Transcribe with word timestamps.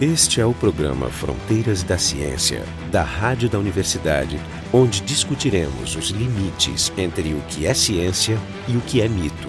Este 0.00 0.40
é 0.40 0.44
o 0.44 0.52
programa 0.52 1.08
Fronteiras 1.08 1.84
da 1.84 1.96
Ciência, 1.96 2.64
da 2.90 3.04
Rádio 3.04 3.48
da 3.48 3.60
Universidade, 3.60 4.40
onde 4.72 5.00
discutiremos 5.00 5.94
os 5.94 6.08
limites 6.08 6.92
entre 6.98 7.32
o 7.32 7.40
que 7.42 7.64
é 7.64 7.72
ciência 7.72 8.36
e 8.66 8.76
o 8.76 8.80
que 8.80 9.00
é 9.00 9.08
mito. 9.08 9.48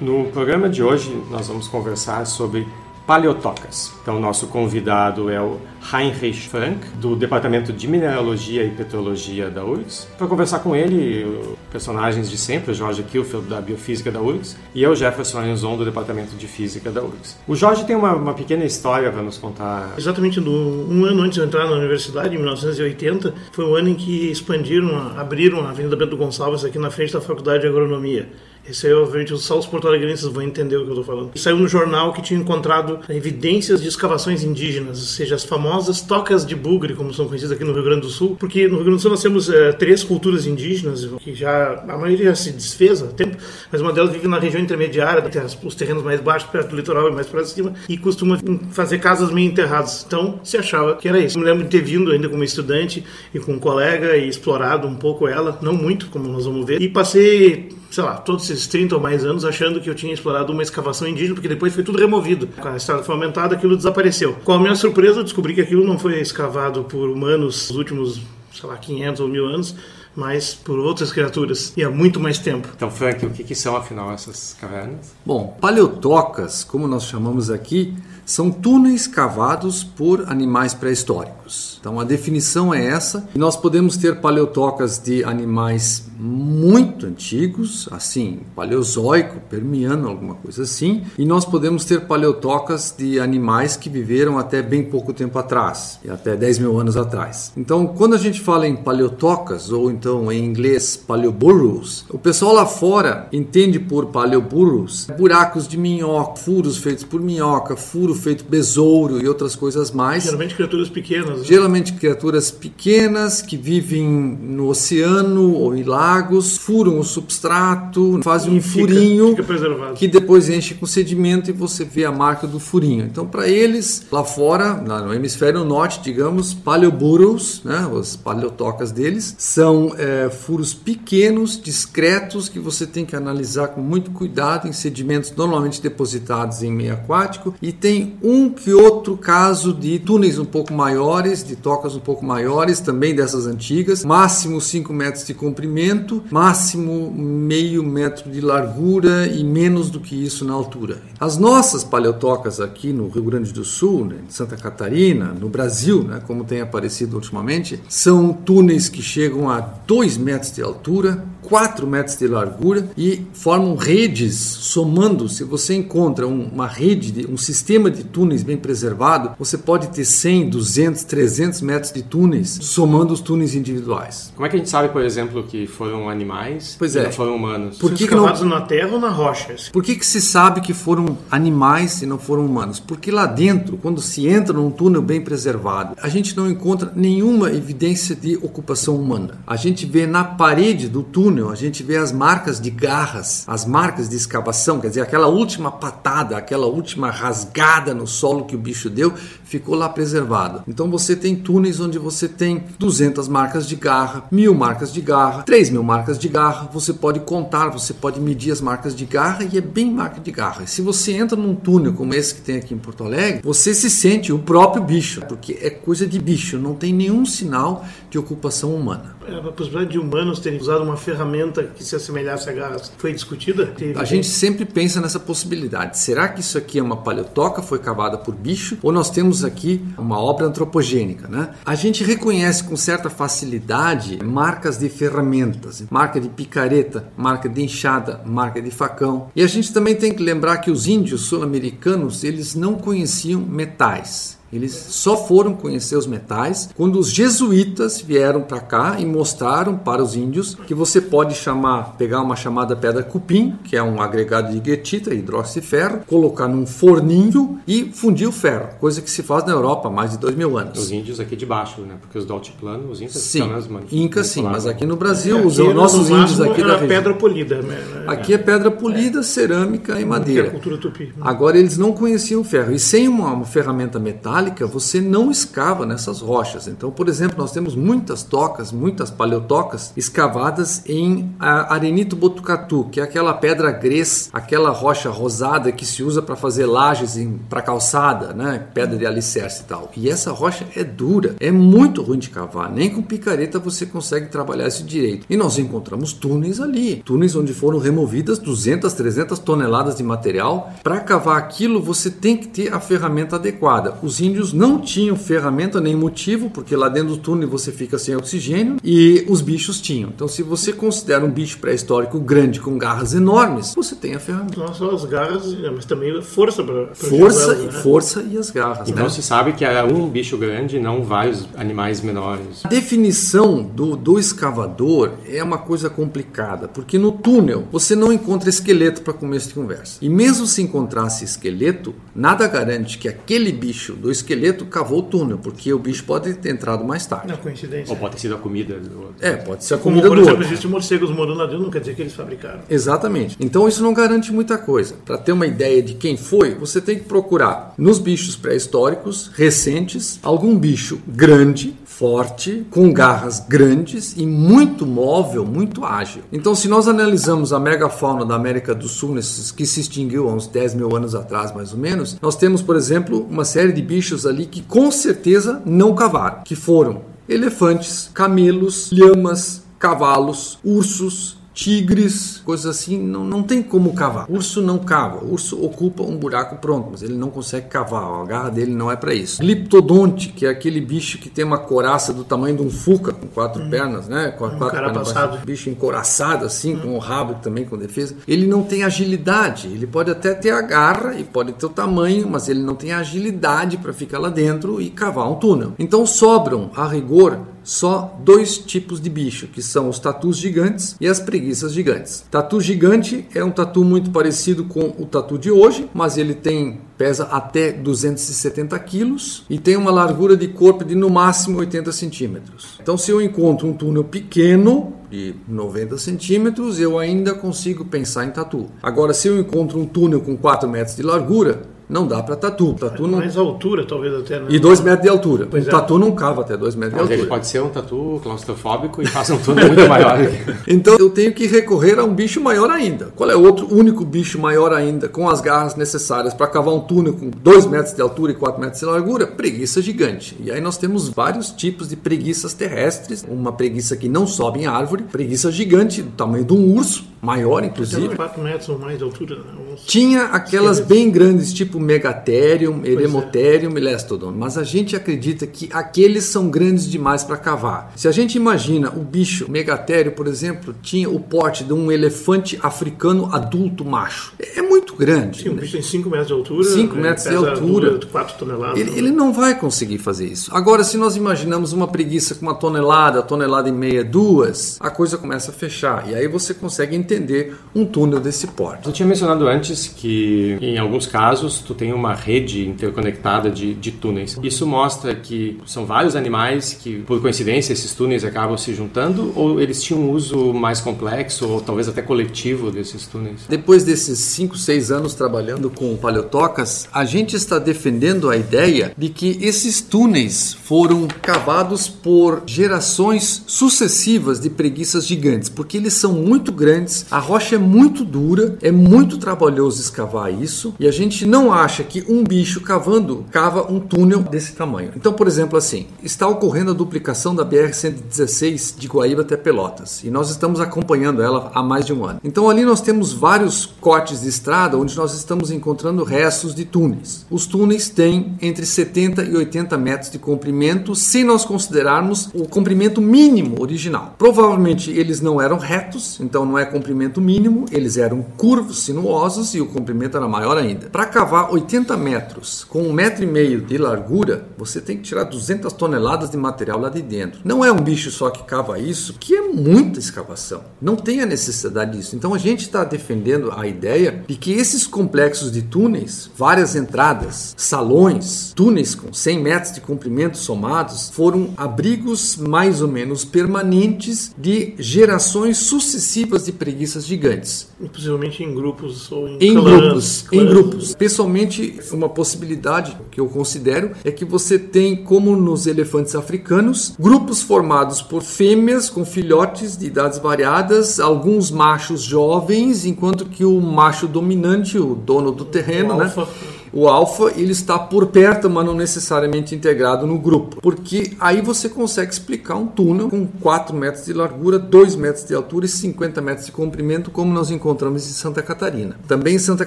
No 0.00 0.26
programa 0.26 0.68
de 0.68 0.84
hoje, 0.84 1.10
nós 1.28 1.48
vamos 1.48 1.66
conversar 1.66 2.24
sobre 2.26 2.64
paleotocas. 3.06 3.92
Então, 4.02 4.20
nosso 4.20 4.46
convidado 4.48 5.30
é 5.30 5.40
o 5.40 5.58
Heinrich 5.92 6.48
Frank, 6.48 6.78
do 6.96 7.16
Departamento 7.16 7.72
de 7.72 7.88
Mineralogia 7.88 8.64
e 8.64 8.70
Petrologia 8.70 9.50
da 9.50 9.64
URGS. 9.64 10.08
Para 10.16 10.26
conversar 10.26 10.60
com 10.60 10.76
ele, 10.76 11.56
personagens 11.70 12.30
de 12.30 12.38
sempre, 12.38 12.70
o 12.70 12.74
Jorge 12.74 13.02
Kilfeld, 13.02 13.48
da 13.48 13.60
Biofísica 13.60 14.10
da 14.10 14.20
URGS, 14.20 14.56
e 14.74 14.82
eu, 14.82 14.94
Jefferson 14.94 15.38
Arenzon, 15.38 15.76
do 15.76 15.84
Departamento 15.84 16.36
de 16.36 16.46
Física 16.46 16.90
da 16.90 17.02
URGS. 17.02 17.36
O 17.46 17.56
Jorge 17.56 17.84
tem 17.84 17.96
uma, 17.96 18.14
uma 18.14 18.34
pequena 18.34 18.64
história 18.64 19.10
para 19.10 19.22
nos 19.22 19.38
contar. 19.38 19.94
Exatamente 19.98 20.40
no, 20.40 20.88
um 20.88 21.04
ano 21.04 21.22
antes 21.22 21.38
de 21.38 21.44
entrar 21.44 21.66
na 21.66 21.76
universidade, 21.76 22.34
em 22.34 22.38
1980, 22.38 23.34
foi 23.52 23.64
o 23.64 23.74
ano 23.74 23.88
em 23.88 23.94
que 23.94 24.30
expandiram, 24.30 24.96
abriram 25.18 25.66
a 25.66 25.70
Avenida 25.70 25.96
Bento 25.96 26.16
Gonçalves 26.16 26.64
aqui 26.64 26.78
na 26.78 26.90
frente 26.90 27.12
da 27.12 27.20
Faculdade 27.20 27.62
de 27.62 27.68
Agronomia. 27.68 28.28
Esse 28.68 28.86
aí, 28.86 28.92
obviamente, 28.92 29.36
só 29.38 29.58
os 29.58 29.66
porto-alegrenses 29.66 30.24
vão 30.26 30.42
entender 30.42 30.76
o 30.76 30.84
que 30.84 30.90
eu 30.90 31.00
estou 31.00 31.04
falando. 31.04 31.36
Saiu 31.36 31.56
no 31.56 31.66
jornal 31.66 32.12
que 32.12 32.22
tinha 32.22 32.38
encontrado 32.38 33.00
evidências 33.08 33.82
de 33.82 33.88
escavações 33.88 34.44
indígenas, 34.44 34.98
ou 34.98 35.04
seja, 35.04 35.34
as 35.34 35.44
famosas 35.44 36.00
tocas 36.00 36.46
de 36.46 36.54
bugre, 36.54 36.94
como 36.94 37.12
são 37.12 37.26
conhecidas 37.26 37.56
aqui 37.56 37.64
no 37.64 37.72
Rio 37.72 37.82
Grande 37.82 38.02
do 38.02 38.08
Sul, 38.08 38.36
porque 38.38 38.68
no 38.68 38.76
Rio 38.76 38.84
Grande 38.84 38.98
do 38.98 39.02
Sul 39.02 39.10
nós 39.10 39.22
temos 39.22 39.50
é, 39.50 39.72
três 39.72 40.04
culturas 40.04 40.46
indígenas, 40.46 41.04
que 41.18 41.34
já 41.34 41.84
a 41.88 41.98
maioria 41.98 42.26
já 42.26 42.34
se 42.36 42.52
desfez 42.52 43.02
há 43.02 43.08
tempo, 43.08 43.36
mas 43.70 43.80
uma 43.80 43.92
delas 43.92 44.12
vive 44.12 44.28
na 44.28 44.38
região 44.38 44.62
intermediária, 44.62 45.22
tem 45.22 45.42
os 45.42 45.74
terrenos 45.74 46.02
mais 46.02 46.20
baixos, 46.20 46.48
perto 46.48 46.70
do 46.70 46.76
litoral 46.76 47.08
e 47.08 47.12
mais 47.12 47.26
para 47.26 47.44
cima, 47.44 47.74
e 47.88 47.98
costuma 47.98 48.38
fazer 48.70 48.98
casas 48.98 49.32
meio 49.32 49.48
enterradas. 49.48 50.04
Então 50.06 50.40
se 50.44 50.56
achava 50.56 50.94
que 50.96 51.08
era 51.08 51.18
isso. 51.18 51.36
Eu 51.36 51.42
me 51.42 51.48
lembro 51.48 51.64
de 51.64 51.70
ter 51.70 51.82
vindo 51.82 52.12
ainda 52.12 52.28
como 52.28 52.44
estudante 52.44 53.04
e 53.34 53.40
com 53.40 53.54
um 53.54 53.58
colega 53.58 54.16
e 54.16 54.28
explorado 54.28 54.86
um 54.86 54.94
pouco 54.94 55.26
ela, 55.26 55.58
não 55.62 55.72
muito, 55.72 56.06
como 56.06 56.28
nós 56.28 56.44
vamos 56.44 56.64
ver, 56.64 56.80
e 56.80 56.88
passei 56.88 57.81
sei 57.92 58.02
lá, 58.02 58.16
todos 58.16 58.48
esses 58.48 58.66
30 58.66 58.94
ou 58.94 59.00
mais 59.02 59.22
anos 59.22 59.44
achando 59.44 59.78
que 59.78 59.88
eu 59.88 59.94
tinha 59.94 60.14
explorado 60.14 60.50
uma 60.50 60.62
escavação 60.62 61.06
indígena, 61.06 61.34
porque 61.34 61.48
depois 61.48 61.74
foi 61.74 61.84
tudo 61.84 61.98
removido. 61.98 62.46
Com 62.46 62.68
a 62.68 62.76
estrada 62.76 63.02
foi 63.02 63.14
aumentada, 63.14 63.54
aquilo 63.54 63.76
desapareceu. 63.76 64.32
Com 64.44 64.52
a 64.52 64.58
minha 64.58 64.74
surpresa, 64.74 65.20
eu 65.20 65.22
descobri 65.22 65.54
que 65.54 65.60
aquilo 65.60 65.84
não 65.84 65.98
foi 65.98 66.18
escavado 66.18 66.84
por 66.84 67.10
humanos 67.10 67.68
nos 67.68 67.76
últimos, 67.76 68.18
sei 68.50 68.66
lá, 68.66 68.78
500 68.78 69.20
ou 69.20 69.28
mil 69.28 69.44
anos, 69.44 69.76
mas 70.14 70.54
por 70.54 70.78
outras 70.78 71.12
criaturas 71.12 71.72
e 71.76 71.82
há 71.82 71.90
muito 71.90 72.20
mais 72.20 72.38
tempo. 72.38 72.68
Então, 72.74 72.90
Frank, 72.90 73.24
o 73.24 73.30
que, 73.30 73.44
que 73.44 73.54
são 73.54 73.76
afinal 73.76 74.12
essas 74.12 74.56
cavernas? 74.60 75.12
Bom, 75.24 75.56
paleotocas, 75.60 76.64
como 76.64 76.86
nós 76.86 77.04
chamamos 77.04 77.50
aqui, 77.50 77.94
são 78.24 78.50
túneis 78.50 79.06
cavados 79.06 79.82
por 79.82 80.30
animais 80.30 80.74
pré-históricos. 80.74 81.78
Então 81.80 81.98
a 81.98 82.04
definição 82.04 82.72
é 82.72 82.86
essa. 82.86 83.28
E 83.34 83.38
nós 83.38 83.56
podemos 83.56 83.96
ter 83.96 84.20
paleotocas 84.20 84.98
de 84.98 85.24
animais 85.24 86.06
muito 86.18 87.06
antigos, 87.06 87.88
assim, 87.90 88.40
paleozoico, 88.54 89.40
permiano, 89.50 90.08
alguma 90.08 90.36
coisa 90.36 90.62
assim. 90.62 91.02
E 91.18 91.24
nós 91.24 91.44
podemos 91.44 91.84
ter 91.84 92.02
paleotocas 92.02 92.94
de 92.96 93.18
animais 93.18 93.76
que 93.76 93.90
viveram 93.90 94.38
até 94.38 94.62
bem 94.62 94.84
pouco 94.84 95.12
tempo 95.12 95.36
atrás, 95.38 95.98
e 96.04 96.08
até 96.08 96.36
10 96.36 96.60
mil 96.60 96.78
anos 96.78 96.96
atrás. 96.96 97.52
Então, 97.56 97.88
quando 97.88 98.14
a 98.14 98.18
gente 98.18 98.40
fala 98.40 98.68
em 98.68 98.76
paleotocas, 98.76 99.72
ou 99.72 99.90
então 100.02 100.32
em 100.32 100.44
inglês 100.44 100.96
paleoburrows, 100.96 102.04
o 102.10 102.18
pessoal 102.18 102.52
lá 102.52 102.66
fora 102.66 103.28
entende 103.32 103.78
por 103.78 104.06
paleoburrows 104.06 105.06
buracos 105.16 105.68
de 105.68 105.78
minhoca, 105.78 106.40
furos 106.40 106.78
feitos 106.78 107.04
por 107.04 107.20
minhoca, 107.20 107.76
furo 107.76 108.12
feito 108.12 108.44
besouro 108.44 109.22
e 109.22 109.28
outras 109.28 109.54
coisas 109.54 109.92
mais. 109.92 110.24
Geralmente 110.24 110.56
criaturas 110.56 110.88
pequenas. 110.88 111.38
Né? 111.38 111.44
Geralmente 111.44 111.92
criaturas 111.92 112.50
pequenas 112.50 113.40
que 113.40 113.56
vivem 113.56 114.04
no 114.08 114.66
oceano 114.66 115.54
ou 115.54 115.72
em 115.76 115.84
lagos, 115.84 116.56
furam 116.56 116.98
o 116.98 117.04
substrato, 117.04 118.18
fazem 118.24 118.54
e 118.54 118.58
um 118.58 118.60
fica, 118.60 118.80
furinho 118.80 119.36
fica 119.36 119.92
que 119.94 120.08
depois 120.08 120.48
enche 120.48 120.74
com 120.74 120.84
sedimento 120.84 121.48
e 121.48 121.52
você 121.52 121.84
vê 121.84 122.04
a 122.04 122.10
marca 122.10 122.44
do 122.44 122.58
furinho. 122.58 123.04
Então, 123.04 123.24
para 123.24 123.46
eles, 123.46 124.04
lá 124.10 124.24
fora, 124.24 124.74
no 124.74 125.14
hemisfério 125.14 125.62
norte, 125.62 126.00
digamos, 126.02 126.52
paleoburrows, 126.52 127.62
né, 127.64 127.88
as 127.96 128.16
paleotocas 128.16 128.90
deles, 128.90 129.36
são 129.38 129.91
é, 129.98 130.30
furos 130.30 130.74
pequenos, 130.74 131.60
discretos, 131.60 132.48
que 132.48 132.58
você 132.58 132.86
tem 132.86 133.04
que 133.04 133.16
analisar 133.16 133.68
com 133.68 133.80
muito 133.80 134.10
cuidado 134.10 134.68
em 134.68 134.72
sedimentos 134.72 135.32
normalmente 135.36 135.80
depositados 135.80 136.62
em 136.62 136.72
meio 136.72 136.94
aquático 136.94 137.54
e 137.60 137.72
tem 137.72 138.16
um 138.22 138.50
que 138.50 138.72
outro 138.72 139.16
caso 139.16 139.72
de 139.72 139.98
túneis 139.98 140.38
um 140.38 140.44
pouco 140.44 140.72
maiores, 140.72 141.44
de 141.44 141.56
tocas 141.56 141.94
um 141.94 142.00
pouco 142.00 142.24
maiores, 142.24 142.80
também 142.80 143.14
dessas 143.14 143.46
antigas, 143.46 144.04
máximo 144.04 144.60
5 144.60 144.92
metros 144.92 145.26
de 145.26 145.34
comprimento, 145.34 146.22
máximo 146.30 147.10
meio 147.10 147.82
metro 147.82 148.30
de 148.30 148.40
largura 148.40 149.26
e 149.26 149.44
menos 149.44 149.90
do 149.90 150.00
que 150.00 150.14
isso 150.14 150.44
na 150.44 150.52
altura. 150.52 151.02
As 151.18 151.36
nossas 151.36 151.84
paleotocas 151.84 152.60
aqui 152.60 152.92
no 152.92 153.08
Rio 153.08 153.24
Grande 153.24 153.52
do 153.52 153.64
Sul, 153.64 154.06
né, 154.06 154.16
em 154.26 154.30
Santa 154.30 154.56
Catarina, 154.56 155.26
no 155.26 155.48
Brasil, 155.48 156.02
né, 156.02 156.20
como 156.26 156.44
tem 156.44 156.60
aparecido 156.60 157.16
ultimamente, 157.16 157.80
são 157.88 158.32
túneis 158.32 158.88
que 158.88 159.02
chegam 159.02 159.48
a 159.48 159.60
2 159.86 160.18
metros 160.18 160.54
de 160.54 160.62
altura, 160.62 161.24
4 161.42 161.86
metros 161.86 162.16
de 162.16 162.26
largura 162.26 162.88
e 162.96 163.26
formam 163.32 163.76
redes 163.76 164.34
somando. 164.34 165.28
Se 165.28 165.44
você 165.44 165.74
encontra 165.74 166.26
uma 166.26 166.66
rede, 166.66 167.26
um 167.28 167.36
sistema 167.36 167.90
de 167.90 168.04
túneis 168.04 168.42
bem 168.42 168.56
preservado, 168.56 169.32
você 169.38 169.58
pode 169.58 169.88
ter 169.88 170.04
100, 170.04 170.50
200, 170.50 171.04
300 171.04 171.60
metros 171.60 171.92
de 171.92 172.02
túneis, 172.02 172.58
somando 172.60 173.12
os 173.12 173.20
túneis 173.20 173.54
individuais. 173.54 174.32
Como 174.34 174.46
é 174.46 174.48
que 174.48 174.56
a 174.56 174.58
gente 174.58 174.70
sabe, 174.70 174.88
por 174.88 175.02
exemplo, 175.02 175.42
que 175.44 175.66
foram 175.66 176.08
animais 176.08 176.76
pois 176.78 176.94
e 176.94 176.98
é. 176.98 177.04
não 177.04 177.12
foram 177.12 177.36
humanos? 177.36 177.78
Por 177.78 177.92
que, 177.92 178.06
que 178.06 178.14
não... 178.14 178.26
na 178.44 178.60
terra 178.60 178.92
ou 178.92 179.00
na 179.00 179.10
rocha? 179.10 179.54
Por 179.72 179.82
que, 179.82 179.96
que 179.96 180.06
se 180.06 180.20
sabe 180.20 180.60
que 180.60 180.72
foram 180.72 181.18
animais 181.30 182.02
e 182.02 182.06
não 182.06 182.18
foram 182.18 182.46
humanos? 182.46 182.78
Porque 182.78 183.10
lá 183.10 183.26
dentro, 183.26 183.76
quando 183.76 184.00
se 184.00 184.26
entra 184.26 184.52
num 184.52 184.70
túnel 184.70 185.02
bem 185.02 185.20
preservado, 185.20 185.96
a 186.00 186.08
gente 186.08 186.36
não 186.36 186.50
encontra 186.50 186.92
nenhuma 186.94 187.50
evidência 187.50 188.14
de 188.14 188.36
ocupação 188.36 188.96
humana. 188.96 189.38
A 189.46 189.56
gente 189.56 189.86
vê 189.86 190.06
na 190.06 190.24
parede 190.24 190.88
do 190.88 191.02
túnel, 191.02 191.31
a 191.50 191.54
gente 191.54 191.82
vê 191.82 191.96
as 191.96 192.12
marcas 192.12 192.60
de 192.60 192.70
garras, 192.70 193.44
as 193.46 193.64
marcas 193.64 194.08
de 194.08 194.16
escavação, 194.16 194.80
quer 194.80 194.88
dizer, 194.88 195.00
aquela 195.00 195.26
última 195.26 195.70
patada, 195.70 196.36
aquela 196.36 196.66
última 196.66 197.10
rasgada 197.10 197.94
no 197.94 198.06
solo 198.06 198.44
que 198.44 198.54
o 198.54 198.58
bicho 198.58 198.90
deu, 198.90 199.12
ficou 199.44 199.74
lá 199.74 199.88
preservado. 199.88 200.62
Então 200.66 200.90
você 200.90 201.16
tem 201.16 201.36
túneis 201.36 201.80
onde 201.80 201.98
você 201.98 202.28
tem 202.28 202.64
200 202.78 203.28
marcas 203.28 203.66
de 203.66 203.76
garra, 203.76 204.24
mil 204.30 204.54
marcas 204.54 204.92
de 204.92 205.00
garra, 205.00 205.42
3 205.42 205.70
mil 205.70 205.82
marcas 205.82 206.18
de 206.18 206.28
garra. 206.28 206.68
Você 206.72 206.92
pode 206.92 207.20
contar, 207.20 207.68
você 207.68 207.92
pode 207.94 208.20
medir 208.20 208.52
as 208.52 208.60
marcas 208.60 208.94
de 208.94 209.04
garra 209.04 209.44
e 209.44 209.58
é 209.58 209.60
bem 209.60 209.90
marca 209.90 210.20
de 210.20 210.30
garra. 210.30 210.66
Se 210.66 210.82
você 210.82 211.12
entra 211.12 211.36
num 211.36 211.54
túnel 211.54 211.92
como 211.92 212.14
esse 212.14 212.34
que 212.34 212.40
tem 212.40 212.56
aqui 212.56 212.74
em 212.74 212.78
Porto 212.78 213.04
Alegre, 213.04 213.42
você 213.42 213.74
se 213.74 213.90
sente 213.90 214.32
o 214.32 214.38
próprio 214.38 214.82
bicho, 214.82 215.22
porque 215.28 215.58
é 215.60 215.70
coisa 215.70 216.06
de 216.06 216.18
bicho, 216.18 216.58
não 216.58 216.74
tem 216.74 216.92
nenhum 216.92 217.24
sinal 217.24 217.84
de 218.10 218.18
ocupação 218.18 218.74
humana. 218.74 219.16
A 219.28 219.52
possibilidade 219.52 219.92
de 219.92 219.98
humanos 219.98 220.40
terem 220.40 220.60
usado 220.60 220.82
uma 220.82 220.96
ferramenta 220.96 221.64
que 221.64 221.84
se 221.84 221.94
assemelhasse 221.94 222.48
a 222.48 222.52
garras 222.52 222.92
foi 222.98 223.12
discutida? 223.12 223.66
Teve... 223.66 223.98
A 223.98 224.04
gente 224.04 224.26
sempre 224.26 224.64
pensa 224.64 225.00
nessa 225.00 225.20
possibilidade. 225.20 225.98
Será 225.98 226.28
que 226.28 226.40
isso 226.40 226.58
aqui 226.58 226.78
é 226.78 226.82
uma 226.82 226.96
paleotoca, 226.96 227.62
foi 227.62 227.78
cavada 227.78 228.18
por 228.18 228.34
bicho, 228.34 228.78
ou 228.82 228.92
nós 228.92 229.10
temos 229.10 229.44
aqui 229.44 229.84
uma 229.96 230.18
obra 230.18 230.46
antropogênica? 230.46 231.28
Né? 231.28 231.54
A 231.64 231.74
gente 231.74 232.04
reconhece 232.04 232.64
com 232.64 232.76
certa 232.76 233.08
facilidade 233.08 234.18
marcas 234.22 234.78
de 234.78 234.88
ferramentas, 234.88 235.84
marca 235.90 236.20
de 236.20 236.28
picareta, 236.28 237.08
marca 237.16 237.48
de 237.48 237.62
enxada, 237.62 238.20
marca 238.24 238.60
de 238.60 238.70
facão. 238.70 239.30
E 239.34 239.42
a 239.42 239.46
gente 239.46 239.72
também 239.72 239.94
tem 239.94 240.12
que 240.12 240.22
lembrar 240.22 240.58
que 240.58 240.70
os 240.70 240.86
índios 240.86 241.22
sul-americanos 241.22 242.24
eles 242.24 242.54
não 242.54 242.74
conheciam 242.74 243.40
metais. 243.40 244.41
Eles 244.52 244.72
só 244.72 245.16
foram 245.16 245.54
conhecer 245.54 245.96
os 245.96 246.06
metais 246.06 246.68
quando 246.76 246.98
os 246.98 247.10
jesuítas 247.10 248.00
vieram 248.00 248.42
para 248.42 248.60
cá 248.60 248.96
e 248.98 249.06
mostraram 249.06 249.76
para 249.76 250.02
os 250.02 250.14
índios 250.14 250.54
que 250.54 250.74
você 250.74 251.00
pode 251.00 251.34
chamar, 251.34 251.96
pegar 251.96 252.20
uma 252.20 252.36
chamada 252.36 252.76
pedra 252.76 253.02
cupim, 253.02 253.54
que 253.64 253.76
é 253.76 253.82
um 253.82 254.00
agregado 254.00 254.52
de 254.52 254.60
guetita, 254.60 255.14
hidróxido 255.14 255.62
de 255.62 255.66
ferro, 255.66 256.00
colocar 256.06 256.48
num 256.48 256.66
forninho 256.66 257.60
e 257.66 257.90
fundir 257.92 258.28
o 258.28 258.32
ferro, 258.32 258.68
coisa 258.78 259.00
que 259.00 259.10
se 259.10 259.22
faz 259.22 259.44
na 259.46 259.52
Europa 259.52 259.88
há 259.88 259.90
mais 259.90 260.10
de 260.10 260.18
dois 260.18 260.34
mil 260.34 260.58
anos. 260.58 260.78
Os 260.78 260.90
índios 260.90 261.18
aqui 261.18 261.34
de 261.34 261.46
baixo, 261.46 261.80
né? 261.82 261.94
Porque 262.00 262.18
os 262.18 262.24
do 262.26 262.34
altiplano, 262.34 262.90
os 262.90 263.00
incas 263.00 263.22
sim, 263.22 263.48
nas 263.48 263.68
Incas 263.90 264.26
sim, 264.26 264.42
mas 264.42 264.66
aqui 264.66 264.84
no 264.84 264.96
Brasil, 264.96 265.38
é, 265.38 265.46
os 265.46 265.56
nossos 265.56 266.10
índios 266.10 266.40
aqui 266.40 266.62
da 266.62 266.72
região. 266.72 266.88
pedra 266.88 267.14
polida. 267.14 267.62
Né? 267.62 268.04
Aqui 268.06 268.34
é 268.34 268.38
pedra 268.38 268.70
polida, 268.70 269.20
é. 269.20 269.22
cerâmica 269.22 269.98
e 269.98 270.04
madeira. 270.04 270.46
É 270.46 270.48
a 270.48 270.52
cultura 270.52 270.76
tupi. 270.76 271.12
Agora 271.20 271.58
eles 271.58 271.78
não 271.78 271.92
conheciam 271.92 272.40
o 272.40 272.44
ferro 272.44 272.72
e 272.72 272.78
sem 272.78 273.08
uma, 273.08 273.32
uma 273.32 273.44
ferramenta 273.44 273.98
metálica 273.98 274.41
metálica, 274.42 274.66
você 274.66 275.00
não 275.00 275.30
escava 275.30 275.86
nessas 275.86 276.20
rochas. 276.20 276.66
Então, 276.66 276.90
por 276.90 277.08
exemplo, 277.08 277.36
nós 277.38 277.52
temos 277.52 277.74
muitas 277.74 278.22
tocas, 278.22 278.72
muitas 278.72 279.10
paleotocas 279.10 279.92
escavadas 279.96 280.82
em 280.86 281.34
arenito 281.38 282.16
botucatu, 282.16 282.88
que 282.90 283.00
é 283.00 283.02
aquela 283.02 283.34
pedra 283.34 283.70
grês, 283.70 284.28
aquela 284.32 284.70
rocha 284.70 285.10
rosada 285.10 285.70
que 285.70 285.86
se 285.86 286.02
usa 286.02 286.20
para 286.20 286.36
fazer 286.36 286.66
lajes 286.66 287.18
para 287.48 287.62
calçada, 287.62 288.32
né? 288.32 288.66
Pedra 288.74 288.96
de 288.96 289.06
alicerce 289.06 289.62
e 289.62 289.64
tal. 289.64 289.90
E 289.96 290.08
essa 290.08 290.32
rocha 290.32 290.66
é 290.74 290.82
dura, 290.82 291.36
é 291.38 291.50
muito 291.50 292.02
ruim 292.02 292.18
de 292.18 292.30
cavar. 292.30 292.70
Nem 292.70 292.90
com 292.90 293.02
picareta 293.02 293.58
você 293.58 293.86
consegue 293.86 294.28
trabalhar 294.28 294.66
esse 294.66 294.82
direito. 294.82 295.26
E 295.28 295.36
nós 295.36 295.58
encontramos 295.58 296.12
túneis 296.12 296.60
ali, 296.60 297.02
túneis 297.04 297.36
onde 297.36 297.52
foram 297.52 297.78
removidas 297.78 298.38
200, 298.38 298.92
300 298.92 299.38
toneladas 299.38 299.96
de 299.96 300.02
material. 300.02 300.72
Para 300.82 301.00
cavar 301.00 301.38
aquilo, 301.38 301.82
você 301.82 302.10
tem 302.10 302.36
que 302.36 302.48
ter 302.48 302.72
a 302.72 302.80
ferramenta 302.80 303.36
adequada. 303.36 303.98
Os 304.02 304.20
índios 304.32 304.52
não 304.52 304.80
tinham 304.80 305.14
ferramenta 305.14 305.78
nem 305.80 305.94
motivo, 305.94 306.48
porque 306.48 306.74
lá 306.74 306.88
dentro 306.88 307.10
do 307.10 307.16
túnel 307.18 307.48
você 307.48 307.70
fica 307.70 307.98
sem 307.98 308.16
oxigênio, 308.16 308.78
e 308.82 309.24
os 309.28 309.42
bichos 309.42 309.80
tinham. 309.80 310.08
Então, 310.08 310.26
se 310.26 310.42
você 310.42 310.72
considera 310.72 311.24
um 311.24 311.30
bicho 311.30 311.58
pré-histórico 311.58 312.18
grande 312.18 312.60
com 312.60 312.78
garras 312.78 313.12
enormes, 313.12 313.74
você 313.74 313.94
tem 313.94 314.14
a 314.14 314.18
ferramenta. 314.18 314.58
Não 314.58 314.72
só 314.72 314.90
as 314.90 315.04
garras, 315.04 315.54
mas 315.74 315.84
também 315.84 316.20
força 316.22 316.64
para 316.64 316.94
força 316.94 317.54
e 317.54 317.66
né? 317.66 317.72
força 317.72 318.26
e 318.30 318.38
as 318.38 318.50
garras. 318.50 318.88
Então 318.88 319.04
né? 319.04 319.10
se 319.10 319.22
sabe 319.22 319.52
que 319.52 319.64
é 319.64 319.82
um 319.84 320.08
bicho 320.08 320.38
grande, 320.38 320.78
não 320.78 321.02
vários 321.02 321.46
animais 321.56 322.00
menores. 322.00 322.64
A 322.64 322.68
definição 322.68 323.62
do, 323.62 323.96
do 323.96 324.18
escavador 324.18 325.12
é 325.28 325.42
uma 325.42 325.58
coisa 325.58 325.90
complicada, 325.90 326.68
porque 326.68 326.98
no 326.98 327.12
túnel 327.12 327.66
você 327.70 327.94
não 327.94 328.12
encontra 328.12 328.48
esqueleto 328.48 329.02
para 329.02 329.12
começo 329.12 329.48
de 329.48 329.54
conversa. 329.54 329.98
E 330.00 330.08
mesmo 330.08 330.46
se 330.46 330.62
encontrasse 330.62 331.24
esqueleto, 331.24 331.94
nada 332.14 332.46
garante 332.46 332.98
que 332.98 333.08
aquele 333.08 333.52
bicho 333.52 333.94
do 333.94 334.10
esqueleto 334.22 334.64
cavou 334.66 335.00
o 335.00 335.02
túnel, 335.02 335.38
porque 335.38 335.72
o 335.72 335.78
bicho 335.78 336.04
pode 336.04 336.34
ter 336.34 336.50
entrado 336.50 336.84
mais 336.84 337.06
tarde. 337.06 337.28
Não, 337.28 337.36
coincidência. 337.36 337.92
Ou 337.92 337.98
pode 337.98 338.14
ter 338.14 338.20
sido 338.22 338.34
a 338.34 338.38
comida 338.38 338.74
do. 338.78 339.14
É, 339.20 339.32
pode 339.36 339.64
ser 339.64 339.74
a 339.74 339.78
Como, 339.78 339.96
comida 339.96 340.08
por 340.08 340.16
do 340.16 340.22
exemplo, 340.22 340.38
outro. 340.38 340.52
existe 340.52 340.68
morcegos 340.68 341.10
morando 341.10 341.38
lá 341.38 341.46
dentro, 341.46 341.62
não 341.62 341.70
quer 341.70 341.80
dizer 341.80 341.94
que 341.94 342.02
eles 342.02 342.14
fabricaram. 342.14 342.60
Exatamente. 342.68 343.36
Então 343.40 343.68
isso 343.68 343.82
não 343.82 343.92
garante 343.92 344.32
muita 344.32 344.56
coisa. 344.58 344.94
Para 345.04 345.18
ter 345.18 345.32
uma 345.32 345.46
ideia 345.46 345.82
de 345.82 345.94
quem 345.94 346.16
foi, 346.16 346.54
você 346.54 346.80
tem 346.80 346.98
que 346.98 347.04
procurar 347.04 347.74
nos 347.76 347.98
bichos 347.98 348.36
pré-históricos 348.36 349.30
recentes 349.34 350.18
algum 350.22 350.56
bicho 350.58 351.00
grande, 351.06 351.74
forte, 352.02 352.66
com 352.68 352.92
garras 352.92 353.38
grandes 353.38 354.16
e 354.16 354.26
muito 354.26 354.84
móvel, 354.84 355.46
muito 355.46 355.84
ágil. 355.84 356.24
Então, 356.32 356.52
se 356.52 356.66
nós 356.66 356.88
analisamos 356.88 357.52
a 357.52 357.60
megafauna 357.60 358.26
da 358.26 358.34
América 358.34 358.74
do 358.74 358.88
Sul, 358.88 359.14
que 359.56 359.64
se 359.64 359.80
extinguiu 359.80 360.28
há 360.28 360.32
uns 360.32 360.48
10 360.48 360.74
mil 360.74 360.96
anos 360.96 361.14
atrás, 361.14 361.54
mais 361.54 361.72
ou 361.72 361.78
menos, 361.78 362.18
nós 362.20 362.34
temos, 362.34 362.60
por 362.60 362.74
exemplo, 362.74 363.24
uma 363.30 363.44
série 363.44 363.70
de 363.70 363.80
bichos 363.80 364.26
ali 364.26 364.46
que 364.46 364.62
com 364.62 364.90
certeza 364.90 365.62
não 365.64 365.94
cavaram, 365.94 366.42
que 366.44 366.56
foram 366.56 367.02
elefantes, 367.28 368.10
camelos, 368.12 368.90
lhamas, 368.90 369.62
cavalos, 369.78 370.58
ursos, 370.64 371.38
tigres, 371.54 372.40
coisas 372.44 372.66
assim, 372.66 372.98
não, 372.98 373.24
não 373.24 373.42
tem 373.42 373.62
como 373.62 373.92
cavar. 373.94 374.26
Urso 374.30 374.60
não 374.62 374.78
cava. 374.78 375.24
Urso 375.24 375.62
ocupa 375.64 376.02
um 376.02 376.16
buraco 376.16 376.56
pronto, 376.56 376.88
mas 376.92 377.02
ele 377.02 377.14
não 377.14 377.30
consegue 377.30 377.68
cavar. 377.68 378.02
A 378.22 378.24
garra 378.24 378.50
dele 378.50 378.72
não 378.74 378.90
é 378.90 378.96
para 378.96 379.14
isso. 379.14 379.40
Gliptodonte, 379.40 380.28
que 380.30 380.46
é 380.46 380.48
aquele 380.50 380.80
bicho 380.80 381.18
que 381.18 381.28
tem 381.28 381.44
uma 381.44 381.58
coraça 381.58 382.12
do 382.12 382.24
tamanho 382.24 382.56
de 382.56 382.62
um 382.62 382.70
fuca, 382.70 383.12
com 383.12 383.26
quatro 383.26 383.68
pernas, 383.68 384.08
né? 384.08 384.30
Com 384.30 384.46
Um 384.46 384.58
quatro 384.58 384.78
pernas. 384.78 385.12
passado. 385.12 385.44
Bicho 385.44 385.70
encoraçado, 385.70 386.44
assim, 386.44 386.76
com 386.76 386.94
o 386.94 386.98
rabo 386.98 387.34
também 387.42 387.64
com 387.64 387.76
defesa. 387.76 388.16
Ele 388.26 388.46
não 388.46 388.62
tem 388.62 388.82
agilidade. 388.82 389.68
Ele 389.68 389.86
pode 389.86 390.10
até 390.10 390.34
ter 390.34 390.50
a 390.50 390.62
garra 390.62 391.14
e 391.18 391.24
pode 391.24 391.52
ter 391.52 391.66
o 391.66 391.68
tamanho, 391.68 392.28
mas 392.28 392.48
ele 392.48 392.62
não 392.62 392.74
tem 392.74 392.92
a 392.92 392.98
agilidade 392.98 393.76
para 393.76 393.92
ficar 393.92 394.18
lá 394.18 394.28
dentro 394.28 394.80
e 394.80 394.90
cavar 394.90 395.30
um 395.30 395.34
túnel. 395.36 395.72
Então 395.78 396.06
sobram, 396.06 396.70
a 396.74 396.86
rigor, 396.86 397.38
só 397.62 398.18
dois 398.22 398.58
tipos 398.58 399.00
de 399.00 399.10
bicho, 399.10 399.46
que 399.46 399.62
são 399.62 399.88
os 399.88 399.98
tatus 399.98 400.36
gigantes 400.36 400.96
e 401.00 401.06
as 401.06 401.20
preguiças 401.20 401.72
gigantes. 401.72 402.24
Tatu 402.30 402.60
gigante 402.60 403.26
é 403.34 403.44
um 403.44 403.50
tatu 403.50 403.84
muito 403.84 404.10
parecido 404.10 404.64
com 404.64 404.94
o 404.98 405.06
tatu 405.06 405.38
de 405.38 405.50
hoje, 405.50 405.88
mas 405.94 406.16
ele 406.16 406.34
tem 406.34 406.80
pesa 406.96 407.24
até 407.24 407.72
270 407.72 408.78
quilos 408.78 409.44
e 409.50 409.58
tem 409.58 409.76
uma 409.76 409.90
largura 409.90 410.36
de 410.36 410.46
corpo 410.46 410.84
de 410.84 410.94
no 410.94 411.10
máximo 411.10 411.58
80 411.58 411.90
centímetros. 411.90 412.78
Então, 412.80 412.96
se 412.96 413.10
eu 413.10 413.20
encontro 413.20 413.66
um 413.66 413.72
túnel 413.72 414.04
pequeno 414.04 414.92
de 415.10 415.34
90 415.48 415.98
centímetros, 415.98 416.78
eu 416.78 416.98
ainda 416.98 417.34
consigo 417.34 417.84
pensar 417.84 418.24
em 418.24 418.30
tatu. 418.30 418.68
Agora, 418.82 419.12
se 419.12 419.28
eu 419.28 419.38
encontro 419.38 419.78
um 419.78 419.84
túnel 419.84 420.20
com 420.20 420.36
4 420.36 420.68
metros 420.68 420.96
de 420.96 421.02
largura, 421.02 421.62
não 421.88 422.06
dá 422.06 422.22
para 422.22 422.36
tatu. 422.36 422.74
Tatu 422.74 423.06
não 423.06 423.18
Mais 423.18 423.36
altura, 423.36 423.84
talvez 423.84 424.14
até. 424.14 424.40
Né? 424.40 424.46
e 424.50 424.58
2 424.58 424.80
metros 424.80 425.02
de 425.02 425.08
altura. 425.08 425.46
Pois 425.50 425.64
um 425.66 425.68
é. 425.68 425.70
tatu 425.70 425.98
não 425.98 426.12
cava 426.12 426.42
até 426.42 426.56
2 426.56 426.74
metros 426.74 426.94
de 426.94 427.00
Mas 427.02 427.10
ele 427.10 427.20
altura. 427.22 427.36
pode 427.36 427.46
ser 427.46 427.62
um 427.62 427.68
tatu 427.68 428.20
claustrofóbico 428.22 429.02
e 429.02 429.06
faça 429.06 429.34
um 429.34 429.38
túnel 429.38 429.68
muito 429.68 429.88
maior. 429.88 430.18
Então 430.66 430.96
eu 430.98 431.10
tenho 431.10 431.32
que 431.32 431.46
recorrer 431.46 431.98
a 431.98 432.04
um 432.04 432.14
bicho 432.14 432.40
maior 432.40 432.70
ainda. 432.70 433.06
Qual 433.16 433.30
é 433.30 433.36
o 433.36 433.42
outro 433.44 433.66
único 433.72 434.04
bicho 434.04 434.38
maior 434.38 434.72
ainda 434.72 435.08
com 435.08 435.28
as 435.28 435.40
garras 435.40 435.76
necessárias 435.76 436.32
para 436.32 436.46
cavar 436.46 436.72
um 436.72 436.80
túnel 436.80 437.14
com 437.14 437.30
2 437.30 437.66
metros 437.66 437.94
de 437.94 438.00
altura 438.00 438.32
e 438.32 438.34
4 438.34 438.60
metros 438.60 438.80
de 438.80 438.86
largura? 438.86 439.26
Preguiça 439.26 439.82
gigante. 439.82 440.36
E 440.40 440.50
aí 440.50 440.60
nós 440.60 440.78
temos 440.78 441.08
vários 441.08 441.50
tipos 441.50 441.88
de 441.88 441.96
preguiças 441.96 442.54
terrestres. 442.54 443.24
Uma 443.28 443.52
preguiça 443.52 443.96
que 443.96 444.08
não 444.08 444.26
sobe 444.26 444.60
em 444.60 444.66
árvore, 444.66 445.04
preguiça 445.04 445.50
gigante 445.50 446.02
do 446.02 446.10
tamanho 446.10 446.44
de 446.44 446.52
um 446.52 446.74
urso, 446.76 447.04
maior 447.22 447.64
inclusive. 447.64 448.16
4 448.16 448.42
metros 448.42 448.68
ou 448.68 448.78
mais 448.78 448.98
de 448.98 449.04
altura. 449.04 449.36
Né? 449.36 449.76
Tinha 449.86 450.24
aquelas 450.24 450.80
bem 450.80 451.08
grandes, 451.08 451.52
tipo 451.52 451.78
Megatherium, 451.78 452.80
é. 452.84 452.88
Eremotherium 452.88 453.78
e 453.78 453.80
Lestodon, 453.80 454.32
mas 454.32 454.58
a 454.58 454.64
gente 454.64 454.96
acredita 454.96 455.46
que 455.46 455.68
aqueles 455.72 456.24
são 456.24 456.50
grandes 456.50 456.90
demais 456.90 457.22
para 457.22 457.36
cavar. 457.36 457.92
Se 457.94 458.08
a 458.08 458.12
gente 458.12 458.34
imagina 458.34 458.90
o 458.90 459.00
bicho 459.00 459.48
Megatherium, 459.48 460.12
por 460.12 460.26
exemplo, 460.26 460.74
tinha 460.82 461.08
o 461.08 461.20
porte 461.20 461.62
de 461.62 461.72
um 461.72 461.92
elefante 461.92 462.58
africano 462.60 463.28
adulto 463.32 463.84
macho. 463.84 464.34
É 464.56 464.60
muito 464.60 464.91
grande. 465.04 465.42
Sim, 465.42 465.50
um 465.50 465.54
bicho 465.54 465.72
tem 465.72 465.82
5 465.82 466.08
metros 466.08 466.28
de 466.28 466.32
altura. 466.32 466.64
Cinco 466.64 466.94
né? 466.96 467.02
metros 467.02 467.26
de 467.26 467.34
altura. 467.34 468.00
4 468.10 468.38
toneladas. 468.38 468.78
Ele, 468.78 468.90
né? 468.90 468.98
ele 468.98 469.10
não 469.10 469.32
vai 469.32 469.58
conseguir 469.58 469.98
fazer 469.98 470.26
isso. 470.26 470.54
Agora, 470.54 470.84
se 470.84 470.96
nós 470.96 471.16
imaginamos 471.16 471.72
uma 471.72 471.88
preguiça 471.88 472.34
com 472.34 472.42
uma 472.42 472.54
tonelada, 472.54 473.22
tonelada 473.22 473.68
e 473.68 473.72
meia, 473.72 474.04
duas, 474.04 474.78
a 474.80 474.90
coisa 474.90 475.18
começa 475.18 475.50
a 475.50 475.54
fechar. 475.54 476.08
E 476.08 476.14
aí 476.14 476.28
você 476.28 476.54
consegue 476.54 476.94
entender 476.94 477.56
um 477.74 477.84
túnel 477.84 478.20
desse 478.20 478.46
porte. 478.46 478.84
Tu 478.84 478.92
tinha 478.92 479.08
mencionado 479.08 479.46
antes 479.48 479.88
que, 479.88 480.56
em 480.60 480.78
alguns 480.78 481.06
casos, 481.06 481.58
tu 481.58 481.74
tem 481.74 481.92
uma 481.92 482.14
rede 482.14 482.68
interconectada 482.68 483.50
de, 483.50 483.74
de 483.74 483.90
túneis. 483.92 484.38
Isso 484.42 484.66
mostra 484.66 485.14
que 485.14 485.60
são 485.66 485.84
vários 485.84 486.14
animais 486.14 486.74
que, 486.74 486.98
por 487.02 487.20
coincidência, 487.20 487.72
esses 487.72 487.92
túneis 487.94 488.24
acabam 488.24 488.56
se 488.56 488.74
juntando 488.74 489.32
ou 489.34 489.60
eles 489.60 489.82
tinham 489.82 490.00
um 490.02 490.10
uso 490.10 490.52
mais 490.52 490.80
complexo 490.80 491.48
ou 491.48 491.60
talvez 491.60 491.88
até 491.88 492.02
coletivo 492.02 492.70
desses 492.70 493.06
túneis? 493.06 493.40
Depois 493.48 493.84
desses 493.84 494.18
5, 494.18 494.56
6 494.56 494.91
anos 494.92 495.14
trabalhando 495.14 495.70
com 495.70 495.96
paleotocas, 495.96 496.86
a 496.92 497.04
gente 497.04 497.34
está 497.34 497.58
defendendo 497.58 498.30
a 498.30 498.36
ideia 498.36 498.92
de 498.96 499.08
que 499.08 499.38
esses 499.40 499.80
túneis 499.80 500.54
foram 500.54 501.08
cavados 501.20 501.88
por 501.88 502.42
gerações 502.46 503.42
sucessivas 503.46 504.38
de 504.38 504.50
preguiças 504.50 505.06
gigantes, 505.06 505.48
porque 505.48 505.76
eles 505.76 505.94
são 505.94 506.12
muito 506.12 506.52
grandes, 506.52 507.06
a 507.10 507.18
rocha 507.18 507.56
é 507.56 507.58
muito 507.58 508.04
dura, 508.04 508.56
é 508.62 508.70
muito 508.70 509.18
trabalhoso 509.18 509.80
escavar 509.80 510.32
isso, 510.32 510.74
e 510.78 510.86
a 510.86 510.92
gente 510.92 511.26
não 511.26 511.52
acha 511.52 511.82
que 511.82 512.04
um 512.08 512.22
bicho 512.22 512.60
cavando 512.60 513.24
cava 513.30 513.70
um 513.72 513.80
túnel 513.80 514.20
desse 514.20 514.52
tamanho. 514.52 514.92
Então, 514.94 515.12
por 515.12 515.26
exemplo, 515.26 515.56
assim, 515.56 515.86
está 516.02 516.28
ocorrendo 516.28 516.70
a 516.70 516.74
duplicação 516.74 517.34
da 517.34 517.44
BR-116 517.44 518.74
de 518.78 518.86
Guaíba 518.86 519.22
até 519.22 519.36
Pelotas, 519.36 520.02
e 520.04 520.10
nós 520.10 520.30
estamos 520.30 520.60
acompanhando 520.60 521.22
ela 521.22 521.50
há 521.54 521.62
mais 521.62 521.86
de 521.86 521.92
um 521.92 522.04
ano. 522.04 522.20
Então, 522.22 522.48
ali 522.48 522.64
nós 522.64 522.80
temos 522.80 523.12
vários 523.12 523.66
cortes 523.80 524.20
de 524.20 524.28
estrada 524.28 524.71
onde 524.76 524.96
nós 524.96 525.14
estamos 525.14 525.50
encontrando 525.50 526.04
restos 526.04 526.54
de 526.54 526.64
túneis. 526.64 527.26
Os 527.30 527.46
túneis 527.46 527.88
têm 527.88 528.36
entre 528.40 528.64
70 528.64 529.22
e 529.24 529.36
80 529.36 529.76
metros 529.78 530.10
de 530.10 530.18
comprimento, 530.18 530.94
se 530.94 531.24
nós 531.24 531.44
considerarmos 531.44 532.28
o 532.34 532.48
comprimento 532.48 533.00
mínimo 533.00 533.60
original. 533.60 534.14
Provavelmente 534.18 534.90
eles 534.90 535.20
não 535.20 535.40
eram 535.40 535.58
retos, 535.58 536.18
então 536.20 536.44
não 536.44 536.58
é 536.58 536.64
comprimento 536.64 537.20
mínimo, 537.20 537.66
eles 537.70 537.96
eram 537.96 538.22
curvos, 538.36 538.84
sinuosos 538.84 539.54
e 539.54 539.60
o 539.60 539.66
comprimento 539.66 540.16
era 540.16 540.28
maior 540.28 540.56
ainda. 540.56 540.88
Para 540.88 541.06
cavar 541.06 541.52
80 541.52 541.96
metros 541.96 542.64
com 542.64 542.82
um 542.82 542.92
metro 542.92 543.24
e 543.24 543.26
meio 543.26 543.60
de 543.60 543.78
largura, 543.78 544.46
você 544.56 544.80
tem 544.80 544.96
que 544.96 545.02
tirar 545.02 545.24
200 545.24 545.72
toneladas 545.72 546.30
de 546.30 546.36
material 546.36 546.78
lá 546.80 546.88
de 546.88 547.02
dentro. 547.02 547.40
Não 547.44 547.64
é 547.64 547.72
um 547.72 547.80
bicho 547.80 548.10
só 548.10 548.30
que 548.30 548.42
cava 548.44 548.78
isso, 548.78 549.14
que 549.18 549.34
é 549.34 549.42
muita 549.42 549.98
escavação. 549.98 550.62
Não 550.80 550.96
tem 550.96 551.20
a 551.20 551.26
necessidade 551.26 551.96
disso. 551.96 552.16
Então 552.16 552.34
a 552.34 552.38
gente 552.38 552.60
está 552.60 552.84
defendendo 552.84 553.52
a 553.56 553.66
ideia 553.66 554.24
de 554.26 554.34
que 554.36 554.52
esses 554.62 554.86
complexos 554.86 555.50
de 555.50 555.60
túneis, 555.60 556.30
várias 556.36 556.76
entradas, 556.76 557.52
salões, 557.56 558.52
túneis 558.54 558.94
com 558.94 559.12
100 559.12 559.38
metros 559.40 559.74
de 559.74 559.80
comprimento 559.80 560.38
somados, 560.38 561.10
foram 561.10 561.50
abrigos 561.56 562.36
mais 562.36 562.80
ou 562.80 562.86
menos 562.86 563.24
permanentes 563.24 564.32
de 564.38 564.74
gerações 564.78 565.58
sucessivas 565.58 566.44
de 566.44 566.52
preguiças 566.52 567.04
gigantes. 567.04 567.68
Possivelmente 567.92 568.44
em 568.44 568.54
grupos 568.54 569.10
ou 569.10 569.28
em, 569.28 569.38
Em 569.40 569.54
clãs, 569.54 569.80
grupos, 569.80 570.22
em 570.22 570.38
clãs. 570.38 570.48
grupos. 570.48 570.94
Pessoalmente, 570.94 571.80
uma 571.90 572.08
possibilidade 572.08 572.96
que 573.10 573.20
eu 573.20 573.26
considero 573.26 573.90
é 574.04 574.12
que 574.12 574.24
você 574.24 574.60
tem, 574.60 574.94
como 574.94 575.34
nos 575.36 575.66
elefantes 575.66 576.14
africanos, 576.14 576.94
grupos 577.00 577.42
formados 577.42 578.00
por 578.00 578.22
fêmeas 578.22 578.88
com 578.88 579.04
filhotes 579.04 579.76
de 579.76 579.86
idades 579.86 580.20
variadas, 580.20 581.00
alguns 581.00 581.50
machos 581.50 582.02
jovens, 582.02 582.86
enquanto 582.86 583.24
que 583.24 583.44
o 583.44 583.60
macho 583.60 584.06
dominante, 584.06 584.51
o 584.78 584.94
dono 584.94 585.32
do 585.32 585.44
terreno, 585.44 585.94
O 585.94 585.98
né? 585.98 586.04
alfa. 586.04 586.28
O 586.72 586.88
alfa 586.88 587.32
ele 587.36 587.52
está 587.52 587.78
por 587.78 588.06
perto, 588.06 588.48
mas 588.48 588.64
não 588.64 588.74
necessariamente 588.74 589.54
integrado 589.54 590.06
no 590.06 590.18
grupo. 590.18 590.60
Porque 590.62 591.12
aí 591.20 591.42
você 591.42 591.68
consegue 591.68 592.12
explicar 592.12 592.56
um 592.56 592.66
túnel 592.66 593.10
com 593.10 593.26
4 593.26 593.76
metros 593.76 594.06
de 594.06 594.12
largura, 594.12 594.58
2 594.58 594.96
metros 594.96 595.24
de 595.24 595.34
altura 595.34 595.66
e 595.66 595.68
50 595.68 596.20
metros 596.22 596.46
de 596.46 596.52
comprimento, 596.52 597.10
como 597.10 597.32
nós 597.32 597.50
encontramos 597.50 598.06
em 598.08 598.12
Santa 598.12 598.42
Catarina. 598.42 598.96
Também 599.06 599.36
em 599.36 599.38
Santa 599.38 599.66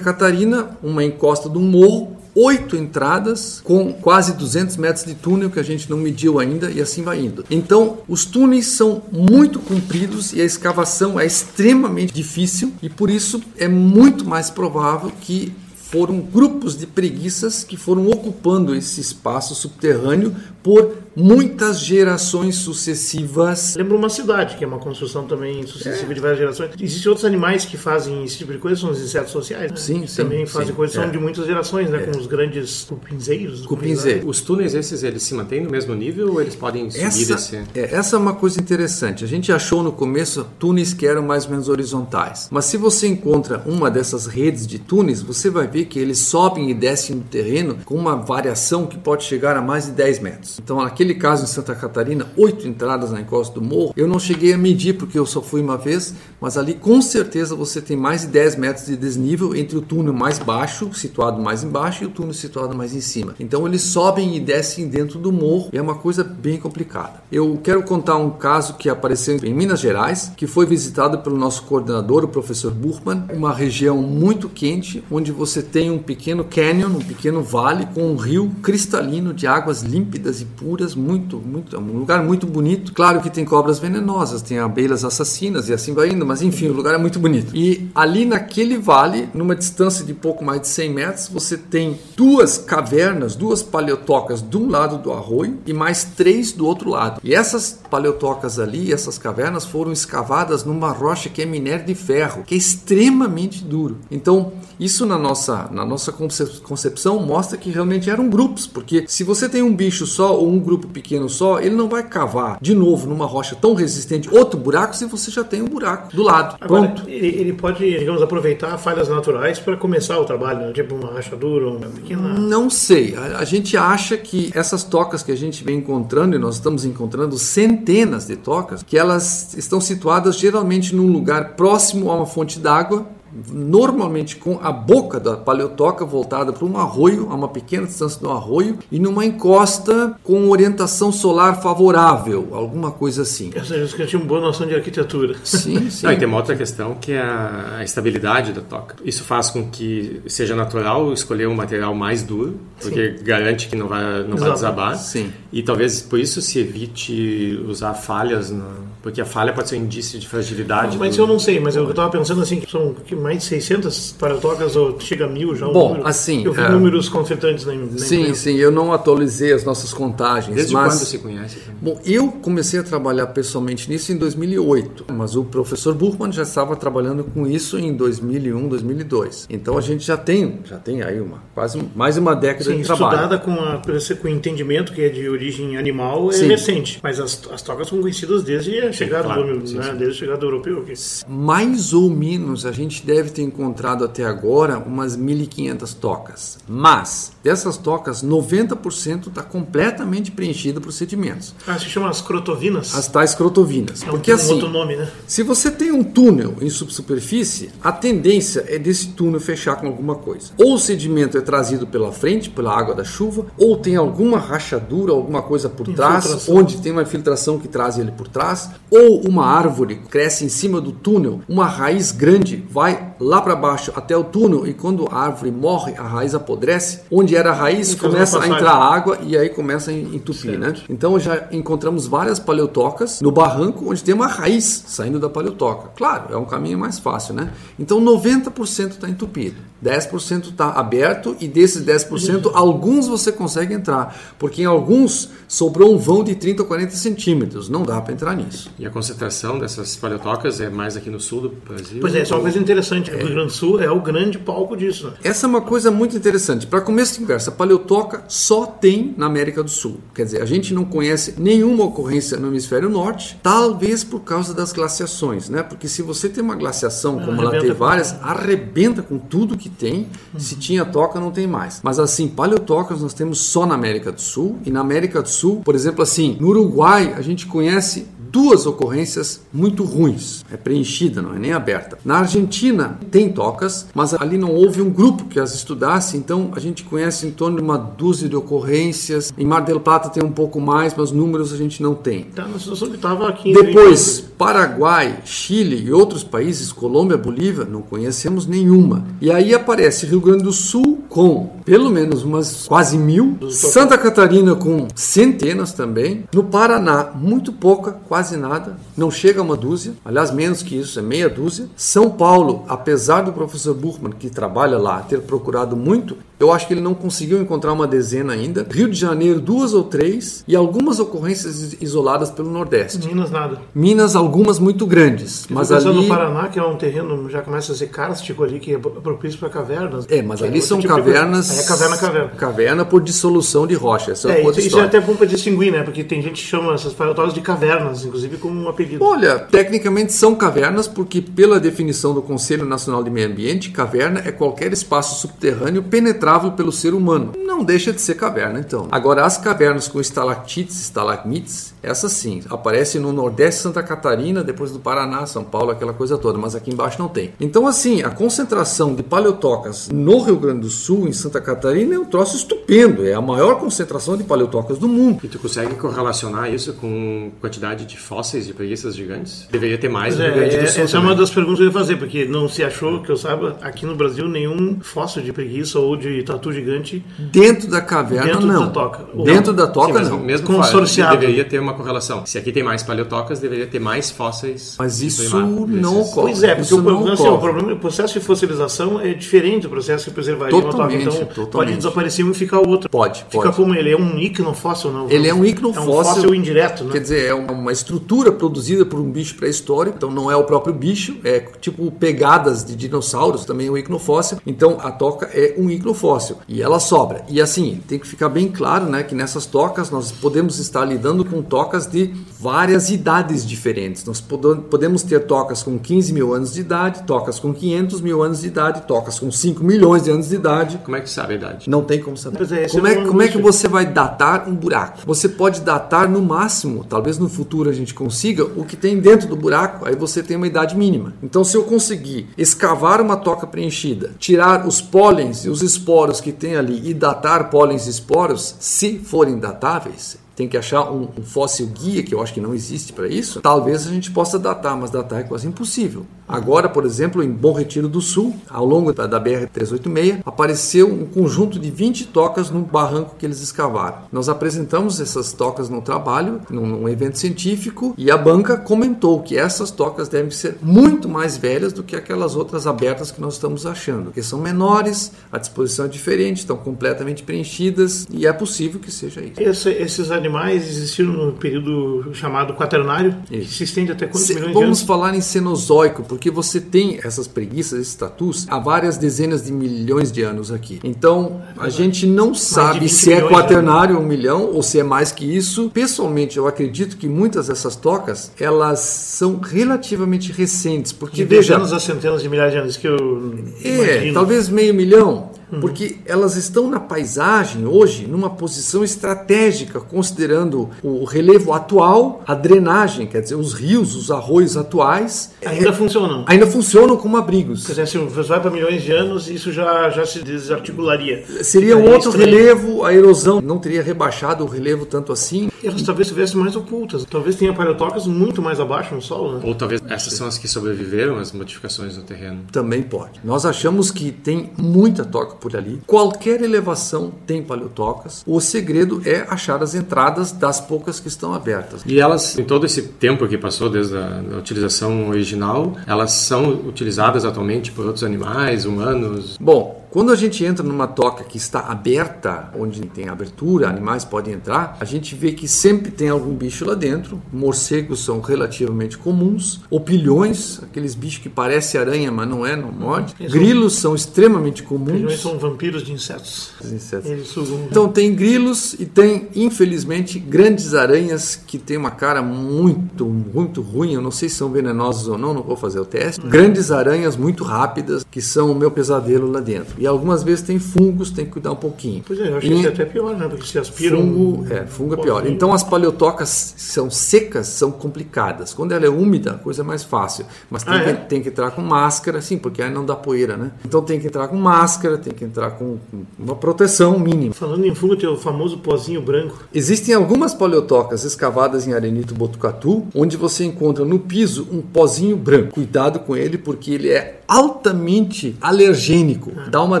Catarina, 0.00 0.70
uma 0.82 1.04
encosta 1.04 1.48
de 1.48 1.58
um 1.58 1.62
morro, 1.62 2.16
oito 2.34 2.76
entradas 2.76 3.60
com 3.64 3.92
quase 3.94 4.34
200 4.34 4.76
metros 4.76 5.04
de 5.06 5.14
túnel 5.14 5.48
que 5.48 5.58
a 5.58 5.62
gente 5.62 5.88
não 5.88 5.96
mediu 5.96 6.38
ainda 6.38 6.70
e 6.70 6.82
assim 6.82 7.02
vai 7.02 7.20
indo. 7.20 7.44
Então, 7.50 7.98
os 8.06 8.26
túneis 8.26 8.66
são 8.66 9.02
muito 9.10 9.58
compridos 9.58 10.34
e 10.34 10.42
a 10.42 10.44
escavação 10.44 11.18
é 11.18 11.24
extremamente 11.24 12.12
difícil 12.12 12.72
e 12.82 12.90
por 12.90 13.08
isso 13.08 13.40
é 13.56 13.68
muito 13.68 14.26
mais 14.26 14.50
provável 14.50 15.10
que 15.20 15.52
foram 15.90 16.20
grupos 16.20 16.76
de 16.76 16.86
preguiças 16.86 17.62
que 17.62 17.76
foram 17.76 18.08
ocupando 18.08 18.74
esse 18.74 19.00
espaço 19.00 19.54
subterrâneo 19.54 20.34
por 20.62 21.05
muitas 21.16 21.80
gerações 21.80 22.56
sucessivas. 22.56 23.74
Lembra 23.76 23.96
uma 23.96 24.08
cidade, 24.08 24.56
que 24.56 24.64
é 24.64 24.66
uma 24.66 24.78
construção 24.78 25.24
também 25.26 25.66
sucessiva 25.66 26.12
de 26.14 26.20
várias 26.20 26.38
gerações. 26.38 26.70
Existem 26.80 27.08
outros 27.08 27.24
animais 27.24 27.64
que 27.64 27.76
fazem 27.76 28.24
esse 28.24 28.38
tipo 28.38 28.52
de 28.52 28.58
coisa, 28.58 28.80
são 28.80 28.90
os 28.90 29.00
insetos 29.00 29.32
sociais. 29.32 29.70
né? 29.70 29.76
Sim, 29.76 30.06
sim, 30.06 30.22
Também 30.22 30.46
sim. 30.46 30.52
fazem 30.52 30.74
coisas 30.74 30.94
são 30.94 31.04
É. 31.04 31.08
de 31.08 31.18
muitas 31.18 31.46
gerações, 31.46 31.90
né? 31.90 31.98
Como 32.00 32.18
os 32.18 32.26
grandes 32.26 32.84
cupinzeiros. 32.84 33.64
Cupinzeiro. 33.66 34.28
Os 34.28 34.40
túneis 34.40 34.74
esses, 34.74 35.02
eles 35.02 35.22
se 35.22 35.34
mantêm 35.34 35.62
no 35.62 35.70
mesmo 35.70 35.94
nível 35.94 36.32
ou 36.32 36.40
eles 36.40 36.54
podem 36.54 36.90
subir 36.90 37.04
Essa, 37.04 37.34
esse... 37.34 37.56
é, 37.56 37.94
essa 37.94 38.16
é 38.16 38.18
uma 38.18 38.34
coisa 38.34 38.60
interessante. 38.60 39.24
A 39.24 39.26
gente 39.28 39.50
achou 39.52 39.82
no 39.82 39.92
começo 39.92 40.46
túneis 40.58 40.92
que 40.92 41.06
eram 41.06 41.22
mais 41.22 41.44
ou 41.44 41.50
menos 41.52 41.68
horizontais. 41.68 42.48
Mas 42.50 42.66
se 42.66 42.76
você 42.76 43.06
encontra 43.06 43.62
uma 43.66 43.90
dessas 43.90 44.26
redes 44.26 44.66
de 44.66 44.78
túneis, 44.78 45.22
você 45.22 45.48
vai 45.50 45.66
ver 45.66 45.86
que 45.86 45.98
eles 45.98 46.18
sobem 46.18 46.70
e 46.70 46.74
descem 46.74 47.16
no 47.16 47.22
terreno 47.22 47.78
com 47.84 47.94
uma 47.94 48.16
variação 48.16 48.86
que 48.86 48.98
pode 48.98 49.24
chegar 49.24 49.56
a 49.56 49.62
mais 49.62 49.86
de 49.86 49.92
10 49.92 50.18
metros. 50.20 50.58
Então, 50.62 50.80
naquele 51.06 51.14
caso 51.14 51.44
em 51.44 51.46
Santa 51.46 51.74
Catarina, 51.74 52.26
oito 52.36 52.66
entradas 52.66 53.12
na 53.12 53.20
encosta 53.20 53.54
do 53.54 53.64
morro, 53.64 53.92
eu 53.96 54.08
não 54.08 54.18
cheguei 54.18 54.52
a 54.52 54.58
medir 54.58 54.94
porque 54.94 55.18
eu 55.18 55.24
só 55.24 55.40
fui 55.40 55.60
uma 55.60 55.76
vez, 55.76 56.14
mas 56.40 56.58
ali 56.58 56.74
com 56.74 57.00
certeza 57.00 57.54
você 57.54 57.80
tem 57.80 57.96
mais 57.96 58.22
de 58.22 58.28
10 58.28 58.56
metros 58.56 58.86
de 58.86 58.96
desnível 58.96 59.54
entre 59.54 59.76
o 59.76 59.80
túnel 59.80 60.12
mais 60.12 60.38
baixo, 60.38 60.92
situado 60.92 61.40
mais 61.40 61.62
embaixo, 61.62 62.02
e 62.02 62.06
o 62.06 62.10
túnel 62.10 62.34
situado 62.34 62.76
mais 62.76 62.94
em 62.94 63.00
cima. 63.00 63.34
Então 63.38 63.66
eles 63.66 63.82
sobem 63.82 64.36
e 64.36 64.40
descem 64.40 64.88
dentro 64.88 65.18
do 65.18 65.30
morro, 65.30 65.68
é 65.72 65.80
uma 65.80 65.94
coisa 65.94 66.24
bem 66.24 66.58
complicada. 66.58 67.22
Eu 67.30 67.58
quero 67.62 67.82
contar 67.82 68.16
um 68.16 68.30
caso 68.30 68.74
que 68.74 68.88
apareceu 68.88 69.36
em 69.36 69.54
Minas 69.54 69.80
Gerais, 69.80 70.32
que 70.36 70.46
foi 70.46 70.66
visitado 70.66 71.18
pelo 71.18 71.36
nosso 71.36 71.62
coordenador, 71.64 72.24
o 72.24 72.28
professor 72.28 72.72
Buchmann, 72.72 73.24
uma 73.32 73.52
região 73.52 74.02
muito 74.02 74.48
quente, 74.48 75.04
onde 75.10 75.30
você 75.30 75.62
tem 75.62 75.90
um 75.90 75.98
pequeno 75.98 76.44
canyon, 76.44 76.88
um 76.88 77.00
pequeno 77.00 77.42
vale 77.42 77.86
com 77.94 78.10
um 78.10 78.16
rio 78.16 78.50
cristalino 78.62 79.32
de 79.32 79.46
águas 79.46 79.82
límpidas 79.82 80.40
e 80.40 80.44
puras, 80.44 80.95
muito, 80.96 81.36
muito, 81.38 81.76
é 81.76 81.78
um 81.78 81.98
lugar 81.98 82.22
muito 82.22 82.46
bonito. 82.46 82.92
Claro 82.92 83.20
que 83.20 83.30
tem 83.30 83.44
cobras 83.44 83.78
venenosas, 83.78 84.42
tem 84.42 84.58
abelhas 84.58 85.04
assassinas 85.04 85.68
e 85.68 85.72
assim 85.72 85.92
vai 85.94 86.08
indo, 86.10 86.24
mas 86.26 86.42
enfim, 86.42 86.68
o 86.68 86.72
lugar 86.72 86.94
é 86.94 86.98
muito 86.98 87.18
bonito. 87.18 87.54
E 87.54 87.88
ali 87.94 88.24
naquele 88.24 88.78
vale, 88.78 89.28
numa 89.34 89.54
distância 89.54 90.04
de 90.04 90.14
pouco 90.14 90.44
mais 90.44 90.60
de 90.62 90.68
100 90.68 90.92
metros, 90.92 91.28
você 91.28 91.56
tem 91.56 91.98
duas 92.16 92.58
cavernas, 92.58 93.34
duas 93.36 93.62
paleotocas 93.62 94.40
de 94.42 94.56
um 94.56 94.68
lado 94.70 94.98
do 94.98 95.12
arroio 95.12 95.58
e 95.66 95.72
mais 95.72 96.04
três 96.04 96.52
do 96.52 96.66
outro 96.66 96.90
lado. 96.90 97.20
E 97.22 97.34
essas 97.34 97.78
paleotocas 97.90 98.58
ali, 98.58 98.92
essas 98.92 99.18
cavernas 99.18 99.64
foram 99.64 99.92
escavadas 99.92 100.64
numa 100.64 100.90
rocha 100.90 101.28
que 101.28 101.42
é 101.42 101.46
minério 101.46 101.84
de 101.86 101.94
ferro, 101.94 102.42
que 102.46 102.54
é 102.54 102.58
extremamente 102.58 103.62
duro. 103.64 103.98
Então, 104.10 104.52
isso 104.80 105.04
na 105.06 105.18
nossa, 105.18 105.68
na 105.70 105.84
nossa 105.84 106.12
conce- 106.12 106.60
concepção 106.62 107.18
mostra 107.20 107.56
que 107.58 107.70
realmente 107.70 108.08
eram 108.10 108.28
grupos, 108.28 108.66
porque 108.66 109.04
se 109.06 109.22
você 109.24 109.48
tem 109.48 109.62
um 109.62 109.74
bicho 109.74 110.06
só 110.06 110.36
ou 110.36 110.48
um 110.50 110.58
grupo 110.58 110.85
pequeno 110.88 111.28
só, 111.28 111.60
ele 111.60 111.74
não 111.74 111.88
vai 111.88 112.02
cavar 112.02 112.58
de 112.60 112.74
novo 112.74 113.08
numa 113.08 113.26
rocha 113.26 113.56
tão 113.56 113.74
resistente 113.74 114.28
outro 114.34 114.58
buraco 114.58 114.94
se 114.94 115.04
você 115.06 115.30
já 115.30 115.44
tem 115.44 115.62
um 115.62 115.66
buraco 115.66 116.14
do 116.14 116.22
lado. 116.22 116.56
Agora, 116.60 116.88
Pronto. 116.88 117.08
ele, 117.08 117.26
ele 117.26 117.52
pode, 117.52 117.98
digamos, 117.98 118.22
aproveitar 118.22 118.76
falhas 118.78 119.08
naturais 119.08 119.58
para 119.58 119.76
começar 119.76 120.18
o 120.18 120.24
trabalho, 120.24 120.66
né? 120.66 120.72
tipo 120.72 120.94
uma 120.94 121.12
rachadura, 121.12 121.68
uma 121.68 121.86
pequena. 121.88 122.34
Não 122.34 122.68
sei. 122.70 123.14
A, 123.16 123.38
a 123.38 123.44
gente 123.44 123.76
acha 123.76 124.16
que 124.16 124.50
essas 124.54 124.82
tocas 124.84 125.22
que 125.22 125.32
a 125.32 125.36
gente 125.36 125.64
vem 125.64 125.78
encontrando, 125.78 126.36
e 126.36 126.38
nós 126.38 126.56
estamos 126.56 126.84
encontrando 126.84 127.38
centenas 127.38 128.26
de 128.26 128.36
tocas, 128.36 128.82
que 128.82 128.98
elas 128.98 129.54
estão 129.54 129.80
situadas 129.80 130.36
geralmente 130.36 130.94
num 130.94 131.10
lugar 131.10 131.54
próximo 131.54 132.10
a 132.10 132.16
uma 132.16 132.26
fonte 132.26 132.58
d'água, 132.58 133.06
normalmente 133.52 134.36
com 134.36 134.58
a 134.62 134.70
boca 134.72 135.18
da 135.20 135.36
paleotoca 135.36 136.04
voltada 136.04 136.52
para 136.52 136.64
um 136.64 136.76
arroio, 136.78 137.28
a 137.30 137.34
uma 137.34 137.48
pequena 137.48 137.86
distância 137.86 138.20
do 138.20 138.30
arroio, 138.30 138.78
e 138.90 138.98
numa 138.98 139.24
encosta 139.24 140.16
com 140.22 140.48
orientação 140.50 141.10
solar 141.12 141.60
favorável, 141.62 142.48
alguma 142.52 142.90
coisa 142.90 143.22
assim. 143.22 143.50
Ou 143.56 143.64
seja, 143.64 143.84
os 143.84 143.94
que 143.94 144.06
tinham 144.06 144.24
boa 144.24 144.40
noção 144.40 144.66
de 144.66 144.74
arquitetura. 144.74 145.34
Sim, 145.44 145.88
sim. 145.90 146.06
Não, 146.06 146.12
e 146.12 146.16
tem 146.16 146.26
uma 146.28 146.36
outra 146.36 146.56
questão 146.56 146.94
que 146.94 147.12
é 147.12 147.20
a 147.22 147.80
estabilidade 147.82 148.52
da 148.52 148.60
toca. 148.60 148.96
Isso 149.04 149.24
faz 149.24 149.50
com 149.50 149.68
que 149.68 150.22
seja 150.26 150.54
natural 150.54 151.12
escolher 151.12 151.46
um 151.48 151.54
material 151.54 151.94
mais 151.94 152.22
duro, 152.22 152.58
porque 152.80 153.16
garante 153.22 153.68
que 153.68 153.76
não 153.76 153.86
vai, 153.88 154.22
não 154.24 154.36
vai 154.36 154.52
desabar. 154.52 154.96
Sim. 154.96 155.32
E 155.52 155.62
talvez 155.62 156.00
por 156.02 156.18
isso 156.18 156.40
se 156.42 156.58
evite 156.58 157.60
usar 157.68 157.94
falhas, 157.94 158.50
na- 158.50 158.95
porque 159.06 159.20
a 159.20 159.24
falha 159.24 159.52
pode 159.52 159.68
ser 159.68 159.76
um 159.76 159.82
indício 159.84 160.18
de 160.18 160.26
fragilidade. 160.26 160.98
Mas 160.98 161.14
do- 161.14 161.22
eu 161.22 161.26
não 161.28 161.38
sei, 161.38 161.60
mas 161.60 161.76
eu 161.76 161.88
estava 161.88 162.10
pensando 162.10 162.42
assim, 162.42 162.58
que 162.58 162.68
são 162.68 162.92
mais 163.22 163.38
de 163.38 163.44
600 163.44 164.16
paratocas 164.18 164.74
ou 164.74 164.98
chega 164.98 165.26
a 165.26 165.28
mil 165.28 165.54
já 165.54 165.68
o 165.68 165.72
Bom, 165.72 165.90
número. 165.90 166.08
assim, 166.08 166.42
Eu 166.44 166.52
vi 166.52 166.60
é- 166.60 166.68
números 166.68 167.08
conflitantes 167.08 167.64
na, 167.64 167.72
na 167.72 167.86
Sim, 167.98 168.22
imprensa. 168.22 168.40
sim, 168.40 168.56
eu 168.56 168.72
não 168.72 168.92
atualizei 168.92 169.52
as 169.52 169.62
nossas 169.62 169.94
contagens, 169.94 170.56
Desde 170.56 170.72
mas... 170.72 170.92
quando 170.94 171.06
se 171.06 171.18
conhece? 171.18 171.58
Bom, 171.80 172.00
eu 172.04 172.32
comecei 172.32 172.80
a 172.80 172.82
trabalhar 172.82 173.28
pessoalmente 173.28 173.88
nisso 173.88 174.10
em 174.10 174.16
2008, 174.16 175.04
mas 175.14 175.36
o 175.36 175.44
professor 175.44 175.94
Buchmann 175.94 176.32
já 176.32 176.42
estava 176.42 176.74
trabalhando 176.74 177.22
com 177.22 177.46
isso 177.46 177.78
em 177.78 177.94
2001, 177.94 178.66
2002. 178.68 179.46
Então 179.48 179.78
a 179.78 179.80
gente 179.80 180.04
já 180.04 180.16
tem, 180.16 180.58
já 180.64 180.78
tem 180.78 181.02
aí 181.04 181.20
uma 181.20 181.44
quase 181.54 181.80
mais 181.94 182.14
de 182.16 182.20
uma 182.20 182.34
década 182.34 182.64
Sim, 182.72 182.78
de 182.78 182.82
trabalho. 182.82 183.14
estudada 183.14 183.38
com, 183.38 183.52
a, 183.52 183.80
com 184.20 184.26
o 184.26 184.30
entendimento 184.30 184.92
que 184.92 185.02
é 185.02 185.08
de 185.08 185.28
origem 185.28 185.76
animal 185.76 186.28
é 186.30 186.32
Sim. 186.34 186.48
recente. 186.48 186.98
Mas 187.00 187.20
as, 187.20 187.40
as 187.52 187.62
tocas 187.62 187.86
são 187.86 188.00
conhecidas 188.00 188.42
desde 188.42 188.80
a 188.80 188.90
chegada, 188.96 189.24
claro. 189.24 189.60
do, 189.60 189.66
Sim, 189.68 189.76
né, 189.78 189.82
sim. 189.84 189.96
desde 189.96 190.16
a 190.16 190.18
chegada 190.18 190.38
do 190.40 190.46
europeu. 190.46 190.82
que- 190.84 190.92
Mais 191.28 191.92
ou 191.92 192.08
menos 192.10 192.64
a 192.66 192.72
gente 192.72 193.04
deve 193.04 193.30
ter 193.30 193.42
encontrado 193.42 194.04
até 194.04 194.24
agora 194.24 194.78
umas 194.78 195.16
1.500 195.16 195.94
tocas. 195.94 196.58
Mas 196.68 197.32
dessas 197.42 197.76
tocas, 197.76 198.22
90% 198.22 199.28
está 199.28 199.42
completamente 199.42 200.30
preenchido 200.30 200.80
por 200.80 200.92
sedimentos. 200.92 201.54
Ah, 201.66 201.78
se 201.78 201.86
chama 201.86 202.08
as 202.08 202.20
crotovinas. 202.20 202.94
As 202.94 203.08
tais 203.08 203.34
crotovinas. 203.34 204.02
é 204.02 204.06
um, 204.06 204.10
Porque 204.10 204.32
um 204.32 204.34
assim, 204.34 204.52
outro 204.54 204.68
nome, 204.68 204.96
né? 204.96 205.08
Se 205.26 205.42
você 205.42 205.70
tem 205.70 205.92
um 205.92 206.02
túnel 206.02 206.54
em 206.60 206.70
subsuperfície, 206.70 207.70
a 207.82 207.92
tendência 207.92 208.64
é 208.68 208.78
desse 208.78 209.08
túnel 209.08 209.40
fechar 209.40 209.76
com 209.76 209.86
alguma 209.86 210.14
coisa. 210.16 210.50
Ou 210.58 210.74
o 210.74 210.78
sedimento 210.78 211.36
é 211.38 211.40
trazido 211.40 211.86
pela 211.86 212.12
frente, 212.12 212.50
pela 212.50 212.76
água 212.76 212.94
da 212.94 213.04
chuva, 213.04 213.46
ou 213.58 213.76
tem 213.76 213.96
alguma 213.96 214.38
rachadura, 214.38 215.12
alguma 215.12 215.42
coisa 215.42 215.68
por 215.68 215.86
trás, 215.88 216.48
onde 216.48 216.78
tem 216.78 216.92
uma 216.92 217.02
infiltração 217.02 217.58
que 217.58 217.68
traz 217.68 217.98
ele 217.98 218.10
por 218.12 218.28
trás, 218.28 218.70
ou 218.90 219.20
uma 219.28 219.46
árvore 219.46 219.96
cresce 220.08 220.44
em 220.44 220.48
cima 220.48 220.80
do 220.80 220.92
túnel, 220.92 221.40
uma 221.48 221.66
raiz 221.66 222.12
grande 222.12 222.64
vai 222.70 223.14
lá 223.18 223.40
para 223.40 223.56
baixo 223.56 223.92
até 223.94 224.16
o 224.16 224.24
túnel 224.24 224.66
e 224.66 224.74
quando 224.74 225.08
a 225.10 225.16
árvore 225.16 225.50
morre, 225.50 225.94
a 225.96 226.02
raiz 226.02 226.34
apodrece, 226.34 227.00
onde 227.10 227.34
era 227.34 227.50
a 227.50 227.54
raiz 227.54 227.92
E 227.92 227.94
uma 227.94 228.10
começa 228.10 228.40
a 228.40 228.46
entrar 228.46 228.74
água 228.74 229.18
e 229.22 229.36
aí 229.36 229.48
começa 229.48 229.90
a 229.90 229.94
entupir, 229.94 230.58
né? 230.58 230.74
Então 230.88 231.18
já 231.18 231.48
encontramos 231.50 232.06
várias 232.06 232.38
paleotocas 232.38 233.20
no 233.20 233.32
barranco 233.32 233.90
onde 233.90 234.02
tem 234.02 234.14
uma 234.14 234.26
raiz 234.26 234.84
saindo 234.86 235.18
da 235.18 235.28
paleotoca. 235.28 235.90
Claro, 235.96 236.34
é 236.34 236.36
um 236.36 236.44
caminho 236.44 236.78
mais 236.78 236.98
fácil, 236.98 237.34
né? 237.34 237.50
Então 237.78 238.00
90% 238.00 238.90
está 238.90 239.08
entupido. 239.08 239.56
10% 239.82 240.50
está 240.50 240.70
aberto 240.70 241.36
e 241.40 241.46
desses 241.46 241.84
10%, 241.84 242.50
alguns 242.54 243.06
você 243.06 243.30
consegue 243.30 243.74
entrar, 243.74 244.16
porque 244.38 244.62
em 244.62 244.64
alguns 244.64 245.30
sobrou 245.48 245.94
um 245.94 245.98
vão 245.98 246.24
de 246.24 246.34
30 246.34 246.62
ou 246.62 246.68
40 246.68 246.90
centímetros, 246.92 247.68
não 247.68 247.82
dá 247.82 248.00
para 248.00 248.12
entrar 248.12 248.34
nisso. 248.34 248.70
E 248.78 248.86
a 248.86 248.90
concentração 248.90 249.58
dessas 249.58 249.94
paleotocas 249.96 250.60
é 250.60 250.68
mais 250.68 250.96
aqui 250.96 251.10
no 251.10 251.20
sul 251.20 251.42
do 251.42 251.48
Brasil? 251.48 251.98
Pois 252.00 252.14
é, 252.14 252.22
isso 252.22 252.32
é 252.32 252.36
uma 252.36 252.42
coisa 252.42 252.58
interessante, 252.58 253.10
o 253.10 253.16
Rio 253.16 253.28
Grande 253.28 253.46
do 253.46 253.52
Sul 253.52 253.80
é 253.80 253.90
o 253.90 254.00
grande 254.00 254.38
palco 254.38 254.76
disso. 254.76 255.08
Né? 255.08 255.14
Essa 255.24 255.46
é 255.46 255.48
uma 255.48 255.60
coisa 255.60 255.90
muito 255.90 256.16
interessante. 256.16 256.66
Para 256.66 256.80
começo 256.80 257.14
de 257.14 257.20
conversa, 257.20 257.50
a 257.50 257.52
paleotoca 257.52 258.24
só 258.28 258.66
tem 258.66 259.14
na 259.16 259.26
América 259.26 259.62
do 259.62 259.70
Sul. 259.70 260.00
Quer 260.14 260.24
dizer, 260.24 260.42
a 260.42 260.46
gente 260.46 260.74
não 260.74 260.84
conhece 260.84 261.34
nenhuma 261.38 261.84
ocorrência 261.84 262.36
no 262.36 262.48
hemisfério 262.48 262.88
norte, 262.88 263.38
talvez 263.42 264.02
por 264.02 264.20
causa 264.20 264.54
das 264.54 264.72
glaciações, 264.72 265.48
né? 265.48 265.62
Porque 265.62 265.88
se 265.88 266.02
você 266.02 266.28
tem 266.28 266.42
uma 266.42 266.56
glaciação, 266.56 267.20
como 267.20 267.40
ela 267.40 267.58
tem 267.58 267.72
várias, 267.72 268.12
arrebenta 268.22 269.02
com 269.02 269.18
tudo 269.18 269.56
que 269.56 269.68
tem. 269.76 270.08
Se 270.38 270.56
tinha 270.56 270.84
toca, 270.84 271.20
não 271.20 271.30
tem 271.30 271.46
mais. 271.46 271.80
Mas 271.82 271.98
assim, 271.98 272.28
paleotocas 272.28 273.02
nós 273.02 273.14
temos 273.14 273.40
só 273.40 273.66
na 273.66 273.74
América 273.74 274.10
do 274.10 274.20
Sul. 274.20 274.58
E 274.64 274.70
na 274.70 274.80
América 274.80 275.22
do 275.22 275.28
Sul, 275.28 275.62
por 275.64 275.74
exemplo, 275.74 276.02
assim, 276.02 276.36
no 276.40 276.48
Uruguai 276.48 277.14
a 277.16 277.22
gente 277.22 277.46
conhece 277.46 278.06
duas 278.30 278.66
ocorrências 278.66 279.42
muito 279.52 279.84
ruins. 279.84 280.44
É 280.50 280.56
preenchida, 280.56 281.20
não 281.22 281.34
é 281.34 281.38
nem 281.38 281.52
aberta. 281.52 281.98
Na 282.04 282.18
Argentina 282.18 282.98
tem 283.10 283.32
tocas, 283.32 283.86
mas 283.94 284.14
ali 284.14 284.38
não 284.38 284.52
houve 284.52 284.80
um 284.82 284.90
grupo 284.90 285.24
que 285.24 285.40
as 285.40 285.54
estudasse, 285.54 286.16
então 286.16 286.50
a 286.54 286.60
gente 286.60 286.84
conhece 286.84 287.26
em 287.26 287.30
torno 287.30 287.56
de 287.56 287.62
uma 287.62 287.78
dúzia 287.78 288.28
de 288.28 288.36
ocorrências. 288.36 289.32
Em 289.36 289.44
Mar 289.44 289.60
del 289.60 289.80
Plata 289.80 290.08
tem 290.08 290.22
um 290.22 290.32
pouco 290.32 290.60
mais, 290.60 290.94
mas 290.94 291.10
números 291.10 291.52
a 291.52 291.56
gente 291.56 291.82
não 291.82 291.94
tem. 291.94 292.24
Tá 292.24 292.46
na 292.46 292.58
situação 292.58 292.88
que 292.88 292.96
estava 292.96 293.28
aqui. 293.28 293.52
Depois, 293.52 294.20
Paraguai, 294.36 295.20
Chile 295.24 295.84
e 295.84 295.92
outros 295.92 296.22
países, 296.22 296.72
Colômbia, 296.72 297.16
Bolívia, 297.16 297.64
não 297.64 297.82
conhecemos 297.82 298.46
nenhuma. 298.46 299.04
E 299.20 299.30
aí 299.30 299.54
aparece 299.54 300.06
Rio 300.06 300.20
Grande 300.20 300.44
do 300.44 300.52
Sul 300.52 301.04
com 301.16 301.48
pelo 301.64 301.88
menos 301.88 302.22
umas 302.22 302.66
quase 302.68 302.98
mil, 302.98 303.38
Santa 303.50 303.96
Catarina 303.96 304.54
com 304.54 304.86
centenas 304.94 305.72
também, 305.72 306.24
no 306.32 306.44
Paraná 306.44 307.10
muito 307.14 307.54
pouca, 307.54 307.92
quase 308.06 308.36
nada, 308.36 308.76
não 308.94 309.10
chega 309.10 309.40
a 309.40 309.42
uma 309.42 309.56
dúzia, 309.56 309.94
aliás 310.04 310.30
menos 310.30 310.62
que 310.62 310.76
isso, 310.76 310.98
é 310.98 311.02
meia 311.02 311.30
dúzia. 311.30 311.68
São 311.74 312.10
Paulo, 312.10 312.64
apesar 312.68 313.22
do 313.22 313.32
professor 313.32 313.74
Buchmann 313.74 314.12
que 314.12 314.28
trabalha 314.28 314.76
lá 314.76 315.00
ter 315.00 315.22
procurado 315.22 315.74
muito, 315.74 316.18
eu 316.38 316.52
acho 316.52 316.66
que 316.66 316.74
ele 316.74 316.80
não 316.80 316.94
conseguiu 316.94 317.40
encontrar 317.40 317.72
uma 317.72 317.86
dezena 317.86 318.32
ainda. 318.32 318.66
Rio 318.70 318.88
de 318.88 318.98
Janeiro, 318.98 319.40
duas 319.40 319.72
ou 319.72 319.84
três, 319.84 320.44
e 320.46 320.54
algumas 320.54 321.00
ocorrências 321.00 321.76
isoladas 321.80 322.30
pelo 322.30 322.50
Nordeste. 322.50 323.06
Minas, 323.06 323.30
nada. 323.30 323.58
Minas, 323.74 324.14
algumas 324.14 324.58
muito 324.58 324.86
grandes. 324.86 325.46
mas 325.48 325.72
ali. 325.72 325.84
no 325.86 326.06
Paraná, 326.06 326.48
que 326.48 326.58
é 326.58 326.62
um 326.62 326.76
terreno, 326.76 327.28
já 327.30 327.40
começa 327.40 327.72
a 327.72 327.74
ser 327.74 327.88
kárstico 327.88 328.44
ali, 328.44 328.60
que 328.60 328.74
é 328.74 328.78
propício 328.78 329.38
para 329.38 329.48
cavernas. 329.48 330.06
É, 330.10 330.20
mas 330.22 330.42
ali 330.42 330.58
é 330.58 330.60
são 330.60 330.78
tipo 330.78 330.94
cavernas. 330.94 331.48
De... 331.48 331.60
É 331.60 331.62
caverna, 331.64 331.96
caverna. 331.96 332.28
Caverna 332.36 332.84
por 332.84 333.02
dissolução 333.02 333.66
de 333.66 333.74
rocha. 333.74 334.12
Essa 334.12 334.30
é, 334.30 334.42
é 334.42 334.48
isso, 334.48 334.60
isso 334.60 334.78
é 334.78 334.82
até 334.82 335.00
bom 335.00 335.16
para 335.16 335.26
distinguir, 335.26 335.72
né? 335.72 335.82
Porque 335.82 336.04
tem 336.04 336.20
gente 336.20 336.42
que 336.42 336.48
chama 336.48 336.74
essas 336.74 336.92
paleotórias 336.92 337.32
de 337.32 337.40
cavernas, 337.40 338.04
inclusive 338.04 338.36
como 338.36 338.60
um 338.60 338.68
apelido. 338.68 339.02
Olha, 339.02 339.38
tecnicamente 339.38 340.12
são 340.12 340.34
cavernas, 340.34 340.86
porque 340.86 341.20
pela 341.20 341.58
definição 341.58 342.12
do 342.12 342.20
Conselho 342.20 342.66
Nacional 342.66 343.02
de 343.02 343.10
Meio 343.10 343.28
Ambiente, 343.28 343.70
caverna 343.70 344.22
é 344.24 344.32
qualquer 344.32 344.72
espaço 344.72 345.20
subterrâneo 345.20 345.82
penetrável 346.26 346.52
pelo 346.52 346.72
ser 346.72 346.92
humano. 346.92 347.32
Não 347.38 347.62
deixa 347.62 347.92
de 347.92 348.00
ser 348.00 348.16
caverna, 348.16 348.58
então. 348.58 348.88
Agora, 348.90 349.24
as 349.24 349.38
cavernas 349.38 349.86
com 349.86 350.00
estalactites, 350.00 350.80
estalagmites, 350.80 351.72
essas 351.82 352.12
sim, 352.12 352.42
aparecem 352.50 353.00
no 353.00 353.12
Nordeste 353.12 353.62
Santa 353.62 353.82
Catarina, 353.82 354.42
depois 354.42 354.72
do 354.72 354.80
Paraná, 354.80 355.24
São 355.24 355.44
Paulo, 355.44 355.70
aquela 355.70 355.92
coisa 355.92 356.18
toda, 356.18 356.36
mas 356.36 356.56
aqui 356.56 356.72
embaixo 356.72 356.98
não 356.98 357.08
tem. 357.08 357.32
Então, 357.40 357.66
assim, 357.66 358.02
a 358.02 358.10
concentração 358.10 358.94
de 358.94 359.02
paleotocas 359.02 359.88
no 359.88 360.20
Rio 360.20 360.36
Grande 360.36 360.60
do 360.62 360.70
Sul, 360.70 361.06
em 361.06 361.12
Santa 361.12 361.40
Catarina, 361.40 361.94
é 361.94 361.98
um 361.98 362.04
troço 362.04 362.36
estupendo. 362.36 363.06
É 363.06 363.14
a 363.14 363.20
maior 363.20 363.60
concentração 363.60 364.16
de 364.16 364.24
paleotocas 364.24 364.78
do 364.78 364.88
mundo. 364.88 365.20
E 365.22 365.28
tu 365.28 365.38
consegue 365.38 365.76
correlacionar 365.76 366.52
isso 366.52 366.72
com 366.74 367.30
quantidade 367.40 367.84
de 367.84 367.96
fósseis 367.96 368.46
de 368.46 368.52
preguiças 368.52 368.96
gigantes? 368.96 369.46
Deveria 369.50 369.78
ter 369.78 369.88
mais 369.88 370.16
no 370.16 370.24
é, 370.24 370.26
Rio 370.26 370.34
Grande 370.34 370.56
do 370.56 370.68
Sul. 370.68 370.82
Essa 370.82 370.92
também. 370.92 370.96
é 370.96 371.12
uma 371.12 371.14
das 371.14 371.30
perguntas 371.30 371.58
que 371.58 371.62
eu 371.62 371.66
ia 371.68 371.72
fazer, 371.72 371.96
porque 371.96 372.24
não 372.24 372.48
se 372.48 372.64
achou, 372.64 373.00
que 373.00 373.10
eu 373.10 373.16
saiba, 373.16 373.56
aqui 373.62 373.86
no 373.86 373.94
Brasil, 373.94 374.28
nenhum 374.28 374.80
fóssil 374.80 375.22
de 375.22 375.32
preguiça 375.32 375.78
ou 375.78 375.96
de 375.96 376.15
tatu 376.22 376.52
gigante. 376.52 377.04
Dentro 377.18 377.68
da 377.68 377.80
caverna, 377.80 378.26
dentro 378.26 378.46
não. 378.46 378.66
Da 378.66 378.70
toca. 378.70 379.06
Dentro 379.24 379.52
da 379.52 379.66
toca, 379.66 380.04
Sim, 380.04 380.10
não. 380.10 380.18
Mesmo 380.18 380.46
consorciado. 380.46 381.16
Deveria 381.16 381.44
ter 381.44 381.58
uma 381.58 381.74
correlação. 381.74 382.24
Se 382.26 382.38
aqui 382.38 382.52
tem 382.52 382.62
mais 382.62 382.82
paleotocas, 382.82 383.40
deveria 383.40 383.66
ter 383.66 383.78
mais 383.78 384.10
fósseis. 384.10 384.76
Mas 384.78 385.00
isso 385.00 385.38
não 385.38 386.00
ocorre. 386.00 386.32
Pois 386.32 386.42
é, 386.42 386.54
porque 386.54 386.74
o, 386.74 386.82
problema, 386.82 387.12
assim, 387.12 387.28
o, 387.28 387.38
problema, 387.38 387.72
o 387.72 387.78
processo 387.78 388.18
de 388.18 388.24
fossilização 388.24 389.00
é 389.00 389.14
diferente 389.14 389.62
do 389.62 389.70
processo 389.70 390.06
de 390.06 390.10
preservaria 390.10 390.60
totalmente. 390.60 391.02
Então 391.02 391.12
totalmente. 391.12 391.50
pode 391.50 391.76
desaparecer 391.76 392.24
um 392.24 392.30
e 392.30 392.34
ficar 392.34 392.60
outro. 392.60 392.88
Pode, 392.88 393.24
Fica 393.28 393.44
pode. 393.44 393.56
como 393.56 393.74
ele 393.74 393.90
é 393.90 393.96
um 393.96 394.18
icnofóssil, 394.18 394.90
não? 394.90 395.10
Ele 395.10 395.28
é 395.28 395.34
um 395.34 395.44
icnofóssil. 395.44 395.92
É 395.92 396.00
um 396.00 396.04
fóssil 396.04 396.34
indireto, 396.34 396.84
né? 396.84 396.92
Quer 396.92 397.00
dizer, 397.00 397.26
é 397.26 397.34
uma 397.34 397.72
estrutura 397.72 398.32
produzida 398.32 398.84
por 398.84 399.00
um 399.00 399.10
bicho 399.10 399.36
pré-histórico, 399.36 399.96
então 399.96 400.10
não 400.10 400.30
é 400.30 400.36
o 400.36 400.44
próprio 400.44 400.74
bicho, 400.74 401.16
é 401.24 401.40
tipo 401.60 401.90
pegadas 401.90 402.64
de 402.64 402.76
dinossauros, 402.76 403.44
também 403.44 403.68
é 403.68 403.70
um 403.70 403.76
icnofóssil. 403.76 404.38
Então 404.46 404.78
a 404.80 404.90
toca 404.90 405.26
é 405.32 405.54
um 405.58 405.70
icnofóssil 405.70 406.05
e 406.48 406.62
ela 406.62 406.78
sobra. 406.78 407.24
E 407.28 407.40
assim, 407.40 407.80
tem 407.86 407.98
que 407.98 408.06
ficar 408.06 408.28
bem 408.28 408.48
claro, 408.48 408.86
né, 408.86 409.02
que 409.02 409.14
nessas 409.14 409.46
tocas 409.46 409.90
nós 409.90 410.12
podemos 410.12 410.58
estar 410.58 410.84
lidando 410.84 411.24
com 411.24 411.42
tocas 411.42 411.86
de 411.86 412.14
várias 412.38 412.90
idades 412.90 413.46
diferentes. 413.46 414.04
Nós 414.04 414.20
podemos 414.20 415.02
ter 415.02 415.20
tocas 415.26 415.62
com 415.62 415.78
15 415.78 416.12
mil 416.12 416.34
anos 416.34 416.52
de 416.52 416.60
idade, 416.60 417.02
tocas 417.04 417.38
com 417.38 417.52
500 417.52 418.00
mil 418.00 418.22
anos 418.22 418.40
de 418.40 418.46
idade, 418.46 418.82
tocas 418.82 419.18
com 419.18 419.30
5 419.30 419.64
milhões 419.64 420.04
de 420.04 420.10
anos 420.10 420.28
de 420.28 420.34
idade. 420.36 420.78
Como 420.84 420.96
é 420.96 421.00
que 421.00 421.10
sabe 421.10 421.34
a 421.34 421.36
idade? 421.36 421.68
Não 421.68 421.82
tem 421.82 422.00
como 422.00 422.16
saber. 422.16 422.36
É, 422.52 422.68
como, 422.68 422.86
é, 422.86 422.94
como 423.04 423.22
é 423.22 423.28
que 423.28 423.38
você 423.38 423.68
vai 423.68 423.86
datar 423.86 424.48
um 424.48 424.54
buraco? 424.54 425.00
Você 425.06 425.28
pode 425.28 425.60
datar 425.60 426.08
no 426.08 426.22
máximo, 426.22 426.84
talvez 426.84 427.18
no 427.18 427.28
futuro 427.28 427.70
a 427.70 427.72
gente 427.72 427.94
consiga, 427.94 428.44
o 428.44 428.64
que 428.64 428.76
tem 428.76 428.98
dentro 428.98 429.28
do 429.28 429.36
buraco, 429.36 429.86
aí 429.86 429.96
você 429.96 430.22
tem 430.22 430.36
uma 430.36 430.46
idade 430.46 430.76
mínima. 430.76 431.14
Então, 431.22 431.42
se 431.44 431.56
eu 431.56 431.64
conseguir 431.64 432.28
escavar 432.36 433.00
uma 433.00 433.16
toca 433.16 433.46
preenchida, 433.46 434.12
tirar 434.18 434.66
os 434.66 434.80
pólens 434.80 435.44
e 435.44 435.48
os 435.48 435.62
esporos 435.96 436.20
que 436.20 436.30
tem 436.30 436.56
ali 436.56 436.90
e 436.90 436.92
datar 436.92 437.48
pólens 437.48 437.86
e 437.86 437.90
esporos, 437.90 438.54
se 438.60 438.98
forem 438.98 439.38
datáveis, 439.38 440.18
tem 440.36 440.46
que 440.46 440.56
achar 440.56 440.92
um, 440.92 441.08
um, 441.18 441.22
fóssil 441.22 441.66
guia, 441.68 442.02
que 442.02 442.14
eu 442.14 442.20
acho 442.20 442.34
que 442.34 442.40
não 442.40 442.54
existe 442.54 442.92
para 442.92 443.08
isso, 443.08 443.40
talvez 443.40 443.86
a 443.86 443.90
gente 443.90 444.10
possa 444.10 444.38
datar, 444.38 444.76
mas 444.76 444.90
datar 444.90 445.20
é 445.20 445.24
quase 445.24 445.48
impossível. 445.48 446.04
Agora, 446.28 446.68
por 446.68 446.84
exemplo, 446.84 447.22
em 447.22 447.30
Bom 447.30 447.52
Retiro 447.52 447.88
do 447.88 448.00
Sul, 448.00 448.34
ao 448.50 448.64
longo 448.64 448.92
da, 448.92 449.06
da 449.06 449.20
BR-386, 449.20 450.20
apareceu 450.26 450.92
um 450.92 451.06
conjunto 451.06 451.58
de 451.58 451.70
20 451.70 452.08
tocas 452.08 452.50
no 452.50 452.60
barranco 452.60 453.14
que 453.16 453.24
eles 453.24 453.40
escavaram. 453.40 453.98
Nós 454.12 454.28
apresentamos 454.28 455.00
essas 455.00 455.32
tocas 455.32 455.70
no 455.70 455.80
trabalho, 455.80 456.40
num, 456.50 456.66
num 456.66 456.88
evento 456.88 457.16
científico, 457.16 457.94
e 457.96 458.10
a 458.10 458.16
banca 458.18 458.56
comentou 458.56 459.22
que 459.22 459.38
essas 459.38 459.70
tocas 459.70 460.08
devem 460.08 460.30
ser 460.30 460.56
muito 460.60 461.08
mais 461.08 461.36
velhas 461.36 461.72
do 461.72 461.82
que 461.82 461.96
aquelas 461.96 462.34
outras 462.34 462.66
abertas 462.66 463.10
que 463.10 463.20
nós 463.20 463.34
estamos 463.34 463.64
achando, 463.64 464.06
porque 464.06 464.22
são 464.22 464.40
menores, 464.40 465.12
a 465.32 465.38
disposição 465.38 465.86
é 465.86 465.88
diferente, 465.88 466.38
estão 466.38 466.56
completamente 466.56 467.22
preenchidas, 467.22 468.06
e 468.10 468.26
é 468.26 468.32
possível 468.32 468.80
que 468.80 468.90
seja 468.90 469.20
isso. 469.20 469.40
Esse, 469.40 469.70
esses 469.70 470.10
animais 470.10 470.25
existiram 470.54 471.12
no 471.12 471.32
período 471.32 472.10
chamado 472.14 472.54
quaternário, 472.54 473.14
que 473.28 473.44
se 473.46 473.64
estende 473.64 473.92
até 473.92 474.06
quantos 474.06 474.22
Se, 474.22 474.34
milhões 474.34 474.52
Vamos 474.52 474.60
de 474.60 474.66
anos? 474.66 474.82
falar 474.82 475.14
em 475.14 475.20
Cenozoico, 475.20 476.02
porque 476.04 476.30
você 476.30 476.60
tem 476.60 476.98
essas 477.02 477.26
preguiças, 477.26 477.80
esses 477.80 477.94
tatus, 477.94 478.46
há 478.48 478.58
várias 478.58 478.96
dezenas 478.96 479.44
de 479.44 479.52
milhões 479.52 480.10
de 480.10 480.22
anos 480.22 480.50
aqui. 480.50 480.80
Então, 480.84 481.42
a 481.58 481.68
gente 481.68 482.06
não 482.06 482.34
sabe 482.34 482.80
20 482.80 482.88
se 482.88 483.12
é 483.12 483.20
quaternário 483.20 483.98
um 483.98 484.02
milhão 484.02 484.50
ou 484.52 484.62
se 484.62 484.78
é 484.78 484.82
mais 484.82 485.12
que 485.12 485.24
isso. 485.24 485.70
Pessoalmente, 485.72 486.36
eu 486.36 486.46
acredito 486.46 486.96
que 486.96 487.08
muitas 487.08 487.48
dessas 487.48 487.76
tocas, 487.76 488.32
elas 488.38 488.80
são 488.80 489.38
relativamente 489.40 490.32
recentes, 490.32 490.92
porque 490.92 491.16
De 491.16 491.24
veja, 491.24 491.54
dezenas 491.54 491.72
a 491.72 491.80
centenas 491.80 492.22
de 492.22 492.28
milhares 492.28 492.52
de 492.52 492.58
anos, 492.58 492.76
que 492.76 492.86
eu 492.88 493.34
é, 493.62 493.94
imagino. 493.96 494.14
talvez 494.14 494.48
meio 494.48 494.74
milhão, 494.74 495.30
porque 495.60 495.98
elas 496.06 496.36
estão 496.36 496.68
na 496.68 496.80
paisagem 496.80 497.66
hoje 497.66 498.06
numa 498.06 498.30
posição 498.30 498.82
estratégica, 498.82 499.80
considerando 499.80 500.70
o 500.82 501.04
relevo 501.04 501.52
atual, 501.52 502.22
a 502.26 502.34
drenagem, 502.34 503.06
quer 503.06 503.20
dizer, 503.20 503.36
os 503.36 503.52
rios, 503.52 503.94
os 503.94 504.10
arroios 504.10 504.56
atuais, 504.56 505.32
Ainda 505.44 505.68
é, 505.68 505.72
funcionam. 505.72 506.24
ainda 506.26 506.46
funcionam 506.46 506.96
como 506.96 507.16
abrigos. 507.16 507.64
Quer 507.66 507.72
dizer, 507.72 507.88
se 507.88 507.98
você 507.98 508.28
vai 508.28 508.40
para 508.40 508.50
milhões 508.50 508.82
de 508.82 508.92
anos, 508.92 509.28
isso 509.28 509.52
já, 509.52 509.88
já 509.90 510.04
se 510.04 510.22
desarticularia. 510.22 511.24
Seria 511.42 511.76
um 511.76 511.90
outro 511.90 512.10
estranho. 512.10 512.30
relevo, 512.36 512.84
a 512.84 512.92
erosão 512.92 513.40
não 513.40 513.58
teria 513.58 513.82
rebaixado 513.82 514.44
o 514.44 514.46
relevo 514.46 514.84
tanto 514.86 515.12
assim. 515.12 515.48
Elas 515.62 515.82
talvez 515.82 516.08
estivessem 516.08 516.36
mais 516.40 516.56
ocultas. 516.56 517.04
Talvez 517.04 517.36
tenha 517.36 517.52
paleotocas 517.52 518.06
muito 518.06 518.40
mais 518.42 518.58
abaixo 518.60 518.94
no 518.94 519.02
solo, 519.02 519.38
né? 519.38 519.40
Ou 519.44 519.54
talvez 519.54 519.80
essas 519.88 520.12
são 520.14 520.26
as 520.26 520.38
que 520.38 520.48
sobreviveram 520.48 521.18
às 521.18 521.32
modificações 521.32 521.96
no 521.96 522.02
terreno. 522.02 522.40
Também 522.52 522.82
pode. 522.82 523.20
Nós 523.24 523.44
achamos 523.46 523.90
que 523.90 524.10
tem 524.10 524.50
muita 524.56 525.04
toca 525.04 525.35
por 525.40 525.56
ali. 525.56 525.80
Qualquer 525.86 526.42
elevação 526.42 527.12
tem 527.26 527.42
paleotocas. 527.42 528.22
O 528.26 528.40
segredo 528.40 529.00
é 529.04 529.24
achar 529.28 529.62
as 529.62 529.74
entradas 529.74 530.32
das 530.32 530.60
poucas 530.60 531.00
que 531.00 531.08
estão 531.08 531.34
abertas. 531.34 531.82
E 531.86 532.00
elas, 532.00 532.38
em 532.38 532.44
todo 532.44 532.66
esse 532.66 532.82
tempo 532.82 533.26
que 533.28 533.38
passou 533.38 533.68
desde 533.70 533.96
a 533.96 534.38
utilização 534.38 535.08
original, 535.08 535.76
elas 535.86 536.12
são 536.12 536.50
utilizadas 536.50 537.24
atualmente 537.24 537.72
por 537.72 537.86
outros 537.86 538.04
animais, 538.04 538.64
humanos? 538.64 539.36
Bom, 539.40 539.85
quando 539.90 540.12
a 540.12 540.16
gente 540.16 540.44
entra 540.44 540.62
numa 540.62 540.86
toca 540.86 541.24
que 541.24 541.36
está 541.36 541.60
aberta, 541.60 542.50
onde 542.58 542.80
tem 542.82 543.08
abertura, 543.08 543.68
animais 543.68 544.04
podem 544.04 544.34
entrar, 544.34 544.76
a 544.80 544.84
gente 544.84 545.14
vê 545.14 545.32
que 545.32 545.48
sempre 545.48 545.90
tem 545.90 546.08
algum 546.08 546.34
bicho 546.34 546.64
lá 546.64 546.74
dentro. 546.74 547.20
Morcegos 547.32 548.04
são 548.04 548.20
relativamente 548.20 548.98
comuns, 548.98 549.60
opilhões, 549.70 550.60
aqueles 550.62 550.94
bichos 550.94 551.22
que 551.22 551.28
parecem 551.28 551.80
aranha, 551.80 552.10
mas 552.10 552.28
não 552.28 552.46
é, 552.46 552.56
não 552.56 552.70
morde. 552.70 553.14
Grilos 553.18 553.74
são 553.74 553.94
extremamente 553.94 554.62
comuns. 554.62 554.90
Opilhões 554.90 555.20
são 555.20 555.38
vampiros 555.38 555.82
de 555.82 555.92
insetos. 555.92 556.52
insetos. 556.64 557.10
Eles 557.10 557.28
sugam. 557.28 557.66
Então 557.70 557.88
tem 557.88 558.14
grilos 558.14 558.74
e 558.74 558.86
tem, 558.86 559.28
infelizmente, 559.34 560.18
grandes 560.18 560.74
aranhas 560.74 561.36
que 561.36 561.58
têm 561.58 561.76
uma 561.76 561.90
cara 561.90 562.22
muito, 562.22 563.06
muito 563.06 563.60
ruim. 563.60 563.94
Eu 563.94 564.02
não 564.02 564.10
sei 564.10 564.28
se 564.28 564.36
são 564.36 564.50
venenosos 564.50 565.08
ou 565.08 565.18
não, 565.18 565.32
não 565.32 565.42
vou 565.42 565.56
fazer 565.56 565.80
o 565.80 565.84
teste. 565.84 566.20
Grandes 566.26 566.70
aranhas 566.70 567.16
muito 567.16 567.44
rápidas 567.44 568.04
que 568.10 568.20
são 568.20 568.50
o 568.50 568.54
meu 568.54 568.70
pesadelo 568.70 569.30
lá 569.30 569.40
dentro. 569.40 569.75
E 569.78 569.86
algumas 569.86 570.22
vezes 570.22 570.42
tem 570.44 570.58
fungos, 570.58 571.10
tem 571.10 571.24
que 571.26 571.32
cuidar 571.32 571.52
um 571.52 571.56
pouquinho. 571.56 572.02
Pois 572.06 572.18
é, 572.20 572.28
eu 572.30 572.36
achei 572.38 572.52
E- 572.52 572.60
que 572.60 572.66
é 572.66 572.70
até 572.70 572.84
pior, 572.84 573.16
né? 573.16 573.28
Porque 573.28 573.46
se 573.46 573.58
aspiram. 573.58 573.98
Fungo, 573.98 574.46
é, 574.52 574.66
fungo 574.66 574.94
é 574.94 574.96
pior. 574.96 575.26
Então 575.26 575.52
as 575.52 575.62
paleotocas 575.62 576.54
são 576.56 576.90
secas, 576.90 577.46
são 577.48 577.70
complicadas. 577.70 578.52
Quando 578.54 578.72
ela 578.72 578.86
é 578.86 578.88
úmida, 578.88 579.32
a 579.32 579.38
coisa 579.38 579.62
é 579.62 579.64
mais 579.64 579.82
fácil. 579.82 580.26
Mas 580.50 580.62
tem, 580.62 580.74
Ah, 580.74 580.82
que, 580.84 580.90
é? 580.90 580.94
tem 580.94 581.22
que 581.22 581.28
entrar 581.28 581.50
com 581.50 581.62
máscara, 581.62 582.20
sim, 582.20 582.38
porque 582.38 582.62
aí 582.62 582.70
não 582.72 582.84
dá 582.84 582.94
poeira, 582.96 583.36
né? 583.36 583.50
Então 583.64 583.82
tem 583.82 583.98
que 584.00 584.06
entrar 584.06 584.28
com 584.28 584.36
máscara, 584.36 584.98
tem 584.98 585.12
que 585.12 585.24
entrar 585.24 585.50
com 585.52 585.76
com 585.90 586.04
uma 586.18 586.34
proteção 586.36 586.98
mínima. 586.98 587.34
Falando 587.34 587.64
em 587.66 587.74
fungo, 587.74 587.96
tem 587.96 588.08
o 588.08 588.16
famoso 588.16 588.58
pozinho 588.58 589.00
branco. 589.02 589.42
Existem 589.54 589.94
algumas 589.94 590.32
paleotocas 590.32 591.04
escavadas 591.04 591.66
em 591.66 591.72
Arenito 591.72 592.14
Botucatu, 592.14 592.86
onde 592.94 593.16
você 593.16 593.44
encontra 593.44 593.84
no 593.84 593.98
piso 593.98 594.46
um 594.52 594.60
pozinho 594.62 595.16
branco. 595.16 595.52
Cuidado 595.54 595.98
com 596.00 596.16
ele, 596.16 596.38
porque 596.38 596.70
ele 596.72 596.90
é 596.90 597.20
altamente 597.26 598.36
alergênico. 598.40 599.32
Dá 599.50 599.62
uma 599.62 599.80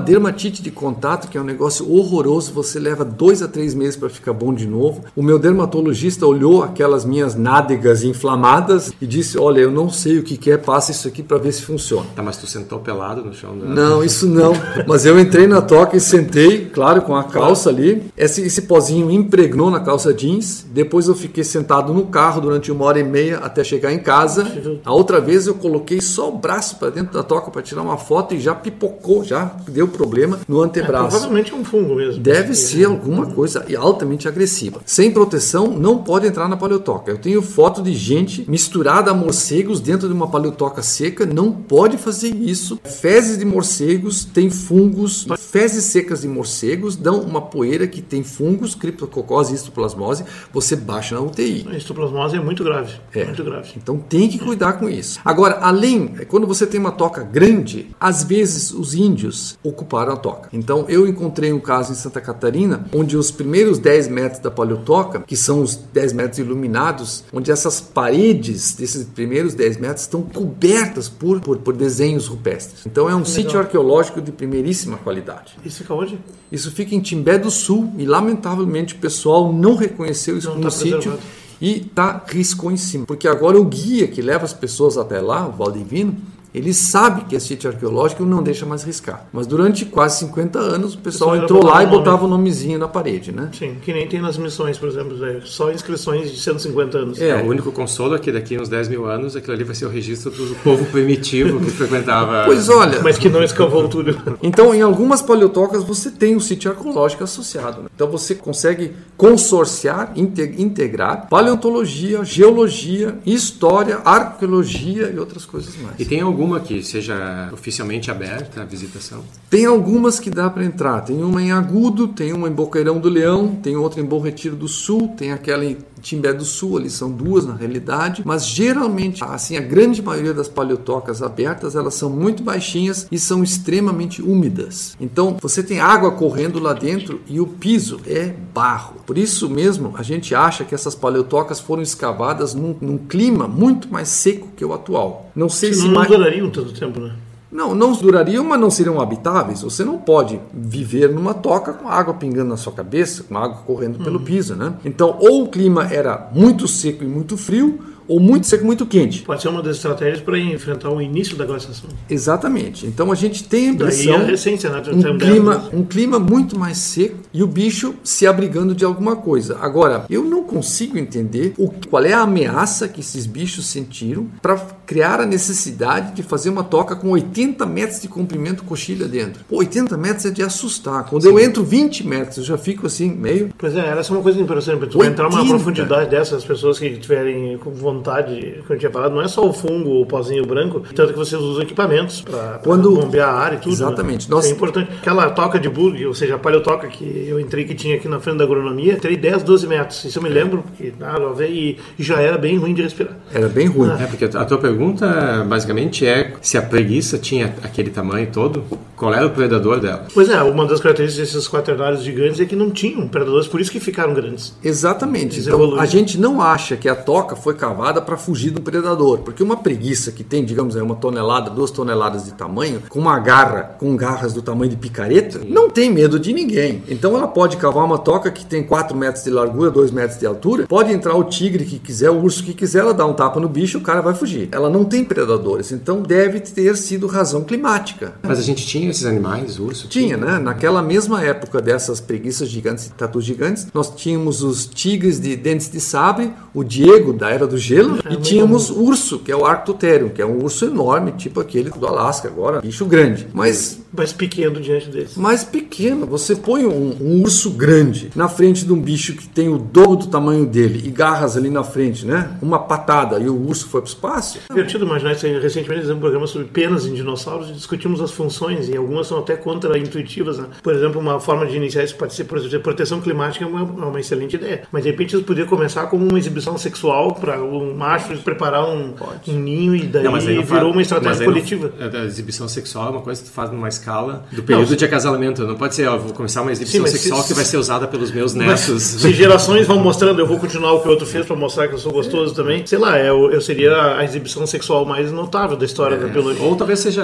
dermatite 0.00 0.62
de 0.62 0.70
contato, 0.70 1.28
que 1.28 1.38
é 1.38 1.40
um 1.40 1.44
negócio 1.44 1.90
horroroso. 1.92 2.52
Você 2.52 2.78
leva 2.78 3.04
dois 3.04 3.42
a 3.42 3.48
três 3.48 3.74
meses 3.74 3.96
para 3.96 4.08
ficar 4.08 4.32
bom 4.32 4.52
de 4.52 4.66
novo. 4.66 5.04
O 5.14 5.22
meu 5.22 5.38
dermatologista 5.38 6.26
olhou 6.26 6.62
aquelas 6.62 7.04
minhas 7.04 7.34
nádegas 7.34 8.02
inflamadas 8.02 8.92
e 9.00 9.06
disse: 9.06 9.38
Olha, 9.38 9.60
eu 9.60 9.70
não 9.70 9.90
sei 9.90 10.18
o 10.18 10.22
que 10.22 10.36
que 10.36 10.50
é, 10.50 10.56
passa 10.56 10.90
isso 10.90 11.08
aqui 11.08 11.22
para 11.22 11.38
ver 11.38 11.52
se 11.52 11.62
funciona. 11.62 12.06
Tá, 12.14 12.22
mas 12.22 12.36
tu 12.36 12.46
sentou 12.46 12.78
pelado 12.80 13.24
no 13.24 13.32
chão 13.32 13.56
da... 13.58 13.66
Não, 13.66 14.02
isso 14.02 14.26
não. 14.26 14.52
Mas 14.86 15.04
eu 15.04 15.18
entrei 15.18 15.46
na 15.46 15.60
toca 15.60 15.96
e 15.96 16.00
sentei, 16.00 16.66
claro, 16.66 17.02
com 17.02 17.14
a 17.14 17.24
calça 17.24 17.68
ali. 17.68 18.02
Esse, 18.16 18.42
esse 18.42 18.62
pozinho 18.62 19.10
impregnou 19.10 19.70
na 19.70 19.80
calça 19.80 20.12
jeans. 20.12 20.64
Depois 20.70 21.08
eu 21.08 21.14
fiquei 21.14 21.44
sentado 21.44 21.92
no 21.92 22.06
carro 22.06 22.40
durante 22.40 22.70
uma 22.70 22.84
hora 22.84 22.98
e 22.98 23.04
meia 23.04 23.38
até 23.38 23.64
chegar 23.64 23.92
em 23.92 23.98
casa. 23.98 24.46
A 24.84 24.92
outra 24.92 25.20
vez 25.20 25.46
eu 25.46 25.54
coloquei 25.54 26.00
só 26.00 26.28
o 26.28 26.38
braço 26.38 26.76
para 26.76 26.90
dentro 26.90 27.12
da 27.12 27.22
toca 27.22 27.35
para 27.40 27.62
tirar 27.62 27.82
uma 27.82 27.96
foto 27.96 28.34
e 28.34 28.40
já 28.40 28.54
pipocou, 28.54 29.24
já 29.24 29.56
deu 29.68 29.88
problema 29.88 30.40
no 30.48 30.60
antebraço. 30.60 31.10
Provavelmente 31.10 31.52
é 31.52 31.56
um 31.56 31.64
fungo 31.64 31.94
mesmo. 31.94 32.22
Deve 32.22 32.54
ser 32.54 32.86
alguma 32.86 33.26
coisa 33.26 33.64
altamente 33.78 34.28
agressiva. 34.28 34.80
Sem 34.84 35.10
proteção, 35.10 35.68
não 35.68 35.98
pode 35.98 36.26
entrar 36.26 36.48
na 36.48 36.56
paleotoca. 36.56 37.10
Eu 37.10 37.18
tenho 37.18 37.42
foto 37.42 37.82
de 37.82 37.94
gente 37.94 38.48
misturada 38.48 39.10
a 39.10 39.14
morcegos 39.14 39.80
dentro 39.80 40.08
de 40.08 40.14
uma 40.14 40.28
paleotoca 40.28 40.82
seca. 40.82 41.26
Não 41.26 41.52
pode 41.52 41.96
fazer 41.96 42.34
isso. 42.34 42.78
Fezes 42.84 43.38
de 43.38 43.44
morcegos 43.44 44.24
têm 44.24 44.50
fungos. 44.50 45.26
Fezes 45.38 45.84
secas 45.84 46.22
de 46.22 46.28
morcegos 46.28 46.96
dão 46.96 47.20
uma 47.20 47.40
poeira 47.40 47.86
que 47.86 48.02
tem 48.02 48.22
fungos, 48.22 48.74
criptococose 48.74 49.52
e 49.52 49.56
histoplasmose. 49.56 50.24
Você 50.52 50.76
baixa 50.76 51.14
na 51.14 51.20
UTI. 51.20 51.66
A 51.70 51.76
histoplasmose 51.76 52.36
é 52.36 52.40
muito 52.40 52.62
grave. 52.64 52.94
É. 53.14 53.24
Muito 53.24 53.44
grave. 53.44 53.72
Então 53.76 53.98
tem 53.98 54.28
que 54.28 54.38
cuidar 54.38 54.74
com 54.74 54.88
isso. 54.88 55.20
Agora, 55.24 55.58
além, 55.60 56.08
quando 56.28 56.46
você 56.46 56.66
tem 56.66 56.78
uma 56.78 56.92
toca 56.92 57.24
grande, 57.30 57.90
às 58.00 58.24
vezes 58.24 58.72
os 58.72 58.94
índios 58.94 59.58
ocuparam 59.62 60.12
a 60.12 60.16
toca. 60.16 60.48
Então 60.52 60.84
eu 60.88 61.06
encontrei 61.06 61.52
um 61.52 61.60
caso 61.60 61.92
em 61.92 61.94
Santa 61.94 62.20
Catarina, 62.20 62.86
onde 62.94 63.16
os 63.16 63.30
primeiros 63.30 63.78
10 63.78 64.08
metros 64.08 64.40
da 64.40 64.50
paleotoca, 64.50 65.20
que 65.20 65.36
são 65.36 65.60
os 65.62 65.76
10 65.76 66.12
metros 66.12 66.38
iluminados, 66.38 67.24
onde 67.32 67.50
essas 67.50 67.80
paredes 67.80 68.74
desses 68.74 69.04
primeiros 69.04 69.54
10 69.54 69.78
metros 69.78 70.02
estão 70.02 70.22
cobertas 70.22 71.08
por, 71.08 71.40
por, 71.40 71.58
por 71.58 71.74
desenhos 71.74 72.26
rupestres. 72.26 72.86
Então 72.86 73.08
é 73.08 73.14
um 73.14 73.24
sítio 73.24 73.58
arqueológico 73.58 74.20
de 74.20 74.32
primeiríssima 74.32 74.96
qualidade. 74.96 75.56
Isso 75.64 75.78
fica 75.78 75.94
onde? 75.94 76.18
Isso 76.50 76.70
fica 76.70 76.94
em 76.94 77.00
Timbé 77.00 77.38
do 77.38 77.50
Sul 77.50 77.92
e 77.98 78.04
lamentavelmente 78.04 78.94
o 78.94 78.98
pessoal 78.98 79.52
não 79.52 79.74
reconheceu 79.74 80.38
isso 80.38 80.48
Não 80.48 80.54
como 80.54 80.64
tá 80.64 80.70
sítio 80.70 81.18
e 81.60 81.80
tá 81.80 82.22
riscou 82.26 82.70
em 82.70 82.76
cima. 82.76 83.06
Porque 83.06 83.26
agora 83.26 83.58
o 83.58 83.64
guia 83.64 84.06
que 84.08 84.20
leva 84.22 84.44
as 84.44 84.52
pessoas 84.52 84.96
até 84.96 85.20
lá, 85.20 85.46
o 85.46 85.52
Valdivino, 85.52 86.16
ele 86.56 86.72
sabe 86.72 87.24
que 87.26 87.36
é 87.36 87.38
sítio 87.38 87.70
arqueológico 87.70 88.22
e 88.22 88.26
não 88.26 88.42
deixa 88.42 88.64
mais 88.66 88.82
riscar. 88.82 89.26
Mas 89.32 89.46
durante 89.46 89.84
quase 89.84 90.18
50 90.20 90.58
anos 90.58 90.94
o 90.94 90.98
pessoal 90.98 91.36
entrou 91.36 91.64
lá 91.64 91.82
e 91.82 91.86
o 91.86 91.90
botava 91.90 92.24
o 92.24 92.28
nomezinho 92.28 92.78
na 92.78 92.88
parede, 92.88 93.30
né? 93.32 93.50
Sim, 93.52 93.76
que 93.82 93.92
nem 93.92 94.06
tem 94.08 94.20
nas 94.20 94.36
missões, 94.38 94.78
por 94.78 94.88
exemplo. 94.88 95.22
É 95.24 95.40
só 95.44 95.70
inscrições 95.70 96.30
de 96.32 96.40
150 96.40 96.98
anos. 96.98 97.20
É. 97.20 97.28
É, 97.28 97.42
o 97.42 97.46
único 97.46 97.70
consolo 97.72 98.14
é 98.14 98.18
que 98.18 98.32
daqui 98.32 98.58
uns 98.58 98.68
10 98.68 98.88
mil 98.88 99.06
anos 99.06 99.36
aquilo 99.36 99.52
ali 99.54 99.64
vai 99.64 99.74
ser 99.74 99.86
o 99.86 99.88
registro 99.90 100.30
do 100.30 100.54
povo 100.62 100.84
primitivo 100.86 101.60
que 101.60 101.70
frequentava. 101.70 102.44
Pois 102.46 102.68
olha, 102.68 103.00
Mas 103.02 103.18
que 103.18 103.28
não 103.28 103.42
escavou 103.42 103.84
o 103.84 103.88
túnel. 103.88 104.14
Então, 104.42 104.74
em 104.74 104.80
algumas 104.80 105.20
paleotocas 105.20 105.82
você 105.84 106.10
tem 106.10 106.36
um 106.36 106.40
sítio 106.40 106.70
arqueológico 106.70 107.24
associado. 107.24 107.82
né? 107.82 107.88
Então, 107.94 108.08
você 108.10 108.34
consegue 108.34 108.92
consorciar, 109.16 110.12
inte- 110.16 110.54
integrar 110.58 111.28
paleontologia, 111.28 112.24
geologia, 112.24 113.18
história, 113.26 114.00
arqueologia 114.04 115.10
e 115.14 115.18
outras 115.18 115.44
coisas 115.44 115.76
mais. 115.76 115.98
E 115.98 116.04
tem 116.04 116.22
alguma 116.46 116.60
que 116.60 116.82
seja 116.82 117.50
oficialmente 117.52 118.10
aberta 118.10 118.62
a 118.62 118.64
visitação? 118.64 119.24
Tem 119.50 119.66
algumas 119.66 120.20
que 120.20 120.30
dá 120.30 120.48
para 120.48 120.64
entrar. 120.64 121.00
Tem 121.00 121.22
uma 121.22 121.42
em 121.42 121.50
Agudo, 121.50 122.08
tem 122.08 122.32
uma 122.32 122.48
em 122.48 122.52
Boqueirão 122.52 123.00
do 123.00 123.08
Leão, 123.08 123.56
tem 123.56 123.76
outra 123.76 124.00
em 124.00 124.04
Bom 124.04 124.20
Retiro 124.20 124.54
do 124.54 124.68
Sul, 124.68 125.14
tem 125.16 125.32
aquela 125.32 125.64
em 125.64 125.76
Timbé 126.06 126.32
do 126.32 126.44
Sul, 126.44 126.76
ali 126.76 126.88
são 126.88 127.10
duas 127.10 127.44
na 127.44 127.54
realidade, 127.54 128.22
mas 128.24 128.46
geralmente, 128.46 129.24
assim, 129.24 129.56
a 129.56 129.60
grande 129.60 130.00
maioria 130.00 130.32
das 130.32 130.46
paleotocas 130.46 131.20
abertas, 131.20 131.74
elas 131.74 131.94
são 131.94 132.08
muito 132.08 132.44
baixinhas 132.44 133.08
e 133.10 133.18
são 133.18 133.42
extremamente 133.42 134.22
úmidas. 134.22 134.96
Então, 135.00 135.36
você 135.42 135.64
tem 135.64 135.80
água 135.80 136.12
correndo 136.12 136.60
lá 136.60 136.72
dentro 136.72 137.20
e 137.26 137.40
o 137.40 137.46
piso 137.48 138.00
é 138.06 138.32
barro. 138.54 139.00
Por 139.04 139.18
isso 139.18 139.50
mesmo, 139.50 139.94
a 139.98 140.02
gente 140.04 140.32
acha 140.32 140.64
que 140.64 140.76
essas 140.76 140.94
paleotocas 140.94 141.58
foram 141.58 141.82
escavadas 141.82 142.54
num, 142.54 142.76
num 142.80 142.98
clima 142.98 143.48
muito 143.48 143.92
mais 143.92 144.06
seco 144.06 144.46
que 144.56 144.64
o 144.64 144.72
atual. 144.72 145.32
Não 145.34 145.48
sei 145.48 145.74
se 145.74 145.86
não 145.86 145.94
mais... 145.94 146.08
durariam 146.08 146.48
tanto 146.50 146.72
tempo, 146.72 147.00
né? 147.00 147.16
Não, 147.50 147.74
não 147.74 147.92
durariam, 147.92 148.44
mas 148.44 148.60
não 148.60 148.70
seriam 148.70 149.00
habitáveis. 149.00 149.62
Você 149.62 149.84
não 149.84 149.98
pode 149.98 150.40
viver 150.52 151.10
numa 151.10 151.32
toca 151.32 151.72
com 151.72 151.88
água 151.88 152.14
pingando 152.14 152.50
na 152.50 152.56
sua 152.56 152.72
cabeça, 152.72 153.22
com 153.22 153.36
água 153.36 153.58
correndo 153.64 154.02
pelo 154.02 154.20
piso, 154.20 154.56
né? 154.56 154.74
Então, 154.84 155.16
ou 155.20 155.44
o 155.44 155.48
clima 155.48 155.86
era 155.90 156.28
muito 156.32 156.66
seco 156.66 157.04
e 157.04 157.06
muito 157.06 157.36
frio, 157.36 157.78
ou 158.08 158.20
muito 158.20 158.46
seco 158.46 158.64
muito 158.64 158.86
quente. 158.86 159.22
Pode 159.22 159.42
ser 159.42 159.48
uma 159.48 159.62
das 159.62 159.76
estratégias 159.76 160.20
para 160.20 160.38
enfrentar 160.38 160.90
o 160.90 161.00
início 161.00 161.36
da 161.36 161.44
glaciação. 161.44 161.88
Exatamente. 162.08 162.86
Então 162.86 163.10
a 163.10 163.14
gente 163.14 163.44
tem 163.44 163.70
a 163.70 163.72
Daí 163.72 163.74
impressão 163.74 164.16
a 164.16 164.24
recência, 164.24 164.70
né? 164.70 164.82
um 164.92 165.18
clima, 165.18 165.68
um 165.72 165.84
clima 165.84 166.18
muito 166.18 166.58
mais 166.58 166.78
seco 166.78 167.16
e 167.32 167.42
o 167.42 167.46
bicho 167.46 167.94
se 168.02 168.26
abrigando 168.26 168.74
de 168.74 168.84
alguma 168.84 169.16
coisa. 169.16 169.58
Agora, 169.60 170.04
eu 170.08 170.24
não 170.24 170.44
consigo 170.44 170.98
entender 170.98 171.54
o, 171.58 171.70
qual 171.88 172.04
é 172.04 172.12
a 172.12 172.20
ameaça 172.20 172.88
que 172.88 173.00
esses 173.00 173.26
bichos 173.26 173.66
sentiram 173.66 174.28
para 174.40 174.56
criar 174.86 175.20
a 175.20 175.26
necessidade 175.26 176.14
de 176.14 176.22
fazer 176.22 176.48
uma 176.48 176.64
toca 176.64 176.94
com 176.94 177.10
80 177.10 177.66
metros 177.66 178.00
de 178.00 178.08
comprimento 178.08 178.64
coxilha 178.64 179.06
dentro. 179.06 179.44
Pô, 179.48 179.56
80 179.58 179.96
metros 179.96 180.26
é 180.26 180.30
de 180.30 180.42
assustar. 180.42 181.04
Quando 181.04 181.24
eu 181.24 181.38
entro 181.38 181.64
20 181.64 182.06
metros, 182.06 182.38
eu 182.38 182.44
já 182.44 182.58
fico 182.58 182.86
assim, 182.86 183.10
meio. 183.10 183.50
Pois 183.58 183.74
é, 183.74 183.98
essa 183.98 184.12
é 184.12 184.16
uma 184.16 184.22
coisa 184.22 184.40
interessante. 184.40 184.86
Tu 184.86 185.04
entrar 185.04 185.24
numa 185.24 185.40
80. 185.40 185.54
profundidade 185.54 186.10
dessas, 186.10 186.44
pessoas 186.44 186.78
que 186.78 186.96
tiverem 186.96 187.58
com 187.58 187.70
vontade, 187.70 187.95
como 188.02 188.74
eu 188.74 188.78
tinha 188.78 188.90
falado, 188.90 189.14
não 189.14 189.22
é 189.22 189.28
só 189.28 189.46
o 189.46 189.52
fungo, 189.52 190.00
o 190.02 190.06
pozinho 190.06 190.44
branco, 190.46 190.80
tanto 190.94 191.12
que 191.12 191.18
vocês 191.18 191.40
usam 191.40 191.62
equipamentos 191.62 192.20
para 192.22 192.60
Quando- 192.62 192.90
bombear 192.90 193.28
a 193.28 193.32
área 193.38 193.56
e 193.56 193.60
tudo. 193.60 193.72
Exatamente. 193.72 194.30
Né? 194.30 194.38
Isso 194.38 194.48
é 194.48 194.50
importante. 194.52 194.90
Aquela 195.00 195.30
toca 195.30 195.58
de 195.58 195.68
bug, 195.68 196.04
ou 196.06 196.14
seja, 196.14 196.34
a 196.36 196.38
paleotoca 196.38 196.86
que 196.88 197.26
eu 197.28 197.38
entrei 197.40 197.64
que 197.64 197.74
tinha 197.74 197.96
aqui 197.96 198.08
na 198.08 198.20
frente 198.20 198.38
da 198.38 198.44
agronomia, 198.44 198.92
entrei 198.94 199.16
10, 199.16 199.42
12 199.42 199.66
metros. 199.66 200.04
Isso 200.04 200.18
eu 200.18 200.22
me 200.22 200.28
lembro, 200.28 200.62
porque 200.62 200.92
ah, 201.00 201.16
e 201.48 201.76
já 201.98 202.20
era 202.20 202.36
bem 202.38 202.56
ruim 202.58 202.74
de 202.74 202.82
respirar. 202.82 203.14
Era 203.32 203.48
bem 203.48 203.66
ruim. 203.66 203.90
É, 204.00 204.06
porque 204.06 204.24
a 204.24 204.44
tua 204.44 204.58
pergunta 204.58 205.44
basicamente 205.48 206.06
é 206.06 206.32
se 206.40 206.56
a 206.58 206.62
preguiça 206.62 207.18
tinha 207.18 207.54
aquele 207.62 207.90
tamanho 207.90 208.28
todo, 208.32 208.64
qual 208.96 209.12
era 209.14 209.26
o 209.26 209.30
predador 209.30 209.80
dela? 209.80 210.06
Pois 210.12 210.28
é, 210.28 210.42
uma 210.42 210.66
das 210.66 210.80
características 210.80 211.32
desses 211.32 211.48
quaternários 211.48 212.02
gigantes 212.02 212.40
é 212.40 212.44
que 212.44 212.56
não 212.56 212.70
tinham 212.70 213.06
predadores, 213.08 213.46
por 213.46 213.60
isso 213.60 213.70
que 213.70 213.80
ficaram 213.80 214.14
grandes. 214.14 214.54
Exatamente. 214.62 215.36
Eles 215.36 215.46
Então, 215.46 215.58
evoluíram. 215.58 215.82
a 215.82 215.86
gente 215.86 216.18
não 216.18 216.40
acha 216.40 216.76
que 216.76 216.88
a 216.88 216.94
toca 216.94 217.36
foi 217.36 217.54
cavada 217.54 217.85
para 217.94 218.16
fugir 218.16 218.50
do 218.50 218.60
predador. 218.60 219.18
Porque 219.18 219.42
uma 219.42 219.56
preguiça 219.56 220.12
que 220.12 220.24
tem, 220.24 220.44
digamos, 220.44 220.74
uma 220.74 220.96
tonelada, 220.96 221.50
duas 221.50 221.70
toneladas 221.70 222.24
de 222.24 222.32
tamanho, 222.32 222.82
com 222.88 222.98
uma 222.98 223.18
garra, 223.18 223.76
com 223.78 223.96
garras 223.96 224.32
do 224.32 224.42
tamanho 224.42 224.70
de 224.70 224.76
picareta, 224.76 225.40
não 225.46 225.70
tem 225.70 225.92
medo 225.92 226.18
de 226.18 226.32
ninguém. 226.32 226.82
Então 226.88 227.16
ela 227.16 227.28
pode 227.28 227.56
cavar 227.56 227.84
uma 227.84 227.98
toca 227.98 228.30
que 228.30 228.44
tem 228.44 228.62
4 228.62 228.96
metros 228.96 229.24
de 229.24 229.30
largura, 229.30 229.70
2 229.70 229.90
metros 229.90 230.18
de 230.18 230.26
altura, 230.26 230.66
pode 230.66 230.92
entrar 230.92 231.14
o 231.14 231.24
tigre 231.24 231.64
que 231.64 231.78
quiser, 231.78 232.10
o 232.10 232.20
urso 232.20 232.42
que 232.42 232.54
quiser, 232.54 232.80
ela 232.80 232.94
dá 232.94 233.06
um 233.06 233.14
tapa 233.14 233.40
no 233.40 233.48
bicho, 233.48 233.78
o 233.78 233.82
cara 233.82 234.00
vai 234.00 234.14
fugir. 234.14 234.48
Ela 234.52 234.68
não 234.68 234.84
tem 234.84 235.04
predadores, 235.04 235.72
então 235.72 236.02
deve 236.02 236.40
ter 236.40 236.76
sido 236.76 237.06
razão 237.06 237.44
climática. 237.44 238.14
Mas 238.22 238.38
a 238.38 238.42
gente 238.42 238.66
tinha 238.66 238.90
esses 238.90 239.06
animais, 239.06 239.58
urso? 239.58 239.88
Tinha, 239.88 240.16
né? 240.16 240.38
Naquela 240.38 240.82
mesma 240.82 241.22
época 241.22 241.60
dessas 241.60 242.00
preguiças 242.00 242.48
gigantes 242.48 242.86
e 242.86 242.92
tatus 242.92 243.24
gigantes, 243.24 243.66
nós 243.72 243.90
tínhamos 243.94 244.42
os 244.42 244.66
tigres 244.66 245.20
de 245.20 245.36
dentes 245.36 245.70
de 245.70 245.80
sabre, 245.80 246.32
o 246.54 246.64
Diego 246.64 247.12
da 247.12 247.30
Era 247.30 247.46
do 247.46 247.58
Gelo, 247.58 247.75
é, 247.80 248.12
e 248.12 248.16
tínhamos 248.16 248.70
urso, 248.70 249.18
que 249.18 249.30
é 249.30 249.36
o 249.36 249.44
Arctotherium, 249.44 250.08
que 250.08 250.22
é 250.22 250.26
um 250.26 250.42
urso 250.42 250.66
enorme, 250.66 251.12
tipo 251.12 251.40
aquele 251.40 251.70
do 251.70 251.86
Alasca 251.86 252.28
agora, 252.28 252.60
bicho 252.60 252.84
grande. 252.84 253.26
Mas 253.32 253.80
mais 253.96 254.12
pequeno 254.12 254.60
diante 254.60 254.88
desse. 254.90 255.18
Mais 255.18 255.42
pequeno. 255.42 256.06
Você 256.06 256.36
põe 256.36 256.66
um, 256.66 256.96
um, 257.00 257.22
urso 257.22 257.50
grande 257.50 258.10
na 258.14 258.28
frente 258.28 258.64
de 258.64 258.72
um 258.72 258.80
bicho 258.80 259.14
que 259.14 259.26
tem 259.26 259.48
o 259.48 259.58
dobro 259.58 259.96
do 259.96 260.06
tamanho 260.08 260.44
dele 260.46 260.82
e 260.84 260.90
garras 260.90 261.36
ali 261.36 261.48
na 261.48 261.64
frente, 261.64 262.04
né? 262.04 262.36
Uma 262.42 262.58
patada 262.58 263.18
e 263.18 263.28
o 263.28 263.48
urso 263.48 263.68
foi 263.68 263.80
para 263.80 263.88
o 263.88 263.90
espaço. 263.90 264.40
Divertido 264.50 264.84
imaginar 264.84 265.12
isso. 265.12 265.26
Recentemente 265.26 265.80
fizemos 265.80 265.96
um 265.96 266.00
programa 266.00 266.26
sobre 266.26 266.48
penas 266.48 266.86
em 266.86 266.92
dinossauros 266.92 267.48
e 267.50 267.52
discutimos 267.52 268.00
as 268.00 268.10
funções 268.10 268.68
e 268.68 268.76
algumas 268.76 269.06
são 269.06 269.18
até 269.18 269.36
contra-intuitivas. 269.36 270.38
Né? 270.38 270.46
Por 270.62 270.74
exemplo, 270.74 271.00
uma 271.00 271.18
forma 271.18 271.46
de 271.46 271.56
iniciar 271.56 271.84
isso 271.84 271.96
pode 271.96 272.14
ser, 272.14 272.24
por 272.24 272.38
exemplo, 272.38 272.60
proteção 272.60 273.00
climática 273.00 273.44
é 273.44 273.48
uma, 273.48 273.60
é 273.60 273.88
uma 273.88 274.00
excelente 274.00 274.36
ideia. 274.36 274.62
Mas 274.70 274.84
de 274.84 274.90
repente 274.90 275.14
isso 275.14 275.24
poderia 275.24 275.48
começar 275.48 275.86
como 275.86 276.06
uma 276.06 276.18
exibição 276.18 276.58
sexual 276.58 277.14
para 277.14 277.42
um 277.42 277.65
macho 277.74 278.16
preparar 278.18 278.64
um, 278.64 278.94
um 279.28 279.32
ninho 279.32 279.74
e 279.74 279.86
daí 279.86 280.04
não, 280.04 280.18
virou 280.18 280.44
faz, 280.44 280.62
uma 280.62 280.82
estratégia 280.82 281.24
coletiva. 281.24 281.72
Não, 281.78 282.00
a 282.00 282.04
exibição 282.04 282.48
sexual 282.48 282.88
é 282.88 282.90
uma 282.90 283.02
coisa 283.02 283.22
que 283.22 283.28
tu 283.28 283.32
faz 283.32 283.50
numa 283.50 283.68
escala 283.68 284.24
do 284.32 284.42
período 284.42 284.70
não, 284.70 284.76
de 284.76 284.84
acasalamento. 284.84 285.46
Não 285.46 285.56
pode 285.56 285.74
ser, 285.74 285.88
ó, 285.88 285.96
vou 285.96 286.12
começar 286.12 286.42
uma 286.42 286.52
exibição 286.52 286.86
Sim, 286.86 286.92
sexual 286.92 287.22
se, 287.22 287.28
que 287.28 287.34
vai 287.34 287.44
ser 287.44 287.56
usada 287.56 287.86
pelos 287.86 288.10
meus 288.10 288.34
netos. 288.34 288.82
Se 288.82 289.12
gerações 289.14 289.66
vão 289.66 289.78
mostrando, 289.78 290.20
eu 290.20 290.26
vou 290.26 290.38
continuar 290.38 290.72
o 290.72 290.80
que 290.80 290.88
o 290.88 290.90
outro 290.90 291.06
fez 291.06 291.26
para 291.26 291.36
mostrar 291.36 291.68
que 291.68 291.74
eu 291.74 291.78
sou 291.78 291.92
gostoso 291.92 292.34
também. 292.34 292.66
Sei 292.66 292.78
lá, 292.78 292.98
eu, 292.98 293.30
eu 293.30 293.40
seria 293.40 293.96
a 293.96 294.04
exibição 294.04 294.46
sexual 294.46 294.84
mais 294.84 295.12
notável 295.12 295.56
da 295.56 295.64
história 295.64 295.96
é, 295.96 295.98
da 295.98 296.06
biologia. 296.06 296.42
Ou 296.42 296.56
talvez 296.56 296.80
seja 296.80 297.02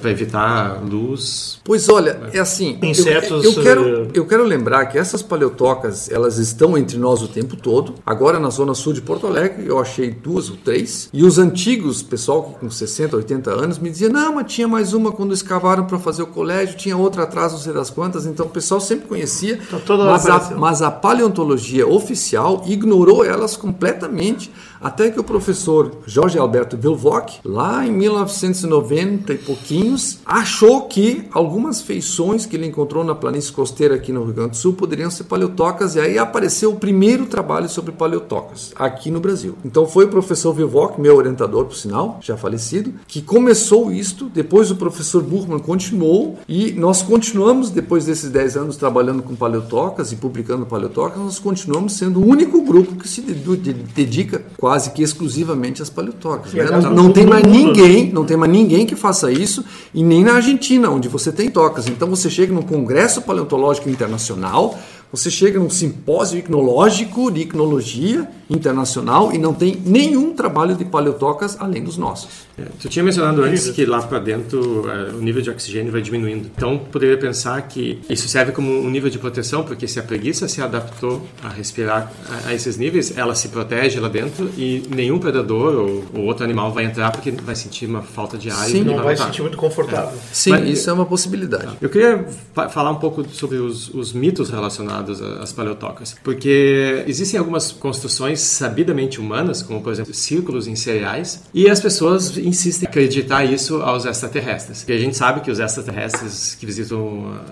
para 0.00 0.10
evitar 0.10 0.82
luz. 0.82 1.60
Pois 1.64 1.88
olha, 1.88 2.18
é 2.32 2.38
assim. 2.38 2.78
Insetos. 2.82 3.44
Eu, 3.44 3.52
eu, 3.52 3.62
quero, 3.62 3.88
eh, 3.88 4.08
eu 4.14 4.26
quero 4.26 4.44
lembrar 4.44 4.86
que 4.86 4.98
essas 4.98 5.22
paleotocas, 5.22 6.10
elas 6.10 6.38
estão 6.38 6.76
entre 6.76 6.98
nós 6.98 7.22
o 7.22 7.28
tempo 7.28 7.56
todo. 7.56 7.94
Agora 8.04 8.38
na 8.38 8.50
zona 8.50 8.74
sul 8.74 8.92
de 8.92 9.00
Porto 9.00 9.26
Alegre, 9.26 9.70
eu 9.78 9.82
achei 9.82 10.10
duas 10.10 10.50
ou 10.50 10.56
três. 10.56 11.08
E 11.12 11.24
os 11.24 11.38
antigos, 11.38 12.02
pessoal 12.02 12.42
com 12.42 12.70
60, 12.70 13.16
80 13.16 13.50
anos, 13.50 13.78
me 13.78 13.90
dizia: 13.90 14.08
não, 14.08 14.34
mas 14.34 14.52
tinha 14.52 14.68
mais 14.68 14.92
uma 14.92 15.12
quando 15.12 15.32
escavaram 15.32 15.86
para 15.86 15.98
fazer 15.98 16.22
o 16.22 16.26
colégio, 16.26 16.76
tinha 16.76 16.96
outra 16.96 17.22
atrás, 17.22 17.52
não 17.52 17.58
sei 17.58 17.72
das 17.72 17.90
quantas, 17.90 18.26
então 18.26 18.46
o 18.46 18.50
pessoal 18.50 18.80
sempre 18.80 19.08
conhecia, 19.08 19.58
tá 19.70 19.96
mas, 19.96 20.26
a, 20.26 20.54
mas 20.56 20.82
a 20.82 20.90
paleontologia 20.90 21.86
oficial 21.86 22.62
ignorou 22.66 23.24
elas 23.24 23.56
completamente 23.56 24.50
até 24.80 25.10
que 25.10 25.18
o 25.18 25.24
professor 25.24 25.98
Jorge 26.06 26.38
Alberto 26.38 26.76
Vilvoc, 26.76 27.40
lá 27.44 27.84
em 27.84 27.90
1990 27.90 29.32
e 29.32 29.38
pouquinhos, 29.38 30.20
achou 30.24 30.82
que 30.82 31.26
algumas 31.32 31.80
feições 31.80 32.46
que 32.46 32.56
ele 32.56 32.66
encontrou 32.66 33.02
na 33.02 33.14
planície 33.14 33.52
costeira 33.52 33.96
aqui 33.96 34.12
no 34.12 34.24
Rio 34.24 34.34
Grande 34.34 34.50
do 34.50 34.56
Sul 34.56 34.74
poderiam 34.74 35.10
ser 35.10 35.24
paleotocas, 35.24 35.96
e 35.96 36.00
aí 36.00 36.18
apareceu 36.18 36.70
o 36.72 36.76
primeiro 36.76 37.26
trabalho 37.26 37.68
sobre 37.68 37.92
paleotocas 37.92 38.72
aqui 38.76 39.10
no 39.10 39.20
Brasil. 39.20 39.56
Então 39.64 39.86
foi 39.86 40.04
o 40.04 40.08
professor 40.08 40.52
Vilvoc, 40.52 40.98
meu 40.98 41.16
orientador, 41.16 41.64
por 41.64 41.76
sinal, 41.76 42.18
já 42.20 42.36
falecido, 42.36 42.92
que 43.06 43.22
começou 43.22 43.92
isto, 43.92 44.30
depois 44.32 44.70
o 44.70 44.76
professor 44.76 45.22
Burman 45.22 45.58
continuou, 45.58 46.38
e 46.48 46.72
nós 46.72 47.02
continuamos, 47.02 47.70
depois 47.70 48.06
desses 48.06 48.30
10 48.30 48.56
anos 48.56 48.76
trabalhando 48.76 49.22
com 49.22 49.34
paleotocas 49.34 50.12
e 50.12 50.16
publicando 50.16 50.66
paleotocas, 50.66 51.18
nós 51.18 51.38
continuamos 51.38 51.94
sendo 51.94 52.20
o 52.20 52.26
único 52.26 52.62
grupo 52.62 52.96
que 52.96 53.08
se 53.08 53.20
dedica 53.20 54.42
quase 54.56 54.90
que 54.90 55.02
exclusivamente 55.02 55.82
as 55.82 55.90
paleotocas. 55.90 56.52
Né? 56.52 56.64
Não, 56.64 56.94
não 56.94 57.12
tem 57.12 57.26
mais 57.26 57.44
ninguém, 57.44 58.12
não 58.12 58.24
tem 58.24 58.36
mais 58.36 58.52
ninguém 58.52 58.86
que 58.86 58.96
faça 58.96 59.30
isso, 59.30 59.64
e 59.92 60.02
nem 60.02 60.24
na 60.24 60.34
Argentina, 60.34 60.90
onde 60.90 61.08
você 61.08 61.32
tem 61.32 61.50
tocas. 61.50 61.88
Então 61.88 62.08
você 62.08 62.30
chega 62.30 62.52
num 62.52 62.62
congresso 62.62 63.22
paleontológico 63.22 63.88
internacional, 63.88 64.78
você 65.10 65.30
chega 65.30 65.58
num 65.58 65.70
simpósio 65.70 66.38
icnológico 66.38 67.30
de 67.30 67.40
icnologia 67.40 68.28
internacional 68.50 69.32
e 69.32 69.38
não 69.38 69.52
tem 69.52 69.80
nenhum 69.84 70.34
trabalho 70.34 70.74
de 70.74 70.84
paleotocas 70.84 71.56
além 71.60 71.82
dos 71.82 71.96
nossos. 71.96 72.46
É, 72.58 72.64
tu 72.80 72.88
tinha 72.88 73.04
mencionado 73.04 73.42
antes 73.42 73.70
que 73.70 73.84
lá 73.84 74.02
para 74.02 74.18
dentro 74.18 74.88
é, 74.90 75.10
o 75.10 75.20
nível 75.20 75.42
de 75.42 75.50
oxigênio 75.50 75.92
vai 75.92 76.00
diminuindo. 76.00 76.50
Então, 76.56 76.78
poderia 76.78 77.16
pensar 77.16 77.60
que 77.62 78.00
isso 78.08 78.28
serve 78.28 78.52
como 78.52 78.70
um 78.70 78.90
nível 78.90 79.10
de 79.10 79.18
proteção, 79.18 79.62
porque 79.64 79.86
se 79.86 79.98
a 79.98 80.02
preguiça 80.02 80.48
se 80.48 80.62
adaptou 80.62 81.26
a 81.42 81.48
respirar 81.48 82.10
a, 82.28 82.48
a 82.48 82.54
esses 82.54 82.76
níveis, 82.76 83.16
ela 83.16 83.34
se 83.34 83.48
protege 83.48 84.00
lá 84.00 84.08
dentro 84.08 84.50
e 84.56 84.82
nenhum 84.88 85.18
predador 85.18 85.74
ou, 85.74 86.04
ou, 86.14 86.24
outro 86.24 86.44
animal 86.44 86.72
vai 86.72 86.84
entrar 86.84 87.10
porque 87.12 87.30
vai 87.30 87.54
sentir 87.54 87.86
uma 87.86 88.02
falta 88.02 88.38
de 88.38 88.50
ar. 88.50 88.64
Sim, 88.64 88.80
e 88.80 88.84
não 88.84 88.96
vai, 88.96 89.04
vai 89.04 89.16
se 89.16 89.24
sentir 89.24 89.42
muito 89.42 89.58
confortável. 89.58 90.10
É. 90.10 90.34
Sim, 90.34 90.50
Mas, 90.50 90.68
isso 90.70 90.90
é 90.90 90.92
uma 90.92 91.06
possibilidade. 91.06 91.66
Tá. 91.66 91.76
Eu 91.80 91.90
queria 91.90 92.26
falar 92.70 92.90
um 92.90 92.96
pouco 92.96 93.28
sobre 93.28 93.56
os, 93.56 93.92
os 93.92 94.12
mitos 94.12 94.50
relacionados 94.50 94.97
às 95.40 95.52
paleotocas, 95.52 96.16
porque 96.22 97.04
existem 97.06 97.38
algumas 97.38 97.72
construções 97.72 98.40
sabidamente 98.40 99.20
humanas, 99.20 99.62
como 99.62 99.82
por 99.82 99.92
exemplo 99.92 100.14
círculos 100.14 100.66
em 100.66 100.76
cereais, 100.76 101.42
e 101.52 101.68
as 101.68 101.80
pessoas 101.80 102.36
insistem 102.36 102.86
em 102.86 102.88
acreditar 102.88 103.44
isso 103.44 103.82
aos 103.82 104.04
extraterrestres. 104.04 104.78
Porque 104.78 104.92
a 104.92 104.98
gente 104.98 105.16
sabe 105.16 105.40
que 105.40 105.50
os 105.50 105.58
extraterrestres 105.58 106.54
que 106.54 106.66
visitam 106.66 106.98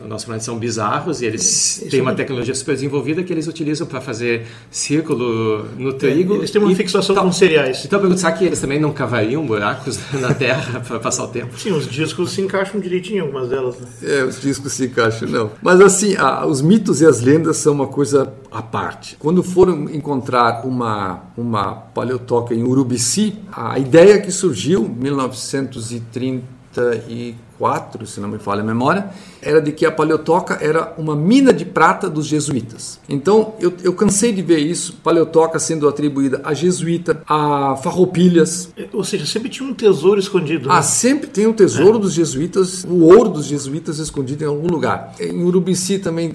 o 0.04 0.08
nosso 0.08 0.26
planeta 0.26 0.44
são 0.44 0.58
bizarros 0.58 1.20
e 1.20 1.26
eles 1.26 1.86
têm 1.90 2.00
uma 2.00 2.14
tecnologia 2.14 2.54
super 2.54 2.74
desenvolvida 2.74 3.22
que 3.22 3.32
eles 3.32 3.46
utilizam 3.46 3.86
para 3.86 4.00
fazer 4.00 4.46
círculo 4.70 5.66
no 5.76 5.92
trigo. 5.92 6.34
É, 6.34 6.36
eles 6.38 6.50
têm 6.50 6.60
uma 6.60 6.72
e, 6.72 6.74
fixação 6.74 7.14
tal, 7.14 7.24
com 7.24 7.32
cereais. 7.32 7.84
Então 7.84 7.98
eu 7.98 8.00
pergunto, 8.00 8.20
será 8.20 8.32
que 8.32 8.44
eles 8.44 8.60
também 8.60 8.80
não 8.80 8.92
cavariam 8.92 9.44
buracos 9.44 9.98
na 10.20 10.34
Terra 10.34 10.80
para 10.86 10.98
passar 10.98 11.24
o 11.24 11.28
tempo? 11.28 11.58
Sim, 11.58 11.72
os 11.72 11.88
discos 11.88 12.32
se 12.32 12.40
encaixam 12.40 12.80
direitinho 12.80 13.24
algumas 13.24 13.48
delas. 13.48 13.76
Né? 13.78 13.86
É, 14.02 14.24
os 14.24 14.40
discos 14.40 14.72
se 14.72 14.86
encaixam, 14.86 15.28
não. 15.28 15.50
Mas 15.62 15.80
assim, 15.80 16.14
os 16.48 16.60
mitos 16.62 17.00
e 17.00 17.06
as 17.06 17.20
lendas 17.20 17.35
são 17.52 17.72
uma 17.72 17.86
coisa 17.86 18.32
à 18.50 18.62
parte. 18.62 19.16
Quando 19.18 19.42
foram 19.42 19.90
encontrar 19.90 20.66
uma, 20.66 21.24
uma 21.36 21.74
paleotoca 21.74 22.54
em 22.54 22.62
Urubici, 22.62 23.38
a 23.52 23.78
ideia 23.78 24.18
que 24.20 24.30
surgiu 24.30 24.88
1934, 24.88 27.45
se 28.06 28.20
não 28.20 28.28
me 28.28 28.38
falha 28.38 28.60
a 28.60 28.64
memória, 28.64 29.10
era 29.40 29.60
de 29.60 29.72
que 29.72 29.86
a 29.86 29.92
paleotoca 29.92 30.58
era 30.60 30.94
uma 30.98 31.14
mina 31.14 31.52
de 31.52 31.64
prata 31.64 32.08
dos 32.08 32.26
jesuítas. 32.26 32.98
Então 33.08 33.54
eu, 33.60 33.72
eu 33.82 33.92
cansei 33.92 34.32
de 34.32 34.42
ver 34.42 34.58
isso, 34.58 34.94
paleotoca 35.02 35.58
sendo 35.58 35.88
atribuída 35.88 36.40
a 36.44 36.52
jesuíta, 36.52 37.22
a 37.26 37.76
farroupilhas. 37.76 38.70
Ou 38.92 39.04
seja, 39.04 39.24
sempre 39.26 39.48
tinha 39.48 39.68
um 39.68 39.74
tesouro 39.74 40.18
escondido. 40.18 40.68
Né? 40.68 40.74
Ah, 40.76 40.82
sempre 40.82 41.28
tem 41.28 41.46
um 41.46 41.52
tesouro 41.52 41.98
é. 41.98 42.00
dos 42.00 42.12
jesuítas, 42.12 42.84
o 42.84 43.04
ouro 43.04 43.30
dos 43.30 43.46
jesuítas 43.46 43.98
escondido 43.98 44.44
em 44.44 44.46
algum 44.46 44.68
lugar. 44.68 45.14
Em 45.18 45.42
Urubici 45.42 45.98
também 45.98 46.32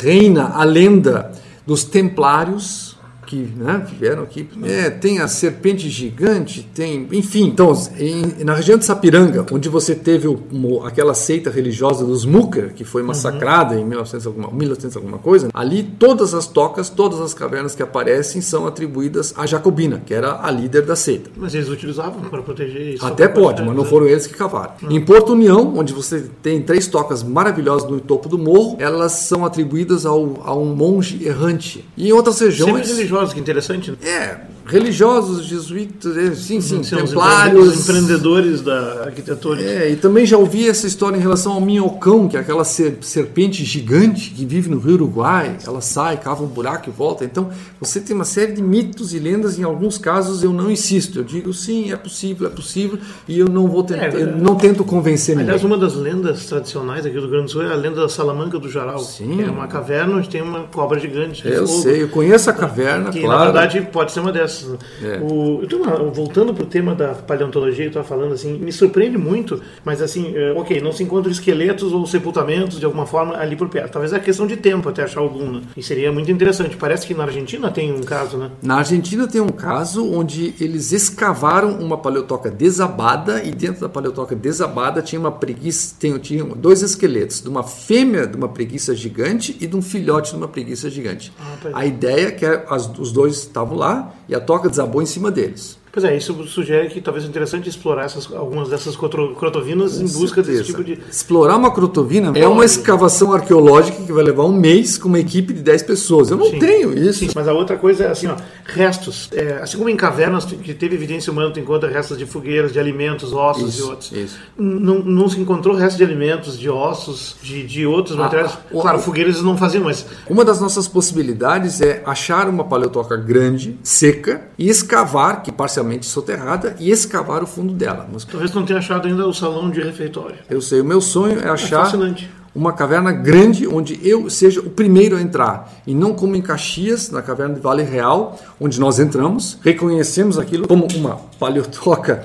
reina 0.00 0.48
a 0.54 0.64
lenda 0.64 1.32
dos 1.66 1.84
templários 1.84 2.93
que 3.34 3.52
né, 3.56 3.84
vieram 3.98 4.22
aqui. 4.22 4.48
É, 4.62 4.88
tem 4.88 5.18
a 5.18 5.26
serpente 5.26 5.90
gigante, 5.90 6.68
tem. 6.72 7.08
Enfim, 7.12 7.48
então, 7.48 7.72
em, 7.98 8.44
na 8.44 8.54
região 8.54 8.78
de 8.78 8.84
Sapiranga, 8.84 9.44
onde 9.50 9.68
você 9.68 9.94
teve 9.94 10.28
o, 10.28 10.38
aquela 10.84 11.14
seita 11.14 11.50
religiosa 11.50 12.04
dos 12.04 12.24
Muker, 12.24 12.72
que 12.74 12.84
foi 12.84 13.02
massacrada 13.02 13.74
uhum. 13.74 13.80
em 13.80 13.84
1900 13.86 14.26
alguma, 14.26 14.50
1900 14.52 14.96
alguma 14.96 15.18
coisa, 15.18 15.48
ali 15.52 15.82
todas 15.82 16.32
as 16.34 16.46
tocas, 16.46 16.88
todas 16.88 17.20
as 17.20 17.34
cavernas 17.34 17.74
que 17.74 17.82
aparecem 17.82 18.40
são 18.40 18.66
atribuídas 18.66 19.34
a 19.36 19.46
Jacobina, 19.46 20.00
que 20.04 20.14
era 20.14 20.40
a 20.40 20.50
líder 20.50 20.82
da 20.82 20.94
seita. 20.94 21.30
Mas 21.36 21.54
eles 21.54 21.68
utilizavam 21.68 22.22
para 22.22 22.42
proteger 22.42 22.94
isso? 22.94 23.04
Até 23.04 23.26
pode, 23.26 23.62
mas 23.62 23.74
não 23.74 23.84
foram 23.84 24.06
eles 24.06 24.26
que 24.26 24.34
cavaram. 24.34 24.74
Uhum. 24.82 24.92
Em 24.92 25.00
Porto 25.00 25.32
União, 25.32 25.74
onde 25.76 25.92
você 25.92 26.28
tem 26.42 26.62
três 26.62 26.86
tocas 26.86 27.22
maravilhosas 27.22 27.90
no 27.90 28.00
topo 28.00 28.28
do 28.28 28.38
morro, 28.38 28.76
elas 28.78 29.12
são 29.12 29.44
atribuídas 29.44 30.06
ao, 30.06 30.40
a 30.44 30.54
um 30.54 30.74
monge 30.74 31.26
errante. 31.26 31.84
E 31.96 32.08
em 32.08 32.12
outras 32.12 32.38
regiões 32.40 33.23
que 33.32 33.40
interessante. 33.40 33.90
Né? 33.90 33.96
É, 34.02 34.40
religiosos, 34.66 35.44
jesuítas, 35.44 36.16
é, 36.16 36.34
sim, 36.34 36.60
sim, 36.60 36.82
sim 36.82 36.96
templários. 36.96 37.68
Os 37.68 37.80
empreendedores 37.88 38.62
da 38.62 39.04
arquitetura. 39.04 39.60
É, 39.62 39.90
e 39.90 39.96
também 39.96 40.24
já 40.24 40.38
ouvi 40.38 40.68
essa 40.68 40.86
história 40.86 41.16
em 41.16 41.20
relação 41.20 41.52
ao 41.52 41.60
minhocão, 41.60 42.26
que 42.26 42.36
é 42.36 42.40
aquela 42.40 42.64
serpente 42.64 43.64
gigante 43.64 44.30
que 44.30 44.44
vive 44.44 44.70
no 44.70 44.78
Rio 44.78 44.94
Uruguai. 44.94 45.56
Ela 45.66 45.80
sai, 45.80 46.16
cava 46.16 46.42
um 46.42 46.46
buraco 46.46 46.88
e 46.88 46.92
volta. 46.92 47.24
Então, 47.24 47.50
você 47.78 48.00
tem 48.00 48.16
uma 48.16 48.24
série 48.24 48.52
de 48.52 48.62
mitos 48.62 49.12
e 49.12 49.18
lendas. 49.18 49.58
Em 49.58 49.62
alguns 49.62 49.98
casos, 49.98 50.42
eu 50.42 50.52
não 50.52 50.70
insisto. 50.70 51.18
Eu 51.18 51.24
digo, 51.24 51.52
sim, 51.52 51.92
é 51.92 51.96
possível, 51.96 52.46
é 52.46 52.50
possível. 52.50 52.98
E 53.28 53.38
eu 53.38 53.48
não 53.48 53.68
vou 53.68 53.82
tentar, 53.82 54.06
é, 54.06 54.24
não 54.24 54.56
tento 54.56 54.82
convencer 54.82 55.36
ninguém. 55.36 55.50
Aliás, 55.50 55.64
uma 55.64 55.76
das 55.76 55.94
lendas 55.94 56.46
tradicionais 56.46 57.04
aqui 57.04 57.14
do 57.16 57.22
Rio 57.22 57.30
Grande 57.30 57.46
do 57.46 57.50
Sul 57.50 57.62
é 57.62 57.72
a 57.72 57.76
lenda 57.76 58.00
da 58.00 58.08
Salamanca 58.08 58.58
do 58.58 58.70
Jaral. 58.70 59.00
Sim. 59.00 59.42
É 59.42 59.50
uma 59.50 59.66
caverna 59.66 60.16
onde 60.16 60.28
tem 60.28 60.40
uma 60.40 60.60
cobra 60.60 60.98
gigante. 60.98 61.46
Eu 61.46 61.66
fogo, 61.66 61.82
sei, 61.82 62.02
eu 62.02 62.08
conheço 62.08 62.48
a 62.48 62.52
caverna, 62.52 63.10
que, 63.10 63.20
claro. 63.20 63.38
na 63.38 63.44
verdade, 63.44 63.88
pode 63.92 64.12
ser 64.12 64.20
uma 64.20 64.32
dessas 64.32 64.53
É. 65.02 65.18
O, 65.20 65.60
uma, 65.76 65.96
voltando 66.10 66.54
para 66.54 66.64
o 66.64 66.66
tema 66.66 66.94
da 66.94 67.14
paleontologia, 67.14 67.84
eu 67.84 67.88
estava 67.88 68.06
falando 68.06 68.32
assim, 68.32 68.58
me 68.58 68.72
surpreende 68.72 69.18
muito, 69.18 69.60
mas 69.84 70.00
assim, 70.00 70.32
é, 70.36 70.52
ok, 70.52 70.80
não 70.80 70.92
se 70.92 71.02
encontram 71.02 71.30
esqueletos 71.30 71.92
ou 71.92 72.06
sepultamentos 72.06 72.78
de 72.78 72.84
alguma 72.84 73.06
forma 73.06 73.36
ali 73.36 73.56
por 73.56 73.68
perto. 73.68 73.92
Talvez 73.92 74.12
é 74.12 74.18
questão 74.18 74.46
de 74.46 74.56
tempo 74.56 74.88
até 74.88 75.02
achar 75.02 75.20
algum, 75.20 75.50
né? 75.50 75.62
E 75.76 75.82
seria 75.82 76.12
muito 76.12 76.30
interessante. 76.30 76.76
Parece 76.76 77.06
que 77.06 77.14
na 77.14 77.24
Argentina 77.24 77.70
tem 77.70 77.92
um 77.92 78.02
caso, 78.02 78.36
né? 78.36 78.50
Na 78.62 78.76
Argentina 78.76 79.26
tem 79.26 79.40
um 79.40 79.48
caso 79.48 80.10
onde 80.12 80.54
eles 80.60 80.92
escavaram 80.92 81.78
uma 81.78 81.98
paleotoca 81.98 82.50
desabada 82.50 83.42
e 83.42 83.50
dentro 83.50 83.80
da 83.80 83.88
paleotoca 83.88 84.34
desabada 84.34 85.02
tinha 85.02 85.20
uma 85.20 85.32
preguiça, 85.32 85.94
tem, 85.98 86.16
tinha 86.18 86.44
dois 86.44 86.82
esqueletos, 86.82 87.42
de 87.42 87.48
uma 87.48 87.62
fêmea 87.62 88.26
de 88.26 88.36
uma 88.36 88.48
preguiça 88.48 88.94
gigante 88.94 89.56
e 89.60 89.66
de 89.66 89.76
um 89.76 89.82
filhote 89.82 90.32
de 90.32 90.36
uma 90.36 90.48
preguiça 90.48 90.90
gigante. 90.90 91.32
Ah, 91.38 91.80
a 91.80 91.86
ideia 91.86 92.28
é 92.28 92.30
que 92.30 92.44
as, 92.44 92.90
os 92.98 93.12
dois 93.12 93.36
estavam 93.36 93.76
lá 93.76 94.14
e 94.28 94.34
a 94.34 94.40
toca 94.44 94.68
desabou 94.68 95.02
em 95.02 95.06
cima 95.06 95.30
deles. 95.30 95.78
Pois 95.94 96.02
é, 96.02 96.16
isso 96.16 96.34
sugere 96.48 96.88
que 96.88 97.00
talvez 97.00 97.24
é 97.24 97.28
interessante 97.28 97.68
explorar 97.68 98.06
essas, 98.06 98.28
algumas 98.32 98.68
dessas 98.68 98.96
crotovinas 98.96 100.00
em 100.00 100.08
busca 100.08 100.42
desse 100.42 100.64
tipo 100.64 100.82
de. 100.82 100.98
Explorar 101.08 101.56
uma 101.56 101.70
crotovina 101.72 102.32
é 102.34 102.48
uma 102.48 102.64
escavação 102.64 103.32
arqueológica 103.32 104.02
que 104.02 104.12
vai 104.12 104.24
levar 104.24 104.42
um 104.42 104.52
mês 104.52 104.98
com 104.98 105.06
uma 105.06 105.20
equipe 105.20 105.54
de 105.54 105.62
10 105.62 105.84
pessoas. 105.84 106.32
Eu 106.32 106.36
não 106.36 106.46
Sim. 106.46 106.58
tenho 106.58 106.98
isso. 106.98 107.20
Sim, 107.20 107.30
mas 107.32 107.46
a 107.46 107.52
outra 107.52 107.76
coisa 107.76 108.06
é 108.06 108.10
assim, 108.10 108.26
ó, 108.26 108.34
restos. 108.64 109.28
É, 109.32 109.60
assim 109.62 109.76
como 109.76 109.88
em 109.88 109.94
cavernas 109.94 110.44
que 110.44 110.74
teve 110.74 110.96
evidência 110.96 111.32
humana, 111.32 111.52
tu 111.52 111.60
encontra 111.60 111.88
restos 111.88 112.18
de 112.18 112.26
fogueiras, 112.26 112.72
de 112.72 112.80
alimentos, 112.80 113.32
ossos 113.32 113.76
isso, 113.76 113.78
e 113.78 113.88
outros. 113.88 114.12
Isso. 114.12 114.38
Não, 114.58 114.98
não 114.98 115.28
se 115.28 115.38
encontrou 115.38 115.76
restos 115.76 115.96
de 115.96 116.02
alimentos, 116.02 116.58
de 116.58 116.68
ossos, 116.68 117.36
de, 117.40 117.64
de 117.64 117.86
outros 117.86 118.18
ah, 118.18 118.22
materiais. 118.22 118.50
Ah, 118.52 118.80
claro, 118.80 118.98
fogueiras 118.98 119.34
eles 119.34 119.46
não 119.46 119.56
faziam, 119.56 119.84
mas. 119.84 120.04
Uma 120.28 120.44
das 120.44 120.60
nossas 120.60 120.88
possibilidades 120.88 121.80
é 121.80 122.02
achar 122.04 122.48
uma 122.48 122.64
paleotoca 122.64 123.16
grande, 123.16 123.78
seca, 123.80 124.42
e 124.58 124.68
escavar, 124.68 125.40
que 125.40 125.52
parcialmente 125.52 125.83
parcialmente 125.84 126.06
soterrada 126.06 126.76
e 126.80 126.90
escavar 126.90 127.42
o 127.42 127.46
fundo 127.46 127.72
dela. 127.74 128.08
Mas 128.10 128.24
talvez 128.24 128.52
não 128.52 128.64
tenha 128.64 128.78
achado 128.78 129.06
ainda 129.06 129.26
o 129.26 129.34
salão 129.34 129.70
de 129.70 129.80
refeitório. 129.80 130.36
Eu 130.48 130.60
sei, 130.60 130.80
o 130.80 130.84
meu 130.84 131.00
sonho 131.00 131.40
é 131.40 131.48
achar 131.48 131.94
é 131.94 132.14
uma 132.54 132.72
caverna 132.72 133.12
grande 133.12 133.66
onde 133.66 133.98
eu 134.02 134.30
seja 134.30 134.60
o 134.60 134.70
primeiro 134.70 135.16
a 135.16 135.20
entrar 135.20 135.72
e 135.86 135.94
não 135.94 136.14
como 136.14 136.36
em 136.36 136.42
Caxias, 136.42 137.10
na 137.10 137.20
caverna 137.20 137.54
de 137.54 137.60
Vale 137.60 137.82
Real, 137.82 138.38
onde 138.60 138.80
nós 138.80 138.98
entramos, 138.98 139.58
reconhecemos 139.62 140.38
aquilo 140.38 140.66
como 140.66 140.86
uma 140.94 141.16
paleotoca 141.38 142.24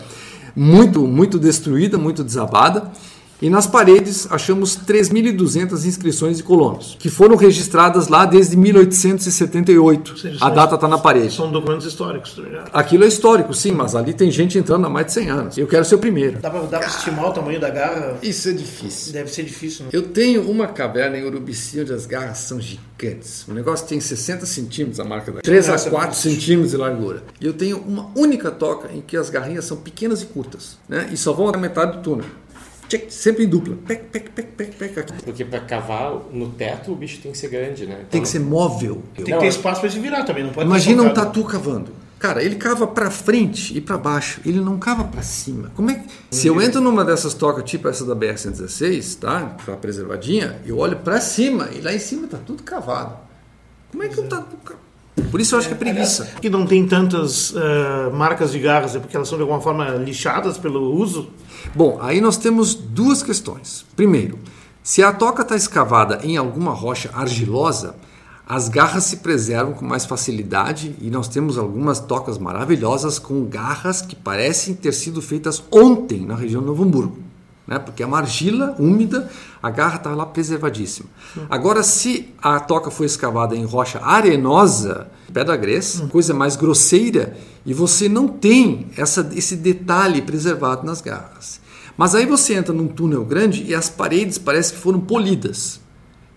muito 0.55 1.01
muito 1.01 1.37
destruída, 1.37 1.97
muito 1.97 2.23
desabada 2.23 2.91
e 3.41 3.49
nas 3.49 3.65
paredes 3.65 4.27
achamos 4.29 4.77
3.200 4.77 5.85
inscrições 5.85 6.37
de 6.37 6.43
colonos, 6.43 6.97
que 6.99 7.09
foram 7.09 7.35
registradas 7.35 8.07
lá 8.09 8.25
desde 8.25 8.57
1878. 8.57 10.17
Seja, 10.17 10.45
a 10.45 10.49
data 10.49 10.75
está 10.75 10.87
na 10.87 10.97
parede. 10.97 11.33
São 11.33 11.49
documentos 11.49 11.85
históricos. 11.85 12.35
Tá 12.35 12.69
Aquilo 12.73 13.05
é 13.05 13.07
histórico, 13.07 13.53
sim, 13.53 13.71
mas 13.71 13.95
ali 13.95 14.13
tem 14.13 14.29
gente 14.29 14.57
entrando 14.57 14.85
há 14.85 14.89
mais 14.89 15.05
de 15.07 15.13
100 15.13 15.29
anos. 15.29 15.57
Eu 15.57 15.67
quero 15.67 15.85
ser 15.85 15.95
o 15.95 15.99
primeiro. 15.99 16.39
Dá 16.39 16.49
para 16.49 16.87
estimar 16.87 17.29
o 17.29 17.31
tamanho 17.31 17.59
da 17.59 17.69
garra? 17.69 18.17
Isso 18.21 18.49
é 18.49 18.53
difícil. 18.53 19.13
Deve 19.13 19.29
ser 19.29 19.43
difícil. 19.43 19.85
Né? 19.85 19.91
Eu 19.93 20.03
tenho 20.03 20.49
uma 20.49 20.67
caverna 20.67 21.17
em 21.17 21.23
Urubici 21.23 21.79
onde 21.79 21.93
as 21.93 22.05
garras 22.05 22.39
são 22.39 22.59
gigantes. 22.59 23.47
O 23.47 23.53
negócio 23.53 23.87
tem 23.87 23.99
60 23.99 24.45
centímetros 24.45 24.99
a 24.99 25.05
marca 25.05 25.31
da 25.31 25.41
3 25.41 25.69
a 25.69 25.89
4 25.89 26.17
centímetros 26.17 26.71
de 26.71 26.77
largura. 26.77 27.23
E 27.39 27.45
eu 27.45 27.53
tenho 27.53 27.77
uma 27.79 28.09
única 28.15 28.51
toca 28.51 28.89
em 28.93 29.01
que 29.01 29.15
as 29.15 29.29
garrinhas 29.29 29.65
são 29.65 29.77
pequenas 29.77 30.21
e 30.21 30.25
curtas, 30.25 30.77
né? 30.87 31.09
E 31.11 31.17
só 31.17 31.31
vão 31.31 31.47
até 31.47 31.57
metade 31.57 31.97
do 31.97 32.03
túnel 32.03 32.25
sempre 33.09 33.43
em 33.43 33.47
dupla. 33.47 33.75
Pec, 33.87 34.05
pec, 34.05 34.29
pec, 34.31 34.47
pec, 34.51 34.75
pec, 34.75 34.99
aqui. 34.99 35.13
Porque 35.23 35.45
para 35.45 35.59
cavar 35.59 36.13
no 36.31 36.49
teto 36.49 36.91
o 36.91 36.95
bicho 36.95 37.19
tem 37.21 37.31
que 37.31 37.37
ser 37.37 37.49
grande, 37.49 37.85
né? 37.85 37.95
Então, 37.95 38.09
tem 38.09 38.21
que 38.21 38.27
ser 38.27 38.39
móvel. 38.39 39.03
Tem 39.15 39.25
que 39.25 39.37
ter 39.37 39.47
espaço 39.47 39.81
para 39.81 39.89
se 39.89 39.99
virar 39.99 40.23
também, 40.23 40.43
não 40.43 40.51
pode 40.51 40.67
Imagina 40.67 41.03
um 41.03 41.13
tatu 41.13 41.43
cavando. 41.43 41.91
Cara, 42.17 42.43
ele 42.43 42.55
cava 42.55 42.85
para 42.85 43.09
frente 43.09 43.77
e 43.77 43.79
para 43.79 43.97
baixo, 43.97 44.41
ele 44.45 44.59
não 44.59 44.77
cava 44.77 45.05
para 45.05 45.21
cima. 45.21 45.71
Como 45.73 45.89
é 45.89 45.95
que... 45.95 46.09
Se 46.29 46.47
eu 46.47 46.61
entro 46.61 46.81
numa 46.81 47.05
dessas 47.05 47.33
tocas, 47.33 47.63
tipo 47.63 47.87
essa 47.87 48.05
da 48.05 48.13
BR-116, 48.13 49.19
tá? 49.19 49.55
Pra 49.63 49.77
preservadinha, 49.77 50.59
eu 50.65 50.77
olho 50.79 50.97
para 50.97 51.21
cima 51.21 51.69
e 51.73 51.79
lá 51.79 51.93
em 51.93 51.99
cima 51.99 52.27
tá 52.27 52.37
tudo 52.37 52.61
cavado. 52.63 53.15
Como 53.89 54.03
é 54.03 54.09
que 54.09 54.19
o 54.19 54.23
tatu 54.23 54.57
por 55.31 55.39
isso 55.39 55.55
eu 55.55 55.59
acho 55.59 55.67
que 55.67 55.73
é 55.73 55.77
preguiça. 55.77 56.29
Que 56.41 56.49
não 56.49 56.65
tem 56.65 56.87
tantas 56.87 57.51
uh, 57.51 58.11
marcas 58.13 58.51
de 58.51 58.59
garras, 58.59 58.95
é 58.95 58.99
porque 58.99 59.15
elas 59.15 59.27
são 59.27 59.37
de 59.37 59.41
alguma 59.41 59.61
forma 59.61 59.85
lixadas 59.89 60.57
pelo 60.57 60.95
uso? 60.95 61.29
Bom, 61.75 61.97
aí 62.01 62.19
nós 62.21 62.37
temos 62.37 62.73
duas 62.73 63.23
questões. 63.23 63.85
Primeiro, 63.95 64.39
se 64.83 65.03
a 65.03 65.11
toca 65.11 65.43
está 65.43 65.55
escavada 65.55 66.19
em 66.23 66.37
alguma 66.37 66.71
rocha 66.71 67.11
argilosa, 67.13 67.95
as 68.47 68.67
garras 68.67 69.03
se 69.03 69.17
preservam 69.17 69.73
com 69.73 69.85
mais 69.85 70.05
facilidade 70.05 70.95
e 70.99 71.09
nós 71.09 71.27
temos 71.27 71.57
algumas 71.57 71.99
tocas 71.99 72.37
maravilhosas 72.37 73.19
com 73.19 73.45
garras 73.45 74.01
que 74.01 74.15
parecem 74.15 74.73
ter 74.73 74.93
sido 74.93 75.21
feitas 75.21 75.63
ontem 75.71 76.25
na 76.25 76.35
região 76.35 76.61
de 76.61 76.67
Novo 76.67 76.83
Hamburgo 76.83 77.28
né? 77.69 77.77
porque 77.77 78.01
é 78.01 78.05
uma 78.05 78.17
argila 78.17 78.75
úmida, 78.79 79.29
a 79.61 79.69
garra 79.69 79.97
está 79.97 80.09
lá 80.15 80.25
preservadíssima. 80.25 81.07
Agora, 81.47 81.83
se 81.83 82.33
a 82.41 82.59
toca 82.59 82.89
foi 82.89 83.05
escavada 83.05 83.55
em 83.55 83.63
rocha 83.63 83.99
arenosa, 84.03 85.07
pedra 85.31 85.55
grés, 85.55 85.99
uhum. 85.99 86.07
coisa 86.07 86.33
mais 86.33 86.55
grosseira, 86.55 87.37
e 87.63 87.71
você 87.71 88.09
não 88.09 88.27
tem 88.27 88.87
essa, 88.97 89.29
esse 89.35 89.55
detalhe 89.55 90.23
preservado 90.23 90.83
nas 90.83 90.99
garras. 90.99 91.61
Mas 91.95 92.15
aí 92.15 92.25
você 92.25 92.55
entra 92.55 92.73
num 92.73 92.87
túnel 92.87 93.23
grande 93.23 93.63
e 93.63 93.75
as 93.75 93.87
paredes 93.87 94.39
parecem 94.39 94.75
que 94.75 94.81
foram 94.81 94.99
polidas. 94.99 95.79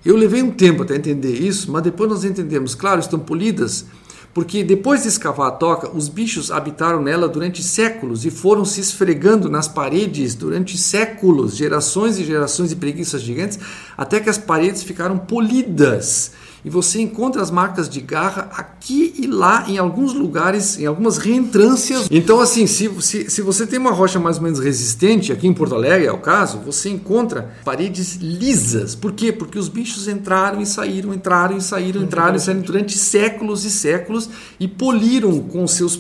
Eu 0.04 0.16
levei 0.16 0.42
um 0.42 0.50
tempo 0.50 0.82
até 0.82 0.96
entender 0.96 1.32
isso, 1.32 1.72
mas 1.72 1.82
depois 1.82 2.10
nós 2.10 2.24
entendemos, 2.24 2.74
claro, 2.74 3.00
estão 3.00 3.18
polidas 3.18 3.86
porque 4.34 4.64
depois 4.64 5.02
de 5.02 5.08
escavar 5.08 5.48
a 5.48 5.52
toca, 5.52 5.90
os 5.94 6.08
bichos 6.08 6.50
habitaram 6.50 7.02
nela 7.02 7.28
durante 7.28 7.62
séculos 7.62 8.24
e 8.24 8.30
foram 8.30 8.64
se 8.64 8.80
esfregando 8.80 9.48
nas 9.48 9.68
paredes 9.68 10.34
durante 10.34 10.78
séculos, 10.78 11.56
gerações 11.56 12.18
e 12.18 12.24
gerações 12.24 12.70
de 12.70 12.76
preguiças 12.76 13.20
gigantes, 13.20 13.58
até 13.96 14.20
que 14.20 14.30
as 14.30 14.38
paredes 14.38 14.82
ficaram 14.82 15.18
polidas 15.18 16.32
e 16.64 16.70
você 16.70 17.00
encontra 17.00 17.42
as 17.42 17.50
marcas 17.50 17.88
de 17.88 18.00
garra 18.00 18.50
aqui 18.56 19.14
e 19.18 19.26
lá 19.26 19.64
em 19.68 19.78
alguns 19.78 20.14
lugares, 20.14 20.78
em 20.78 20.86
algumas 20.86 21.18
reentrâncias. 21.18 22.06
Então, 22.10 22.40
assim, 22.40 22.66
se, 22.66 22.88
se, 23.00 23.30
se 23.30 23.42
você 23.42 23.66
tem 23.66 23.78
uma 23.78 23.90
rocha 23.90 24.20
mais 24.20 24.36
ou 24.36 24.42
menos 24.42 24.58
resistente, 24.58 25.32
aqui 25.32 25.46
em 25.46 25.52
Porto 25.52 25.74
Alegre 25.74 26.06
é 26.06 26.12
o 26.12 26.18
caso, 26.18 26.58
você 26.58 26.88
encontra 26.88 27.52
paredes 27.64 28.16
lisas. 28.16 28.94
Por 28.94 29.12
quê? 29.12 29.32
Porque 29.32 29.58
os 29.58 29.68
bichos 29.68 30.06
entraram 30.08 30.60
e 30.60 30.66
saíram, 30.66 31.12
entraram 31.12 31.56
e 31.56 31.60
saíram, 31.60 32.02
entraram 32.02 32.36
e 32.36 32.40
saíram 32.40 32.62
durante 32.62 32.96
séculos 32.96 33.64
e 33.64 33.70
séculos 33.70 34.28
e 34.60 34.68
poliram 34.68 35.40
com 35.40 35.66
seus 35.66 35.96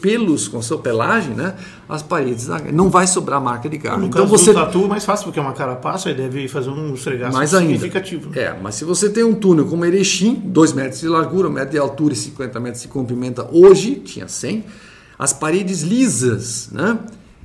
pelos, 0.00 0.48
com 0.48 0.58
a 0.58 0.62
sua 0.62 0.78
pelagem, 0.78 1.34
né, 1.34 1.54
as 1.88 2.02
paredes 2.02 2.48
não 2.72 2.90
vai 2.90 3.06
sobrar 3.06 3.40
marca 3.40 3.68
de 3.68 3.78
garra. 3.78 3.98
No 3.98 4.06
então 4.06 4.22
caso 4.22 4.30
você 4.30 4.52
do 4.52 4.58
tatu 4.58 4.84
é 4.84 4.88
mais 4.88 5.04
fácil 5.04 5.26
porque 5.26 5.38
é 5.38 5.42
uma 5.42 5.52
carapaça 5.52 6.10
e 6.10 6.14
deve 6.14 6.48
fazer 6.48 6.70
um 6.70 6.94
esfregaço 6.94 7.36
mais 7.36 7.50
significativo. 7.50 8.26
Ainda. 8.26 8.40
É, 8.40 8.58
mas 8.60 8.74
se 8.74 8.84
você 8.84 9.08
tem 9.08 9.24
um 9.24 9.34
túnel 9.34 9.66
como 9.66 9.84
Erechim, 9.84 10.34
2 10.34 10.72
metros 10.72 11.00
de 11.00 11.08
largura, 11.08 11.48
1 11.48 11.52
metro 11.52 11.70
de 11.70 11.78
altura 11.78 12.14
e 12.14 12.16
50 12.16 12.60
metros 12.60 12.82
de 12.82 12.88
comprimento, 12.88 13.46
hoje 13.52 13.96
tinha 13.96 14.28
100, 14.28 14.64
as 15.18 15.32
paredes 15.32 15.82
lisas, 15.82 16.68
né? 16.72 16.98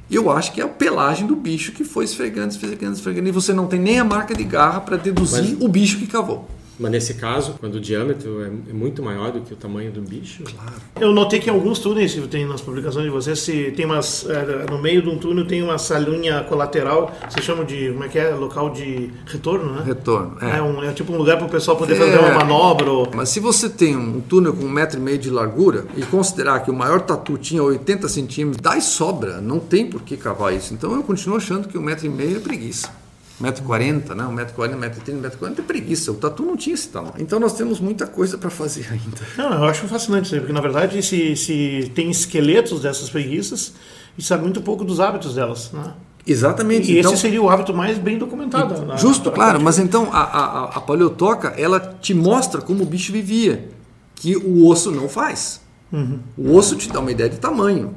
Eu 0.09 0.31
acho 0.31 0.53
que 0.53 0.61
é 0.61 0.63
a 0.63 0.69
pelagem 0.69 1.27
do 1.27 1.35
bicho 1.35 1.73
que 1.73 1.83
foi 1.83 2.05
esfregando, 2.05 2.49
esfregando, 2.49 2.93
esfregando, 2.93 3.27
e 3.27 3.31
você 3.31 3.51
não 3.53 3.67
tem 3.67 3.79
nem 3.79 3.99
a 3.99 4.05
marca 4.05 4.33
de 4.33 4.43
garra 4.45 4.79
para 4.79 4.95
deduzir 4.95 5.55
mas... 5.55 5.61
o 5.61 5.67
bicho 5.67 5.97
que 5.97 6.07
cavou. 6.07 6.47
Mas 6.79 6.91
nesse 6.91 7.15
caso, 7.15 7.55
quando 7.59 7.75
o 7.75 7.79
diâmetro 7.79 8.43
é, 8.43 8.47
é, 8.69 8.73
muito 8.73 9.01
maior 9.01 9.31
do 9.31 9.41
que 9.41 9.53
o 9.53 9.55
tamanho 9.55 9.91
do 9.91 10.01
bicho. 10.01 10.43
Claro. 10.43 10.73
Eu 10.99 11.11
notei 11.11 11.39
que 11.39 11.49
em 11.49 11.53
alguns 11.53 11.79
túneis, 11.79 12.13
que 12.13 12.21
tem 12.27 12.45
nas 12.45 12.61
publicações 12.61 13.05
de 13.05 13.11
vocês, 13.11 13.39
se 13.39 13.71
tem 13.71 13.85
umas. 13.85 14.27
É, 14.29 14.69
no 14.69 14.79
meio 14.79 15.01
de 15.01 15.09
um 15.09 15.17
túnel 15.17 15.45
tem 15.47 15.63
uma 15.63 15.77
salinha 15.77 16.43
colateral, 16.43 17.11
vocês 17.29 17.43
chamam 17.43 17.65
de. 17.65 17.89
Como 17.89 18.03
é 18.03 18.07
que 18.07 18.19
é? 18.19 18.29
Local 18.29 18.69
de 18.69 19.11
retorno, 19.25 19.73
né? 19.73 19.83
Retorno. 19.85 20.37
É, 20.41 20.57
é, 20.57 20.61
um, 20.61 20.83
é 20.83 20.93
tipo 20.93 21.11
um 21.11 21.17
lugar 21.17 21.37
para 21.37 21.47
o 21.47 21.49
pessoal 21.49 21.75
poder 21.75 21.95
fazer 21.95 22.19
uma 22.19 22.29
é. 22.29 22.33
manobra. 22.33 22.91
Ou... 22.91 23.07
Mas 23.13 23.29
se 23.29 23.39
você 23.39 23.69
tem 23.69 23.95
um 23.95 24.21
túnel 24.21 24.53
com 24.53 24.65
um 24.65 24.69
metro 24.69 24.99
e 24.99 25.01
meio 25.01 25.17
de 25.17 25.29
largura 25.29 25.85
e 25.95 26.03
considerar 26.03 26.59
que 26.59 26.69
o 26.69 26.73
maior 26.73 27.01
tatu 27.01 27.37
tinha 27.37 27.63
80 27.63 28.07
centímetros, 28.07 28.61
dá 28.61 28.77
e 28.77 28.81
sobra. 28.81 29.41
Não 29.41 29.59
tem 29.59 29.87
por 29.87 30.01
que 30.01 30.15
cavar 30.15 30.53
isso. 30.53 30.73
Então 30.73 30.93
eu 30.93 31.01
continuo 31.01 31.37
achando 31.37 31.67
que 31.67 31.77
um 31.77 31.81
metro 31.81 32.05
e 32.05 32.09
meio 32.09 32.37
é 32.37 32.39
preguiça. 32.39 33.06
1,40m, 33.41 34.15
né? 34.15 34.23
1,40m, 34.23 34.89
1,30m, 34.89 35.31
1,40m 35.31 35.59
é 35.59 35.61
preguiça. 35.61 36.11
O 36.11 36.15
tatu 36.15 36.43
não 36.43 36.57
tinha 36.57 36.73
esse 36.73 36.89
tamanho. 36.89 37.15
Então 37.19 37.39
nós 37.39 37.53
temos 37.53 37.79
muita 37.79 38.07
coisa 38.07 38.37
para 38.37 38.49
fazer 38.49 38.87
ainda. 38.91 39.21
Não, 39.37 39.53
eu 39.53 39.65
acho 39.65 39.87
fascinante 39.87 40.25
isso 40.25 40.35
aí, 40.35 40.41
porque 40.41 40.53
na 40.53 40.61
verdade 40.61 41.01
se, 41.03 41.35
se 41.35 41.91
tem 41.93 42.09
esqueletos 42.09 42.81
dessas 42.81 43.09
preguiças 43.09 43.73
e 44.17 44.23
sabe 44.23 44.43
muito 44.43 44.61
pouco 44.61 44.83
dos 44.83 44.99
hábitos 44.99 45.35
delas, 45.35 45.71
né? 45.71 45.93
Exatamente. 46.25 46.91
E 46.91 46.99
então, 46.99 47.13
esse 47.13 47.21
seria 47.21 47.41
o 47.41 47.49
hábito 47.49 47.73
mais 47.73 47.97
bem 47.97 48.17
documentado. 48.17 48.83
E, 48.83 48.85
na, 48.85 48.95
justo, 48.97 49.29
na 49.29 49.35
claro, 49.35 49.61
mas 49.61 49.79
então 49.79 50.09
a, 50.11 50.21
a, 50.21 50.63
a 50.77 50.81
paleotoca 50.81 51.53
ela 51.57 51.79
te 51.79 52.13
mostra 52.13 52.59
como 52.59 52.83
o 52.83 52.85
bicho 52.85 53.13
vivia, 53.13 53.69
que 54.15 54.35
o 54.35 54.67
osso 54.67 54.91
não 54.91 55.07
faz. 55.07 55.61
Uhum. 55.91 56.19
O 56.37 56.55
osso 56.55 56.75
te 56.75 56.89
dá 56.89 56.99
uma 56.99 57.11
ideia 57.11 57.29
de 57.29 57.37
tamanho. 57.37 57.95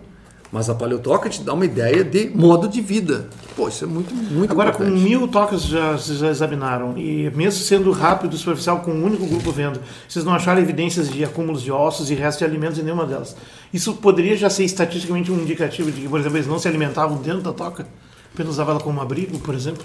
Mas 0.52 0.68
a 0.68 0.74
paleotoca 0.74 1.28
te 1.28 1.42
dá 1.42 1.54
uma 1.54 1.64
ideia 1.64 2.02
de 2.02 2.28
modo 2.30 2.66
de 2.68 2.80
vida. 2.80 3.28
Pô, 3.54 3.68
isso 3.68 3.84
é 3.84 3.86
muito, 3.86 4.12
muito 4.12 4.50
Agora, 4.50 4.70
importante. 4.70 4.92
com 4.92 4.98
mil 4.98 5.28
tocas 5.28 5.62
já, 5.62 5.92
vocês 5.92 6.18
já 6.18 6.28
examinaram, 6.28 6.98
e 6.98 7.30
mesmo 7.30 7.60
sendo 7.62 7.92
rápido 7.92 8.34
e 8.34 8.38
superficial, 8.38 8.80
com 8.80 8.90
um 8.90 9.04
único 9.04 9.24
grupo 9.26 9.52
vendo, 9.52 9.80
vocês 10.08 10.24
não 10.24 10.34
acharam 10.34 10.60
evidências 10.60 11.08
de 11.08 11.24
acúmulos 11.24 11.62
de 11.62 11.70
ossos 11.70 12.10
e 12.10 12.14
restos 12.14 12.38
de 12.38 12.44
alimentos 12.44 12.78
em 12.80 12.82
nenhuma 12.82 13.06
delas. 13.06 13.36
Isso 13.72 13.94
poderia 13.94 14.36
já 14.36 14.50
ser 14.50 14.64
estatisticamente 14.64 15.30
um 15.30 15.36
indicativo 15.40 15.92
de 15.92 16.00
que, 16.00 16.08
por 16.08 16.18
exemplo, 16.18 16.36
eles 16.38 16.48
não 16.48 16.58
se 16.58 16.66
alimentavam 16.66 17.18
dentro 17.18 17.42
da 17.42 17.52
toca? 17.52 17.86
Apenas 18.34 18.54
usavam 18.54 18.74
ela 18.74 18.82
como 18.82 19.00
abrigo, 19.00 19.38
por 19.38 19.54
exemplo? 19.54 19.84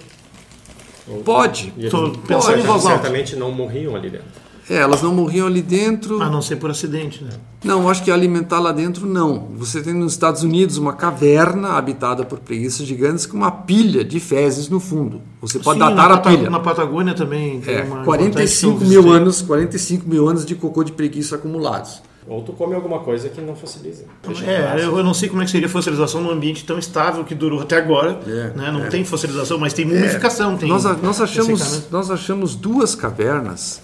Pode. 1.24 1.72
E 1.78 1.90
Tô 1.90 2.10
pensando 2.12 2.58
em 2.58 2.64
voz 2.64 2.84
alta. 2.86 2.98
certamente 3.04 3.36
não 3.36 3.52
morriam 3.52 3.96
ali 3.96 4.10
dentro. 4.10 4.28
É, 4.70 4.78
elas 4.78 5.02
não 5.02 5.14
morriam 5.14 5.46
ali 5.46 5.62
dentro. 5.62 6.22
A 6.22 6.30
não 6.30 6.42
ser 6.42 6.56
por 6.56 6.72
acidente, 6.72 7.24
né? 7.24 7.30
Não, 7.64 7.88
acho 7.90 8.04
que 8.04 8.10
alimentar 8.12 8.60
lá 8.60 8.72
dentro 8.72 9.06
não. 9.06 9.50
Você 9.58 9.82
tem 9.82 9.94
nos 9.94 10.14
Estados 10.14 10.42
Unidos 10.44 10.78
uma 10.78 10.94
caverna 10.94 11.74
habitada 11.74 12.26
por 12.26 12.40
preguiças 12.40 12.86
gigantes 12.86 13.26
com 13.26 13.38
uma 13.38 13.52
pilha 13.52 14.04
de 14.04 14.20
fezes 14.20 14.68
no 14.70 14.80
fundo. 14.80 15.22
Você 15.42 15.60
pode 15.60 15.80
Sim, 15.80 15.86
datar 15.86 16.12
a 16.12 16.18
Pata- 16.18 16.30
pilha. 16.32 16.50
Na 16.50 16.60
Patagônia 16.60 17.14
também 17.14 17.62
tem 17.62 17.76
É, 17.76 17.84
uma... 17.84 18.04
45 18.04 18.74
importante 18.74 18.90
mil 18.90 19.12
anos, 19.12 19.42
45 19.42 20.10
mil 20.10 20.28
anos 20.28 20.46
de 20.46 20.56
cocô 20.56 20.84
de 20.84 20.92
preguiça 20.92 21.36
acumulados. 21.36 22.02
Ou 22.28 22.42
tu 22.42 22.54
come 22.54 22.74
alguma 22.74 23.00
coisa 23.00 23.30
que 23.30 23.40
não 23.40 23.56
fossiliza. 23.56 24.06
É, 24.48 24.84
eu 24.84 24.98
eu 24.98 25.04
não 25.04 25.14
sei 25.14 25.30
como 25.30 25.44
é 25.44 25.46
que 25.46 25.52
seria 25.52 25.68
a 25.68 25.70
fossilização 25.70 26.22
num 26.22 26.32
ambiente 26.32 26.66
tão 26.66 26.80
estável 26.80 27.24
que 27.24 27.36
durou 27.36 27.62
até 27.62 27.78
agora. 27.78 28.20
É, 28.26 28.52
né? 28.58 28.72
Não 28.72 28.86
é. 28.86 28.88
tem 28.88 29.06
fossilização, 29.06 29.60
mas 29.60 29.74
tem 29.74 29.86
mumificação. 29.86 30.58
Tem 30.58 30.68
Nós, 30.68 30.84
nós, 31.04 31.22
achamos, 31.22 31.84
nós 31.92 32.10
achamos 32.10 32.56
duas 32.56 32.96
cavernas 32.96 33.80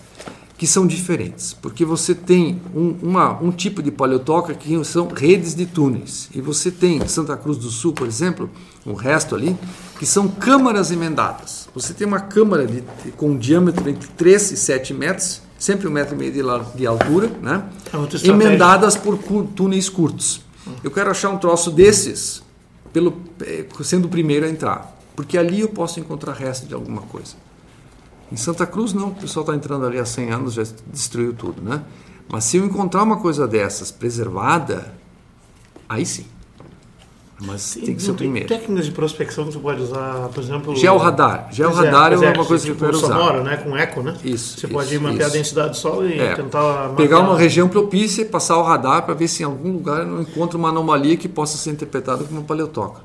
que 0.62 0.68
são 0.68 0.86
diferentes, 0.86 1.54
porque 1.60 1.84
você 1.84 2.14
tem 2.14 2.62
um, 2.76 2.96
uma- 3.02 3.32
um 3.42 3.50
tipo 3.50 3.82
de 3.82 3.90
paleotoca 3.90 4.54
que 4.54 4.86
são 4.86 5.08
redes 5.08 5.56
de 5.56 5.66
túneis, 5.66 6.30
e 6.36 6.40
você 6.40 6.70
tem 6.70 6.98
em 6.98 7.08
Santa 7.08 7.36
Cruz 7.36 7.58
do 7.58 7.72
Sul, 7.72 7.94
por 7.94 8.06
exemplo, 8.06 8.48
um 8.86 8.94
resto 8.94 9.34
ali, 9.34 9.58
que 9.98 10.06
são 10.06 10.28
câmaras 10.28 10.92
emendadas. 10.92 11.68
Você 11.74 11.96
tem 11.96 12.06
uma 12.06 12.20
câmara 12.20 12.68
de, 12.68 12.84
com 13.18 13.32
um 13.32 13.38
diâmetro 13.40 13.90
entre 13.90 14.08
3 14.10 14.52
e 14.52 14.56
7 14.58 14.94
metros, 14.94 15.42
sempre 15.58 15.88
um 15.88 15.92
metro 15.92 16.14
e 16.14 16.18
meio 16.20 16.32
de, 16.32 16.44
de 16.78 16.86
altura, 16.86 17.32
né? 17.42 17.64
É 18.18 18.20
emendadas 18.46 18.96
por 18.96 19.18
túneis 19.56 19.90
curtos. 19.90 20.42
Eu 20.84 20.92
quero 20.92 21.10
achar 21.10 21.32
um 21.32 21.40
troço 21.40 21.72
desses, 21.72 22.44
pelo, 22.94 23.16
eh, 23.42 23.66
sendo 23.84 24.06
o 24.06 24.10
primeiro 24.10 24.46
a 24.46 24.50
entrar, 24.50 24.96
porque 25.16 25.40
ali 25.40 25.62
eu 25.62 25.70
posso 25.70 26.00
encontrar 26.00 26.34
resto 26.34 26.68
de 26.68 26.76
alguma 26.76 27.02
coisa. 27.02 27.34
Em 28.32 28.38
Santa 28.38 28.66
Cruz 28.66 28.94
não, 28.94 29.10
o 29.10 29.16
pessoal 29.16 29.44
está 29.44 29.56
entrando 29.56 29.86
ali 29.86 30.00
há 30.00 30.06
100 30.06 30.32
anos, 30.32 30.54
já 30.54 30.64
destruiu 30.88 31.34
tudo, 31.34 31.62
né? 31.62 31.82
Mas 32.30 32.46
se 32.46 32.58
eu 32.58 32.66
encontrar 32.66 33.04
uma 33.04 33.18
coisa 33.18 33.46
dessas 33.48 33.92
preservada, 33.92 34.94
aí 35.90 36.06
sim. 36.06 36.26
Mas 37.44 37.74
tem 37.74 37.96
que 37.96 38.02
ser 38.04 38.12
o 38.12 38.14
primeiro. 38.14 38.48
técnicas 38.48 38.86
de 38.86 38.92
prospecção 38.92 39.46
que 39.46 39.54
você 39.54 39.60
pode 39.60 39.82
usar, 39.82 40.30
por 40.32 40.44
exemplo... 40.44 40.76
Georradar. 40.76 41.46
Pois 41.46 41.56
Georradar 41.56 42.14
é, 42.14 42.18
pois 42.18 42.38
uma 42.38 42.46
coisa 42.46 42.64
que 42.64 42.70
eu 42.70 42.76
tipo 42.76 42.86
quero 42.86 42.98
usar. 42.98 43.08
sonora, 43.08 43.44
né? 43.44 43.58
Com 43.58 43.76
eco, 43.76 44.04
né? 44.04 44.16
Isso, 44.24 44.60
Você 44.60 44.68
pode 44.68 44.94
isso, 44.94 45.02
mapear 45.02 45.22
isso. 45.22 45.30
a 45.30 45.34
densidade 45.40 45.70
do 45.72 45.78
solo 45.78 46.08
e 46.08 46.20
É. 46.20 46.36
tentar... 46.36 46.90
Pegar 46.90 47.20
uma 47.20 47.36
região 47.36 47.68
propícia 47.68 48.22
e 48.22 48.26
passar 48.26 48.58
o 48.58 48.62
radar 48.64 49.04
para 49.04 49.16
ver 49.16 49.28
se 49.28 49.42
em 49.42 49.46
algum 49.48 49.72
lugar 49.74 50.02
eu 50.02 50.06
não 50.08 50.22
encontro 50.22 50.60
uma 50.60 50.70
anomalia 50.70 51.18
que 51.18 51.28
possa 51.28 51.58
ser 51.58 51.72
interpretada 51.72 52.24
como 52.24 52.44
paleotoca. 52.44 53.02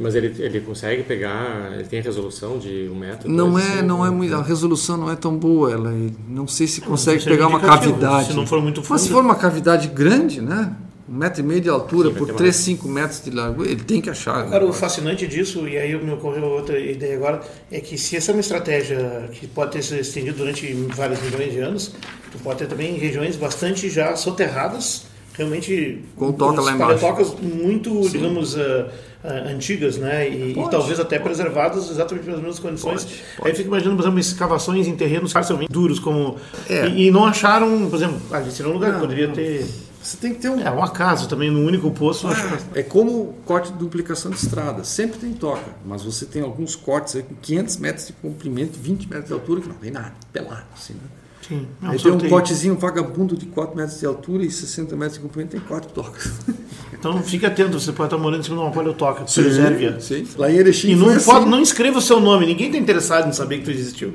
Mas 0.00 0.14
ele, 0.14 0.34
ele 0.38 0.60
consegue 0.60 1.02
pegar, 1.02 1.72
ele 1.74 1.84
tem 1.84 2.00
resolução 2.00 2.58
de 2.58 2.88
um 2.90 2.94
metro? 2.94 3.28
Não 3.28 3.52
dois, 3.52 3.64
é, 3.64 3.74
assim, 3.74 3.82
não 3.82 4.04
é 4.04 4.10
né? 4.10 4.16
muito, 4.16 4.34
a 4.34 4.42
resolução 4.42 4.96
não 4.96 5.10
é 5.10 5.14
tão 5.14 5.36
boa, 5.36 5.70
ela 5.70 5.94
não 6.26 6.48
sei 6.48 6.66
se 6.66 6.80
consegue 6.80 7.18
seja 7.18 7.30
pegar 7.30 7.48
uma 7.48 7.60
cavidade. 7.60 8.28
se 8.28 8.32
não 8.32 8.46
for 8.46 8.62
muito 8.62 8.82
Mas 8.88 9.02
se 9.02 9.08
fundo. 9.08 9.18
for 9.18 9.24
uma 9.24 9.34
cavidade 9.34 9.88
grande, 9.88 10.40
né? 10.40 10.74
Um 11.06 11.14
metro 11.16 11.40
e 11.40 11.44
meio 11.44 11.60
de 11.60 11.68
altura 11.68 12.08
Sim, 12.08 12.14
por 12.14 12.26
ter 12.28 12.34
3, 12.34 12.54
mais. 12.54 12.64
5 12.64 12.88
metros 12.88 13.24
de 13.24 13.30
largura, 13.30 13.68
ele 13.68 13.82
tem 13.82 14.00
que 14.00 14.08
achar. 14.08 14.36
Agora, 14.36 14.64
né? 14.64 14.70
o 14.70 14.72
fascinante 14.72 15.26
disso, 15.26 15.68
e 15.68 15.76
aí 15.76 15.94
me 16.02 16.12
ocorreu 16.12 16.44
outra 16.44 16.78
ideia 16.78 17.16
agora, 17.16 17.40
é 17.70 17.80
que 17.80 17.98
se 17.98 18.16
essa 18.16 18.30
é 18.30 18.34
uma 18.34 18.40
estratégia 18.40 19.28
que 19.32 19.46
pode 19.48 19.72
ter 19.72 19.82
se 19.82 19.98
estendido 19.98 20.38
durante 20.38 20.72
vários 20.94 21.20
milhões 21.20 21.52
de 21.52 21.58
anos, 21.58 21.94
tu 22.30 22.38
pode 22.38 22.60
ter 22.60 22.68
também 22.68 22.94
regiões 22.96 23.36
bastante 23.36 23.90
já 23.90 24.14
soterradas, 24.16 25.09
realmente 25.34 26.04
Com 26.16 26.32
toca 26.32 26.60
lá 26.60 26.72
embaixo. 26.72 27.00
paleotocas 27.00 27.40
muito, 27.40 28.08
digamos, 28.08 28.56
ah, 28.58 28.88
ah, 29.24 29.28
antigas, 29.50 29.96
né? 29.98 30.28
E, 30.28 30.50
e 30.50 30.54
Pode. 30.54 30.70
talvez 30.70 30.98
até 31.00 31.18
preservadas 31.18 31.90
exatamente 31.90 32.24
pelas 32.24 32.40
mesmas 32.40 32.58
condições. 32.58 33.04
Pode, 33.04 33.22
Aí 33.42 33.52
eu 33.52 33.56
fico 33.56 33.68
imaginando, 33.68 33.96
por 33.96 34.02
exemplo, 34.02 34.18
escavações 34.20 34.86
em 34.86 34.96
terrenos 34.96 35.32
parcialmente 35.32 35.70
duros, 35.72 35.98
como. 35.98 36.36
É. 36.68 36.86
E, 36.88 37.06
e 37.06 37.10
não 37.10 37.24
acharam, 37.24 37.88
por 37.88 37.96
exemplo, 37.96 38.20
ali 38.30 38.50
seria 38.50 38.70
um 38.70 38.74
lugar 38.74 38.94
que 38.94 39.00
poderia 39.00 39.26
não. 39.26 39.34
ter. 39.34 39.66
Você 40.02 40.16
tem 40.16 40.32
que 40.32 40.40
ter 40.40 40.48
um. 40.48 40.58
É, 40.58 40.70
um 40.70 40.82
acaso 40.82 41.28
também, 41.28 41.50
num 41.50 41.66
único 41.66 41.90
poço. 41.90 42.26
acho 42.26 42.42
que- 42.72 42.78
É 42.78 42.82
como 42.82 43.34
corte 43.44 43.70
de 43.70 43.78
duplicação 43.78 44.30
de 44.30 44.38
estrada, 44.38 44.82
sempre 44.82 45.18
tem 45.18 45.32
toca, 45.34 45.60
mas 45.84 46.02
você 46.02 46.24
tem 46.24 46.40
alguns 46.40 46.74
cortes 46.74 47.16
aí 47.16 47.22
com 47.22 47.34
500 47.34 47.76
metros 47.76 48.06
de 48.06 48.14
comprimento, 48.14 48.78
20 48.78 49.06
metros 49.06 49.26
de 49.26 49.32
altura, 49.34 49.60
que 49.60 49.68
não 49.68 49.74
tem 49.74 49.90
nada, 49.90 50.14
pelado 50.32 50.64
assim, 50.74 50.94
né? 50.94 51.00
Sim, 51.46 51.66
é 51.82 51.86
um 51.86 51.90
aí 51.90 51.98
tem 51.98 52.12
um 52.12 52.18
cortezinho 52.28 52.76
vagabundo 52.78 53.36
de 53.36 53.46
4 53.46 53.76
metros 53.76 53.98
de 53.98 54.06
altura 54.06 54.44
e 54.44 54.50
60 54.50 54.94
metros 54.94 55.14
de 55.14 55.20
comprimento, 55.20 55.52
tem 55.52 55.60
quatro 55.60 55.90
tocas. 55.90 56.30
Então 56.92 57.22
fique 57.22 57.46
atento, 57.46 57.80
você 57.80 57.92
pode 57.92 58.08
estar 58.08 58.18
morando 58.22 58.40
em 58.40 58.42
cima 58.42 58.56
de 58.56 58.62
uma 58.62 58.70
paleotoca, 58.70 59.24
preserve-a. 59.24 59.98
Sim. 60.00 60.26
Lá 60.36 60.50
em 60.50 60.56
Erechim 60.56 60.90
E 60.90 60.94
não, 60.94 61.06
pode, 61.06 61.16
assim. 61.16 61.48
não 61.48 61.62
escreva 61.62 61.96
o 61.96 62.00
seu 62.02 62.20
nome, 62.20 62.44
ninguém 62.44 62.66
está 62.66 62.76
interessado 62.78 63.26
em 63.26 63.32
saber 63.32 63.56
que 63.60 63.64
tu 63.64 63.70
existiu. 63.70 64.12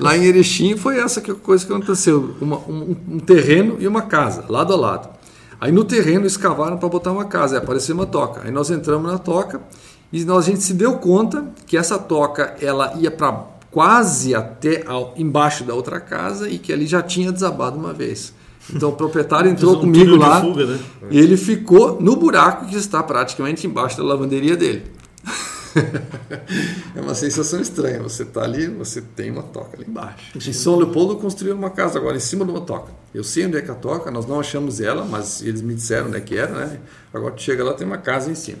Lá 0.00 0.16
em 0.16 0.24
Erechim 0.24 0.74
foi 0.78 0.98
essa 0.98 1.20
que 1.20 1.34
coisa 1.34 1.66
que 1.66 1.70
aconteceu. 1.70 2.34
Uma- 2.40 2.56
um, 2.56 2.96
um 3.06 3.18
terreno 3.18 3.76
e 3.78 3.86
uma 3.86 4.00
casa, 4.00 4.46
lado 4.48 4.72
a 4.72 4.76
lado. 4.76 5.10
Aí 5.60 5.70
no 5.70 5.84
terreno 5.84 6.24
escavaram 6.26 6.78
para 6.78 6.88
botar 6.88 7.12
uma 7.12 7.26
casa, 7.26 7.56
aí 7.56 7.62
apareceu 7.62 7.94
uma 7.94 8.06
toca. 8.06 8.40
Aí 8.46 8.50
nós 8.50 8.70
entramos 8.70 9.12
na 9.12 9.18
toca 9.18 9.60
e 10.10 10.24
nós, 10.24 10.46
a 10.46 10.50
gente 10.50 10.62
se 10.62 10.72
deu 10.72 10.94
conta 10.94 11.44
que 11.66 11.76
essa 11.76 11.98
toca 11.98 12.56
ela 12.62 12.94
ia 12.98 13.10
para 13.10 13.44
quase 13.72 14.34
até 14.34 14.84
ao- 14.86 15.12
embaixo 15.16 15.64
da 15.64 15.74
outra 15.74 15.98
casa 15.98 16.48
e 16.48 16.58
que 16.58 16.72
ali 16.72 16.86
já 16.86 17.02
tinha 17.02 17.32
desabado 17.32 17.76
uma 17.76 17.92
vez. 17.92 18.32
Então 18.72 18.90
o 18.90 18.92
proprietário 18.92 19.50
entrou 19.50 19.76
um 19.76 19.80
comigo 19.80 20.14
lá 20.14 20.40
fuga, 20.40 20.64
né? 20.66 20.78
e 21.10 21.18
ele 21.18 21.36
ficou 21.36 22.00
no 22.00 22.14
buraco 22.14 22.66
que 22.66 22.76
está 22.76 23.02
praticamente 23.02 23.66
embaixo 23.66 23.96
da 23.96 24.04
lavanderia 24.04 24.56
dele. 24.56 24.84
É 26.94 27.00
uma 27.00 27.14
sensação 27.14 27.58
estranha. 27.60 28.02
Você 28.02 28.24
está 28.24 28.42
ali, 28.42 28.68
você 28.68 29.00
tem 29.00 29.30
uma 29.30 29.42
toca 29.42 29.74
ali 29.76 29.86
embaixo. 29.88 30.36
Em 30.36 30.52
São 30.52 30.76
Leopoldo 30.76 31.16
construíram 31.16 31.56
uma 31.56 31.70
casa 31.70 31.98
agora 31.98 32.14
em 32.16 32.20
cima 32.20 32.44
de 32.44 32.50
uma 32.50 32.60
toca. 32.60 32.92
Eu 33.14 33.24
sei 33.24 33.46
onde 33.46 33.56
é 33.56 33.62
que 33.62 33.70
é 33.70 33.72
a 33.72 33.76
toca, 33.76 34.10
nós 34.10 34.26
não 34.26 34.38
achamos 34.38 34.80
ela, 34.82 35.02
mas 35.04 35.40
eles 35.42 35.62
me 35.62 35.74
disseram 35.74 36.08
onde 36.08 36.18
é 36.18 36.20
que 36.20 36.36
era, 36.36 36.52
né? 36.66 36.78
Agora 37.12 37.32
tu 37.34 37.40
chega 37.42 37.64
lá, 37.64 37.72
tem 37.72 37.86
uma 37.86 37.96
casa 37.96 38.30
em 38.30 38.34
cima. 38.34 38.58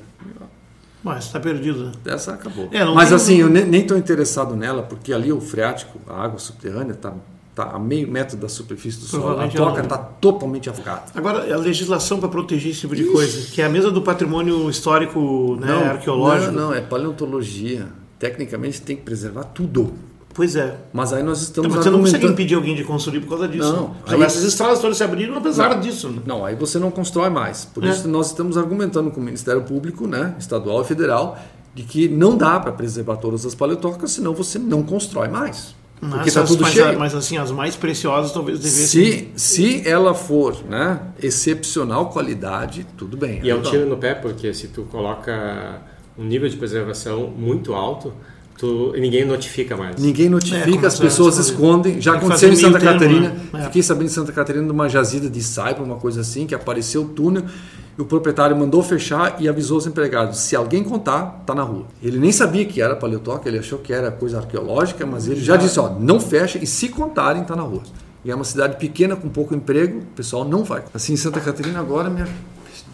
Mas 1.02 1.24
está 1.24 1.40
perdido, 1.40 1.86
né? 1.86 1.92
Essa 2.06 2.34
acabou. 2.34 2.68
É, 2.70 2.84
não 2.84 2.94
mas 2.94 3.08
tem- 3.08 3.16
assim, 3.16 3.36
eu 3.36 3.48
ne- 3.48 3.64
nem 3.64 3.80
estou 3.82 3.96
interessado 3.98 4.54
nela, 4.54 4.82
porque 4.82 5.12
ali 5.12 5.32
o 5.32 5.40
freático, 5.40 5.98
a 6.08 6.22
água 6.22 6.38
subterrânea, 6.38 6.92
está 6.92 7.12
tá 7.54 7.64
a 7.72 7.78
meio 7.78 8.08
metro 8.10 8.36
da 8.36 8.48
superfície 8.48 8.98
do 9.00 9.04
solo. 9.06 9.40
A 9.40 9.48
toca 9.48 9.72
ela- 9.72 9.80
está 9.82 9.98
totalmente 9.98 10.70
afogada. 10.70 11.02
Agora, 11.14 11.52
a 11.52 11.58
legislação 11.58 12.18
para 12.20 12.28
proteger 12.28 12.70
esse 12.70 12.80
tipo 12.80 12.94
de 12.96 13.04
coisa, 13.04 13.50
que 13.50 13.60
é 13.60 13.64
a 13.66 13.68
mesa 13.68 13.90
do 13.90 14.00
patrimônio 14.00 14.70
histórico, 14.70 15.56
né, 15.60 15.72
arqueológico. 15.90 16.52
Não, 16.52 16.68
não, 16.68 16.74
é 16.74 16.80
paleontologia. 16.80 17.88
Tecnicamente 18.18 18.80
tem 18.80 18.94
que 18.96 19.02
preservar 19.02 19.44
tudo. 19.44 19.92
Pois 20.34 20.56
é. 20.56 20.76
Mas 20.92 21.12
aí 21.12 21.22
nós 21.22 21.48
Então, 21.48 21.62
estamos 21.64 21.84
você 21.84 21.90
não 21.90 22.00
consegue 22.00 22.26
impedir 22.26 22.54
alguém 22.54 22.74
de 22.74 22.84
construir 22.84 23.20
por 23.20 23.28
causa 23.30 23.46
disso. 23.48 23.72
Não, 23.72 23.88
né? 23.88 23.94
aí- 24.06 24.22
Essas 24.22 24.42
estradas 24.44 24.78
todas 24.80 24.96
se 24.96 25.04
abriram 25.04 25.36
apesar 25.36 25.78
disso. 25.80 26.08
Né? 26.08 26.22
Não, 26.24 26.44
aí 26.44 26.54
você 26.54 26.78
não 26.78 26.90
constrói 26.90 27.28
mais. 27.30 27.64
Por 27.66 27.84
É. 27.84 27.88
isso 27.90 28.08
nós 28.08 28.28
estamos 28.28 28.56
argumentando 28.56 29.10
com 29.10 29.20
o 29.20 29.22
Ministério 29.22 29.62
Público, 29.62 30.06
né, 30.06 30.34
estadual 30.38 30.80
e 30.82 30.84
federal, 30.84 31.38
de 31.74 31.82
que 31.82 32.08
não 32.08 32.36
dá 32.36 32.58
para 32.60 32.72
preservar 32.72 33.16
todas 33.16 33.44
as 33.46 33.54
paleotocas, 33.54 34.10
senão 34.12 34.32
você 34.34 34.58
não 34.58 34.82
constrói 34.82 35.28
mais. 35.28 35.74
Porque 36.00 36.30
está 36.30 36.42
tudo 36.42 36.62
mas, 36.62 36.72
cheio. 36.72 36.98
mas 36.98 37.14
assim, 37.14 37.38
as 37.38 37.52
mais 37.52 37.76
preciosas 37.76 38.32
talvez 38.32 38.58
devessem. 38.58 39.30
Se, 39.36 39.80
se 39.80 39.88
ela 39.88 40.14
for 40.14 40.56
né, 40.68 40.98
excepcional 41.22 42.10
qualidade, 42.10 42.84
tudo 42.96 43.16
bem. 43.16 43.40
E 43.42 43.48
é 43.50 43.54
um 43.54 43.58
Então, 43.58 43.70
tiro 43.70 43.86
no 43.86 43.96
pé, 43.96 44.12
porque 44.14 44.52
se 44.52 44.66
tu 44.68 44.82
coloca 44.90 45.80
um 46.18 46.24
nível 46.24 46.48
de 46.48 46.56
preservação 46.56 47.28
muito 47.28 47.72
alto, 47.72 48.12
tu, 48.62 48.92
ninguém 48.96 49.24
notifica 49.24 49.76
mais. 49.76 49.96
Ninguém 50.00 50.26
É, 50.26 50.30
notifica, 50.30 50.64
começa 50.70 50.86
as 50.86 51.00
pessoas 51.00 51.36
escondem. 51.36 52.00
Já 52.00 52.14
aconteceu 52.14 52.52
em 52.52 52.54
Santa 52.54 52.78
termo, 52.78 52.92
Catarina. 53.00 53.28
né? 53.30 53.60
É. 53.60 53.64
Fiquei 53.64 53.82
sabendo 53.82 54.06
em 54.06 54.10
Santa 54.10 54.30
Catarina 54.30 54.64
de 54.64 54.70
uma 54.70 54.88
jazida 54.88 55.28
de 55.28 55.42
saipa, 55.42 55.82
uma 55.82 55.96
coisa 55.96 56.20
assim, 56.20 56.46
que 56.46 56.54
apareceu 56.54 57.02
o 57.02 57.08
túnel. 57.08 57.42
E 57.98 58.00
o 58.00 58.04
proprietário 58.04 58.56
mandou 58.56 58.80
fechar 58.82 59.36
e 59.40 59.48
avisou 59.48 59.78
os 59.78 59.86
empregados: 59.86 60.38
se 60.38 60.54
alguém 60.54 60.84
contar, 60.84 61.42
tá 61.44 61.54
na 61.56 61.64
rua. 61.64 61.86
Ele 62.00 62.18
nem 62.20 62.30
sabia 62.30 62.64
que 62.64 62.80
era 62.80 62.94
paleotoca, 62.94 63.48
ele 63.48 63.58
achou 63.58 63.80
que 63.80 63.92
era 63.92 64.12
coisa 64.12 64.38
arqueológica, 64.38 65.04
mas 65.04 65.26
ele 65.26 65.40
já 65.42 65.56
disse: 65.56 65.80
ó, 65.80 65.90
não 65.98 66.20
fecha 66.20 66.58
e 66.62 66.66
se 66.66 66.88
contarem, 66.88 67.42
tá 67.42 67.56
na 67.56 67.62
rua. 67.62 67.82
E 68.24 68.30
é 68.30 68.34
uma 68.34 68.44
cidade 68.44 68.76
pequena 68.76 69.16
com 69.16 69.28
pouco 69.28 69.52
emprego, 69.54 69.98
o 69.98 70.06
pessoal 70.14 70.44
não 70.44 70.62
vai. 70.62 70.84
Assim, 70.94 71.14
em 71.14 71.16
Santa 71.16 71.40
Catarina 71.40 71.80
agora 71.80 72.08
me 72.08 72.24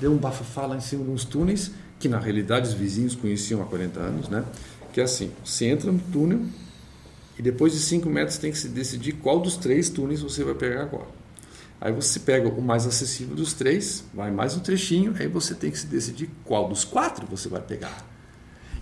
deu 0.01 0.11
um 0.11 0.17
bafafá 0.17 0.65
lá 0.65 0.77
em 0.77 0.81
cima 0.81 1.05
de 1.05 1.11
uns 1.11 1.25
túneis, 1.27 1.71
que 2.01 2.09
na 2.09 2.19
realidade 2.19 2.69
os 2.69 2.73
vizinhos 2.75 3.15
conheciam 3.15 3.61
há 3.61 3.65
40 3.67 4.01
anos, 4.01 4.29
né? 4.31 4.43
Que 4.93 5.01
é 5.01 5.05
assim: 5.05 5.31
você 5.45 5.67
entra 5.67 5.91
no 5.91 5.99
túnel, 5.99 6.41
e 7.39 7.43
depois 7.43 7.73
de 7.73 7.79
5 7.79 8.09
metros 8.09 8.39
tem 8.39 8.51
que 8.51 8.59
se 8.59 8.69
decidir 8.69 9.13
qual 9.13 9.41
dos 9.41 9.57
três 9.57 9.89
túneis 9.89 10.21
você 10.21 10.43
vai 10.43 10.55
pegar 10.55 10.83
agora. 10.83 11.19
Aí 11.81 11.93
você 11.93 12.19
pega 12.19 12.49
o 12.49 12.61
mais 12.61 12.87
acessível 12.87 13.37
dos 13.37 13.53
três, 13.53 14.05
vai 14.13 14.33
mais 14.33 14.57
um 14.57 14.61
trechinho, 14.61 15.15
aí 15.19 15.29
você 15.29 15.55
tem 15.55 15.71
que 15.71 15.79
se 15.79 15.87
decidir 15.87 16.29
qual 16.45 16.69
dos 16.69 16.85
quatro 16.85 17.25
você 17.27 17.49
vai 17.49 17.61
pegar. 17.61 18.05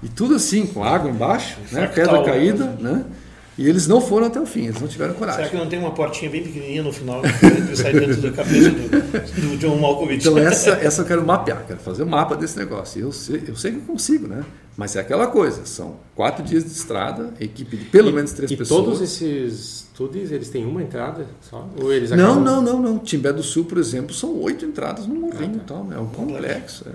E 0.03 0.09
tudo 0.09 0.35
assim, 0.35 0.67
com 0.67 0.83
água 0.83 1.11
embaixo, 1.11 1.59
né? 1.71 1.87
pedra 1.89 2.25
caída, 2.25 2.65
né? 2.81 3.05
E 3.59 3.67
eles 3.67 3.87
não 3.87 4.03
foram 4.03 4.27
até 4.27 4.39
o 4.39 4.45
fim, 4.45 4.67
eles 4.67 4.81
não 4.81 4.87
tiveram 4.87 5.15
coragem. 5.15 5.41
Será 5.41 5.49
que 5.49 5.57
não 5.57 5.67
tem 5.67 5.79
uma 5.79 5.93
portinha 5.93 6.31
bem 6.31 6.43
pequenininha 6.43 6.83
no 6.83 6.93
final 6.93 7.23
que 7.23 7.77
sai 7.77 7.93
dentro 7.95 8.21
da 8.21 8.31
cabeça 8.31 8.69
do, 8.69 9.49
do 9.49 9.57
John 9.57 9.79
Malkovich? 9.79 10.29
Então 10.29 10.37
essa, 10.37 10.73
essa 10.73 11.01
eu 11.01 11.07
quero 11.07 11.25
mapear, 11.25 11.65
quero 11.67 11.81
fazer 11.81 12.03
um 12.03 12.07
mapa 12.07 12.37
desse 12.37 12.59
negócio. 12.59 13.01
Eu 13.01 13.13
sei, 13.13 13.45
eu 13.49 13.57
sei 13.57 13.73
que 13.73 13.81
consigo, 13.81 14.29
né? 14.29 14.45
Mas 14.77 14.95
é 14.95 15.01
aquela 15.01 15.27
coisa, 15.29 15.65
são 15.65 15.97
quatro 16.15 16.45
dias 16.45 16.65
de 16.65 16.71
estrada, 16.71 17.33
equipe 17.41 17.79
de 17.79 17.87
pelo 17.87 18.11
e, 18.11 18.13
menos 18.13 18.35
três 18.35 18.51
e 18.51 18.57
pessoas. 18.59 18.83
E 18.83 18.85
todos 18.85 19.01
esses 19.01 19.87
todos 19.95 20.31
eles 20.31 20.51
têm 20.51 20.67
uma 20.67 20.83
entrada 20.83 21.27
só? 21.41 21.67
Ou 21.81 21.91
eles 21.91 22.13
acabam... 22.13 22.35
Não, 22.35 22.61
não, 22.61 22.63
não, 22.63 22.83
não. 22.83 22.99
Timbé 22.99 23.33
do 23.33 23.43
Sul, 23.43 23.65
por 23.65 23.79
exemplo, 23.79 24.15
são 24.15 24.39
oito 24.43 24.67
entradas 24.67 25.07
no 25.07 25.15
morrinho 25.15 25.57
ah, 25.57 25.65
tá. 25.67 25.75
tal, 25.75 25.85
né? 25.85 25.97
É 25.97 25.99
um 25.99 26.09
complexo. 26.09 26.85
É. 26.87 26.93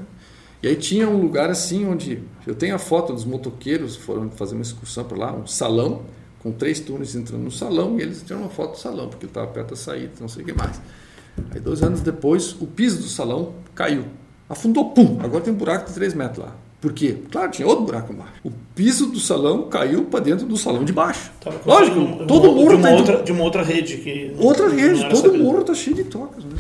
E 0.61 0.67
aí 0.67 0.75
tinha 0.75 1.09
um 1.09 1.19
lugar 1.19 1.49
assim 1.49 1.87
onde 1.87 2.21
eu 2.45 2.53
tenho 2.53 2.75
a 2.75 2.77
foto 2.77 3.13
dos 3.13 3.25
motoqueiros 3.25 3.95
foram 3.95 4.29
fazer 4.29 4.53
uma 4.53 4.61
excursão 4.61 5.03
por 5.03 5.17
lá, 5.17 5.33
um 5.33 5.47
salão 5.47 6.03
com 6.41 6.51
três 6.51 6.79
túneis 6.79 7.15
entrando 7.15 7.43
no 7.43 7.51
salão 7.51 7.99
e 7.99 8.01
eles 8.01 8.23
tiraram 8.23 8.45
uma 8.45 8.51
foto 8.51 8.71
do 8.71 8.79
salão 8.79 9.07
porque 9.07 9.25
estava 9.25 9.47
perto 9.47 9.71
da 9.71 9.75
saída, 9.75 10.11
não 10.19 10.27
sei 10.27 10.43
o 10.43 10.45
que 10.45 10.53
mais. 10.53 10.81
Aí 11.51 11.59
dois 11.59 11.81
anos 11.83 12.01
depois 12.01 12.55
o 12.59 12.67
piso 12.67 13.01
do 13.01 13.07
salão 13.07 13.53
caiu, 13.75 14.05
afundou, 14.49 14.89
pum. 14.89 15.19
Agora 15.21 15.43
tem 15.43 15.53
um 15.53 15.57
buraco 15.57 15.87
de 15.87 15.93
três 15.93 16.13
metros 16.13 16.45
lá. 16.45 16.55
Por 16.81 16.93
quê? 16.93 17.15
Claro, 17.31 17.51
tinha 17.51 17.67
outro 17.67 17.85
buraco 17.85 18.11
embaixo. 18.11 18.33
O 18.43 18.51
piso 18.73 19.05
do 19.05 19.19
salão 19.19 19.69
caiu 19.69 20.05
para 20.05 20.19
dentro 20.19 20.47
do 20.47 20.57
salão 20.57 20.83
de 20.83 20.91
baixo. 20.91 21.31
Tá, 21.39 21.51
Lógico, 21.63 21.99
um, 21.99 22.25
todo 22.25 22.51
morro 22.51 22.69
de 22.69 22.75
uma, 22.75 22.89
outra, 22.89 23.21
de 23.21 23.31
uma 23.31 23.43
outra 23.43 23.61
rede 23.61 23.97
que 23.97 24.35
outra 24.39 24.67
rede, 24.67 25.07
todo 25.09 25.27
sabido. 25.27 25.43
morro 25.43 25.61
está 25.61 25.75
cheio 25.75 25.95
de 25.95 26.05
tocas, 26.05 26.43
né? 26.43 26.55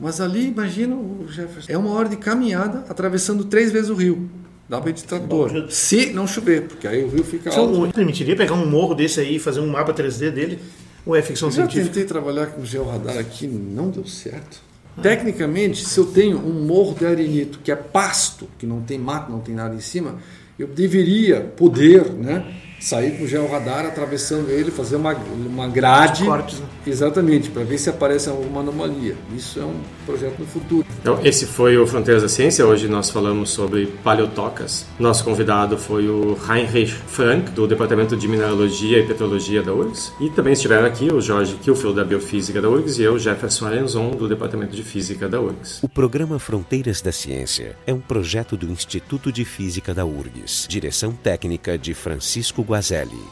Mas 0.00 0.20
ali, 0.20 0.48
imagina 0.48 0.96
o 0.96 1.26
Jefferson, 1.28 1.72
é 1.72 1.78
uma 1.78 1.92
hora 1.92 2.08
de 2.08 2.16
caminhada 2.16 2.84
atravessando 2.88 3.44
três 3.44 3.70
vezes 3.70 3.90
o 3.90 3.94
rio. 3.94 4.28
Dá 4.68 4.80
para 4.80 4.92
trator. 4.92 5.70
Se 5.70 6.06
não 6.12 6.26
chover, 6.26 6.62
porque 6.62 6.88
aí 6.88 7.04
o 7.04 7.08
rio 7.08 7.22
fica 7.22 7.50
Você 7.50 7.58
alto. 7.58 7.92
permitiria 7.92 8.34
pegar 8.34 8.54
um 8.54 8.66
morro 8.66 8.94
desse 8.94 9.20
aí 9.20 9.36
e 9.36 9.38
fazer 9.38 9.60
um 9.60 9.66
mapa 9.66 9.92
3D 9.92 10.30
dele? 10.30 10.58
Ou 11.04 11.14
é 11.14 11.20
ficção 11.20 11.48
eu 11.48 11.52
científica? 11.52 11.82
Eu 11.82 11.86
tentei 11.88 12.04
trabalhar 12.04 12.46
com 12.46 12.64
georradar 12.64 13.18
aqui, 13.18 13.46
não 13.46 13.90
deu 13.90 14.06
certo. 14.06 14.62
Ah. 14.96 15.02
Tecnicamente, 15.02 15.84
se 15.84 15.98
eu 15.98 16.06
tenho 16.06 16.38
um 16.38 16.64
morro 16.64 16.94
de 16.94 17.04
arenito 17.04 17.58
que 17.62 17.70
é 17.70 17.76
pasto, 17.76 18.48
que 18.58 18.64
não 18.66 18.80
tem 18.80 18.98
mato, 18.98 19.30
não 19.30 19.40
tem 19.40 19.54
nada 19.54 19.74
em 19.74 19.80
cima, 19.80 20.16
eu 20.58 20.66
deveria 20.66 21.40
poder, 21.40 22.10
né? 22.12 22.54
Sair 22.84 23.16
com 23.16 23.24
o 23.24 23.26
georradar, 23.26 23.86
atravessando 23.86 24.50
ele, 24.50 24.70
fazer 24.70 24.96
uma, 24.96 25.14
uma 25.14 25.66
grade. 25.66 26.24
Cortes, 26.24 26.60
né? 26.60 26.66
Exatamente, 26.86 27.50
para 27.50 27.64
ver 27.64 27.78
se 27.78 27.88
aparece 27.88 28.28
alguma 28.28 28.60
anomalia. 28.60 29.16
Isso 29.34 29.58
é 29.58 29.64
um 29.64 29.80
projeto 30.04 30.38
no 30.38 30.46
futuro. 30.46 30.86
Então, 31.00 31.18
esse 31.24 31.46
foi 31.46 31.78
o 31.78 31.86
Fronteiras 31.86 32.22
da 32.22 32.28
Ciência. 32.28 32.66
Hoje 32.66 32.86
nós 32.86 33.08
falamos 33.08 33.50
sobre 33.50 33.86
paleotocas. 34.04 34.86
Nosso 34.98 35.24
convidado 35.24 35.78
foi 35.78 36.08
o 36.08 36.36
Heinrich 36.48 36.92
Frank, 36.92 37.50
do 37.52 37.66
Departamento 37.66 38.16
de 38.16 38.28
Mineralogia 38.28 38.98
e 38.98 39.06
Petrologia 39.06 39.62
da 39.62 39.72
URGS. 39.72 40.12
E 40.20 40.28
também 40.28 40.52
estiveram 40.52 40.86
aqui 40.86 41.10
o 41.10 41.20
Jorge 41.20 41.54
Kilfield, 41.56 41.96
da 41.96 42.04
Biofísica 42.04 42.60
da 42.60 42.68
URGS, 42.68 42.98
e 42.98 43.02
eu, 43.02 43.18
Jefferson 43.18 43.66
Arenzon, 43.66 44.10
do 44.10 44.28
Departamento 44.28 44.76
de 44.76 44.82
Física 44.82 45.26
da 45.26 45.40
URGS. 45.40 45.82
O 45.82 45.88
programa 45.88 46.38
Fronteiras 46.38 47.00
da 47.00 47.12
Ciência 47.12 47.76
é 47.86 47.94
um 47.94 48.00
projeto 48.00 48.56
do 48.56 48.66
Instituto 48.70 49.32
de 49.32 49.44
Física 49.44 49.94
da 49.94 50.04
URGS. 50.04 50.66
Direção 50.68 51.12
técnica 51.12 51.78
de 51.78 51.94
Francisco 51.94 52.62
Guazelli. 52.74 53.22